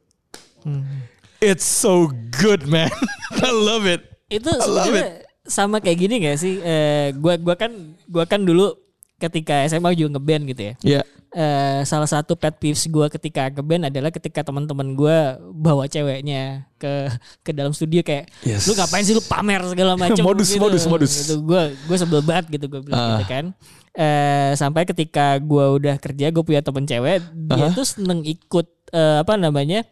Hmm. 0.62 1.08
It's 1.42 1.66
so 1.66 2.12
good 2.38 2.68
man. 2.70 2.92
I 3.42 3.50
love 3.50 3.88
it. 3.88 4.06
Itu 4.30 4.52
I 4.52 4.62
love 4.62 4.86
sebenarnya 4.86 5.06
sama 5.46 5.82
kayak 5.82 5.98
gini 5.98 6.14
gak 6.22 6.38
sih? 6.38 6.62
Eh, 6.62 7.10
gua 7.18 7.34
gua 7.36 7.58
kan 7.58 7.72
gua 8.06 8.24
kan 8.24 8.46
dulu 8.46 8.78
ketika 9.18 9.66
SMA 9.66 9.94
juga 9.98 10.18
ngeband 10.18 10.42
gitu 10.54 10.62
ya. 10.62 10.74
Ya. 10.82 11.02
Eh, 11.32 11.80
salah 11.82 12.04
satu 12.04 12.36
pet 12.36 12.60
peeves 12.60 12.84
gue 12.84 13.06
ketika 13.08 13.48
ngeband 13.48 13.88
adalah 13.88 14.12
ketika 14.12 14.44
teman-teman 14.44 14.92
gue 14.92 15.16
bawa 15.50 15.88
ceweknya 15.88 16.68
ke 16.76 17.08
ke 17.40 17.50
dalam 17.50 17.72
studio 17.72 18.04
kayak 18.04 18.28
Yes. 18.42 18.68
lu 18.68 18.76
ngapain 18.76 19.00
sih 19.00 19.16
lu 19.16 19.22
pamer 19.22 19.64
segala 19.64 19.96
macam 19.96 20.20
Modus, 20.28 20.52
gitu. 20.52 20.60
modus, 20.60 20.84
modus. 20.84 21.12
Gitu. 21.16 21.40
Gue 21.40 21.72
gue 21.72 21.96
sebel 21.96 22.20
banget 22.20 22.52
gitu 22.52 22.68
gue 22.68 22.84
bilang 22.84 23.00
Ah. 23.00 23.08
gitu 23.14 23.24
kan. 23.26 23.44
Eh, 23.92 24.52
sampai 24.54 24.84
ketika 24.84 25.36
gue 25.38 25.66
udah 25.74 25.96
kerja 25.96 26.28
gue 26.28 26.42
punya 26.42 26.60
temen 26.60 26.84
cewek 26.84 27.24
dia 27.24 27.64
Aha. 27.64 27.72
tuh 27.72 27.84
seneng 27.84 28.20
ikut 28.22 28.68
eh, 28.88 29.20
apa 29.20 29.32
namanya 29.34 29.88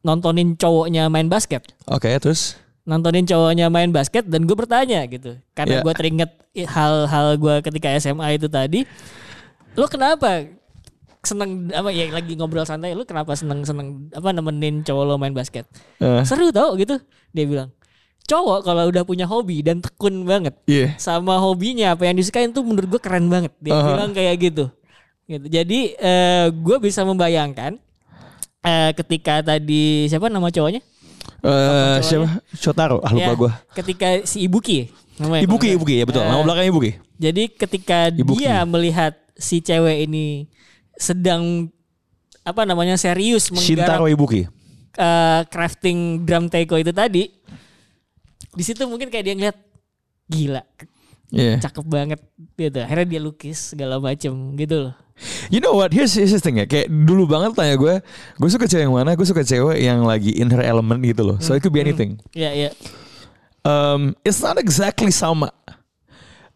nontonin 0.00 0.54
cowoknya 0.54 1.06
main 1.06 1.26
basket 1.26 1.66
Oke, 1.84 2.14
terus 2.16 2.54
nontonin 2.82 3.22
cowoknya 3.22 3.66
main 3.68 3.90
basket 3.90 4.22
dan 4.24 4.46
gue 4.46 4.54
bertanya 4.54 5.02
gitu 5.04 5.34
karena 5.50 5.78
Ya. 5.78 5.82
gue 5.82 5.94
teringat 5.94 6.30
hal-hal 6.64 7.34
gue 7.36 7.54
ketika 7.60 7.90
SMA 7.96 8.34
itu 8.34 8.46
tadi 8.46 8.86
lo 9.72 9.86
kenapa 9.86 10.46
seneng 11.20 11.68
apa 11.72 11.92
ya 11.92 12.08
lagi 12.08 12.32
ngobrol 12.36 12.64
santai 12.64 12.96
lu 12.96 13.04
kenapa 13.04 13.36
seneng 13.36 13.60
seneng 13.62 14.08
apa 14.12 14.32
nemenin 14.32 14.80
cowok 14.80 15.04
lo 15.04 15.14
main 15.20 15.36
basket 15.36 15.68
eh, 16.00 16.24
seru 16.24 16.48
tau 16.48 16.72
gitu 16.80 16.96
dia 17.36 17.44
bilang 17.44 17.68
cowok 18.24 18.64
kalau 18.64 18.88
udah 18.88 19.04
punya 19.04 19.28
hobi 19.28 19.60
dan 19.60 19.84
tekun 19.84 20.24
banget 20.24 20.56
iya. 20.64 20.96
sama 20.96 21.36
hobinya 21.36 21.92
apa 21.92 22.08
yang 22.08 22.16
disukain 22.16 22.54
tuh 22.54 22.64
menurut 22.64 22.88
gue 22.88 23.00
keren 23.02 23.28
banget 23.28 23.52
dia 23.60 23.74
Aha. 23.76 23.84
bilang 23.84 24.10
kayak 24.16 24.34
gitu 24.40 24.64
gitu 25.28 25.46
jadi 25.46 25.80
eh, 26.00 26.46
gue 26.48 26.76
bisa 26.80 27.04
membayangkan 27.04 27.76
eh, 28.64 28.90
ketika 28.96 29.44
tadi 29.44 30.08
siapa 30.08 30.32
nama 30.32 30.48
cowoknya 30.48 30.80
Eh, 31.40 31.98
siapa? 32.04 32.44
Shotaro. 32.52 33.00
Ah, 33.00 33.12
lupa 33.16 33.32
Ya, 33.32 33.36
gue. 33.36 33.50
Ketika 33.72 34.08
si 34.28 34.44
Ibuki 34.44 34.92
namanya. 35.16 35.44
Ibuki, 35.48 35.68
Ibuki 35.72 35.94
ya 36.00 36.04
betul. 36.04 36.20
salah. 36.20 36.32
Nama 36.36 36.42
belakangnya 36.44 36.70
Ibuki. 36.72 36.90
Jadi 37.16 37.42
ketika 37.48 37.98
Ibuki. 38.12 38.44
dia 38.44 38.56
melihat 38.68 39.16
si 39.40 39.64
cewek 39.64 40.04
ini 40.04 40.48
sedang 41.00 41.72
apa 42.40 42.68
namanya 42.68 43.00
serius 43.00 43.48
Shintaro 43.48 44.04
menggarap 44.04 44.12
Ibuki. 44.12 44.42
eh, 44.92 45.40
crafting 45.48 46.22
drum 46.22 46.46
taiko 46.46 46.76
itu 46.76 46.92
tadi, 46.92 47.32
di 48.52 48.62
situ 48.62 48.84
mungkin 48.84 49.08
kayak 49.08 49.24
dia 49.24 49.34
ngeliat 49.34 49.58
gila, 50.28 50.62
Iya. 51.30 51.62
cakep 51.62 51.86
banget 51.86 52.20
gitu. 52.54 52.78
Akhirnya 52.82 53.06
dia 53.06 53.20
lukis 53.22 53.72
segala 53.72 53.96
macem 53.96 54.30
gitu 54.54 54.90
loh. 54.90 54.94
You 55.52 55.60
know 55.60 55.76
what? 55.76 55.92
Here's, 55.92 56.16
here's 56.16 56.32
the 56.32 56.40
thing 56.40 56.56
ya. 56.56 56.64
Kayak 56.64 56.88
dulu 56.88 57.28
banget 57.28 57.52
tanya 57.52 57.76
gue, 57.76 57.94
gue 58.34 58.50
suka 58.50 58.64
cewek 58.64 58.88
yang 58.88 58.94
mana? 58.96 59.12
Gue 59.14 59.28
suka 59.28 59.44
cewek 59.44 59.76
yang 59.78 60.00
lagi 60.02 60.32
in 60.32 60.48
her 60.48 60.64
element 60.64 61.04
gitu 61.04 61.22
loh. 61.22 61.36
So 61.38 61.52
it 61.52 61.60
could 61.60 61.76
be 61.76 61.84
anything. 61.84 62.16
Iya 62.32 62.50
iya. 62.56 62.70
Um, 63.60 64.16
it's 64.24 64.40
not 64.40 64.56
exactly 64.56 65.12
sama. 65.12 65.52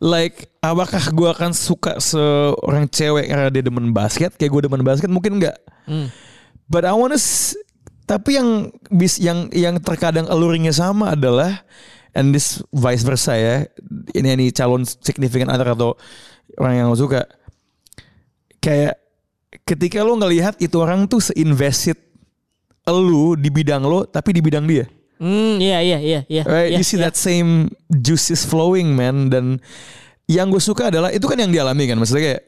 Like, 0.02 0.50
apakah 0.58 1.00
gue 1.14 1.28
akan 1.30 1.54
suka 1.54 2.02
seorang 2.02 2.90
cewek 2.90 3.30
karena 3.30 3.48
dia 3.48 3.62
demen 3.62 3.94
basket? 3.94 4.34
Kayak 4.34 4.50
gue 4.50 4.62
demen 4.68 4.82
basket 4.82 5.08
mungkin 5.08 5.38
enggak. 5.38 5.56
Hmm. 5.86 6.10
But 6.66 6.88
I 6.88 6.92
wanna 6.96 7.20
tapi 8.04 8.36
yang 8.36 8.68
bis 8.92 9.16
yang 9.16 9.48
yang 9.52 9.80
terkadang 9.80 10.28
alluringnya 10.28 10.76
sama 10.76 11.16
adalah 11.16 11.64
and 12.12 12.36
this 12.36 12.60
vice 12.72 13.00
versa 13.04 13.36
ya. 13.36 13.54
Ini 14.12 14.36
ini 14.36 14.46
calon 14.52 14.84
significant 14.84 15.48
other 15.48 15.72
atau 15.72 15.96
orang 16.60 16.84
yang 16.84 16.86
lo 16.92 16.96
suka. 16.96 17.24
Kayak 18.60 19.00
ketika 19.64 20.04
lo 20.04 20.16
ngelihat 20.20 20.60
itu 20.60 20.76
orang 20.80 21.08
tuh 21.08 21.20
seinvested 21.20 21.96
lu 22.84 23.32
di 23.40 23.48
bidang 23.48 23.84
lo 23.84 24.04
tapi 24.04 24.36
di 24.36 24.40
bidang 24.44 24.64
dia. 24.68 24.84
Hmm, 25.18 25.62
iya 25.62 25.78
iya 25.78 25.98
iya 26.02 26.20
iya. 26.26 26.42
Right, 26.42 26.74
iya, 26.74 26.78
you 26.80 26.84
see 26.84 26.98
iya. 26.98 27.08
that 27.08 27.16
same 27.16 27.70
juices 27.90 28.42
flowing 28.42 28.92
man 28.98 29.30
dan 29.30 29.62
yang 30.26 30.48
gue 30.50 30.60
suka 30.60 30.88
adalah 30.88 31.12
itu 31.12 31.24
kan 31.28 31.38
yang 31.38 31.52
dialami 31.52 31.84
kan 31.86 31.96
maksudnya 32.00 32.24
kayak 32.32 32.42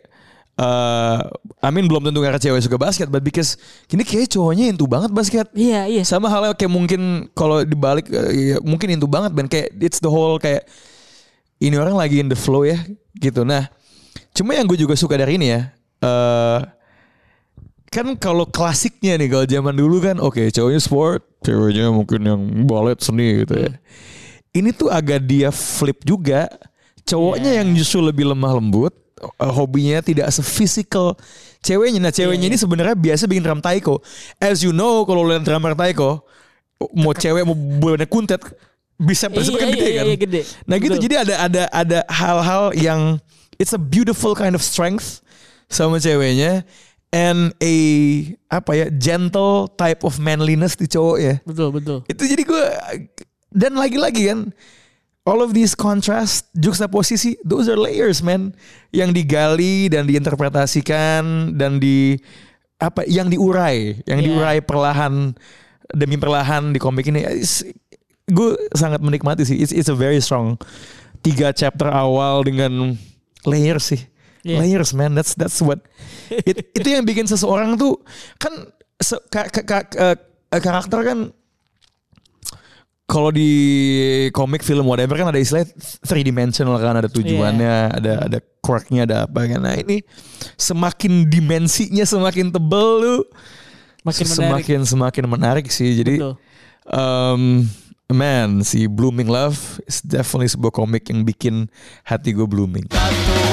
eh 0.57 1.19
Amin 1.61 1.85
belum 1.85 2.09
tentu 2.09 2.25
karena 2.25 2.41
cewek 2.41 2.65
suka 2.65 2.81
basket 2.81 3.13
but 3.13 3.21
because 3.21 3.61
kini 3.85 4.01
kayak 4.01 4.33
cowoknya 4.33 4.73
into 4.73 4.89
banget 4.89 5.13
basket 5.13 5.47
Iya 5.53 5.85
iya. 5.85 6.03
sama 6.03 6.33
halnya 6.33 6.57
kayak 6.57 6.73
mungkin 6.73 7.29
kalau 7.37 7.61
dibalik 7.61 8.09
eh, 8.09 8.57
ya, 8.57 8.57
mungkin 8.65 8.97
into 8.97 9.05
banget 9.05 9.37
ben 9.37 9.53
kayak 9.53 9.77
it's 9.85 10.01
the 10.01 10.09
whole 10.09 10.41
kayak 10.41 10.65
ini 11.61 11.77
orang 11.77 11.93
lagi 11.93 12.25
in 12.25 12.33
the 12.33 12.39
flow 12.39 12.65
ya 12.65 12.81
gitu 13.21 13.45
nah 13.45 13.69
cuma 14.33 14.57
yang 14.57 14.65
gue 14.65 14.81
juga 14.81 14.97
suka 14.97 15.21
dari 15.21 15.37
ini 15.37 15.53
ya 15.53 15.61
eh 16.01 16.61
kan 17.97 18.13
kalau 18.21 18.45
klasiknya 18.45 19.17
nih 19.17 19.29
kalau 19.33 19.47
zaman 19.49 19.73
dulu 19.73 20.05
kan 20.05 20.21
oke 20.21 20.53
cowoknya 20.53 20.81
sport 20.85 21.25
ceweknya 21.41 21.89
mungkin 21.89 22.21
yang 22.21 22.41
ballet 22.69 23.01
seni 23.01 23.41
gitu 23.41 23.57
ya. 23.57 23.73
Ini 24.53 24.73
tuh 24.77 24.89
agak 24.93 25.25
dia 25.25 25.49
flip 25.53 26.05
juga. 26.05 26.49
Cowoknya 27.09 27.61
yang 27.61 27.73
justru 27.73 28.05
lebih 28.05 28.29
lemah 28.29 28.57
lembut 28.61 28.93
eh, 29.21 29.53
hobinya 29.53 30.05
tidak 30.05 30.29
se-physical 30.29 31.17
ceweknya. 31.65 32.01
Nah 32.05 32.13
ceweknya 32.13 32.53
ini 32.53 32.59
sebenarnya 32.61 32.97
biasa 32.99 33.25
bikin 33.25 33.45
drum 33.45 33.61
taiko. 33.65 34.05
As 34.37 34.61
you 34.61 34.77
know 34.77 35.05
kalau 35.09 35.25
lihat 35.25 35.45
drummer 35.49 35.73
taiko 35.73 36.21
mau 36.93 37.17
cewek 37.17 37.49
mau 37.49 37.57
bonek 37.57 38.13
kuntet 38.13 38.45
bisa 38.97 39.29
Iya, 39.29 39.45
kan 39.57 39.69
iya, 39.69 39.77
gede 39.77 39.87
iya, 39.89 39.97
kan? 40.01 40.07
iya, 40.09 40.17
gede. 40.17 40.41
nah 40.65 40.77
gitu. 40.81 40.97
Betul. 40.97 41.05
jadi 41.05 41.15
ada 41.21 41.35
ada 41.45 41.63
ada 41.69 41.99
hal-hal 42.09 42.65
yang 42.77 43.01
it's 43.61 43.77
a 43.77 43.81
beautiful 43.81 44.33
kind 44.33 44.57
of 44.57 44.65
strength 44.65 45.21
sama 45.69 46.01
ceweknya 46.01 46.65
and 47.15 47.55
a 47.63 47.75
apa 48.51 48.73
ya 48.75 48.87
gentle 48.95 49.71
type 49.75 50.03
of 50.03 50.19
manliness 50.19 50.75
di 50.75 50.87
cowok 50.91 51.17
ya. 51.19 51.35
Betul 51.47 51.69
betul. 51.75 51.99
itu 52.11 52.23
jadi 52.27 52.43
gue 52.43 52.65
dan 53.55 53.79
lagi-lagi 53.79 54.29
kan 54.31 54.41
all 55.27 55.43
of 55.43 55.55
these 55.55 55.75
contrast 55.75 56.51
juxtaposisi 56.55 57.39
those 57.47 57.71
are 57.71 57.79
layers 57.79 58.21
man. 58.21 58.53
Yang 58.91 59.23
digali 59.23 59.91
dan 59.91 60.07
diinterpretasikan 60.07 61.55
dan 61.55 61.79
di 61.79 62.19
apa 62.77 63.07
yang 63.09 63.33
diurai 63.33 64.03
yang 64.05 64.21
Yeah. 64.21 64.29
diurai 64.33 64.59
perlahan 64.61 65.33
demi 65.95 66.17
perlahan 66.19 66.75
di 66.75 66.79
komik 66.83 67.09
ini. 67.09 67.25
Gue 68.27 68.59
sangat 68.75 68.99
menikmati 68.99 69.47
sih. 69.47 69.55
It's, 69.63 69.71
it's 69.71 69.87
a 69.87 69.95
very 69.95 70.19
strong 70.19 70.59
tiga 71.23 71.55
chapter 71.55 71.91
awal 71.91 72.43
dengan 72.47 72.95
layers 73.47 73.95
sih 73.95 74.03
Yeah. 74.47 74.63
layers 74.63 74.95
man 74.95 75.13
that's 75.13 75.35
that's 75.35 75.59
what 75.59 75.83
it- 76.49 76.71
itu 76.71 76.89
yang 76.89 77.03
bikin 77.03 77.27
seseorang 77.27 77.75
tuh 77.75 77.99
kan 78.39 78.55
se- 78.97 79.19
ka- 79.27 79.51
ka- 79.51 79.67
ka- 79.67 79.91
eh, 80.47 80.63
karakter 80.63 81.03
kan 81.03 81.19
kalau 83.07 83.31
di 83.31 83.51
komik 84.31 84.63
film 84.63 84.87
whatever 84.87 85.15
kan 85.15 85.31
ada 85.31 85.39
istilah 85.39 85.63
three 86.03 86.23
dimensional 86.23 86.75
kan 86.75 86.99
ada 86.99 87.07
tujuannya 87.07 87.75
ada 87.95 88.13
ada 88.27 88.39
quirknya 88.59 89.03
ada 89.03 89.17
apa 89.27 89.47
kan 89.47 89.63
nah 89.63 89.75
ini 89.75 90.03
semakin 90.55 91.27
dimensinya 91.27 92.03
semakin 92.03 92.51
tebel 92.51 92.89
lu 92.99 93.17
Makin 94.03 94.27
menarik. 94.27 94.39
semakin 94.63 94.81
semakin 94.85 95.25
menarik 95.27 95.67
sih 95.67 95.99
jadi 95.99 96.15
Betul. 96.19 96.35
um, 96.87 97.43
man 98.07 98.63
si 98.63 98.87
Blooming 98.87 99.27
Love 99.27 99.59
is 99.83 99.99
definitely 99.99 100.47
sebuah 100.47 100.71
komik 100.71 101.07
yang 101.07 101.23
bikin 101.23 101.67
hati 102.03 102.31
gue 102.31 102.47
blooming 102.47 102.87
Satu 102.87 103.46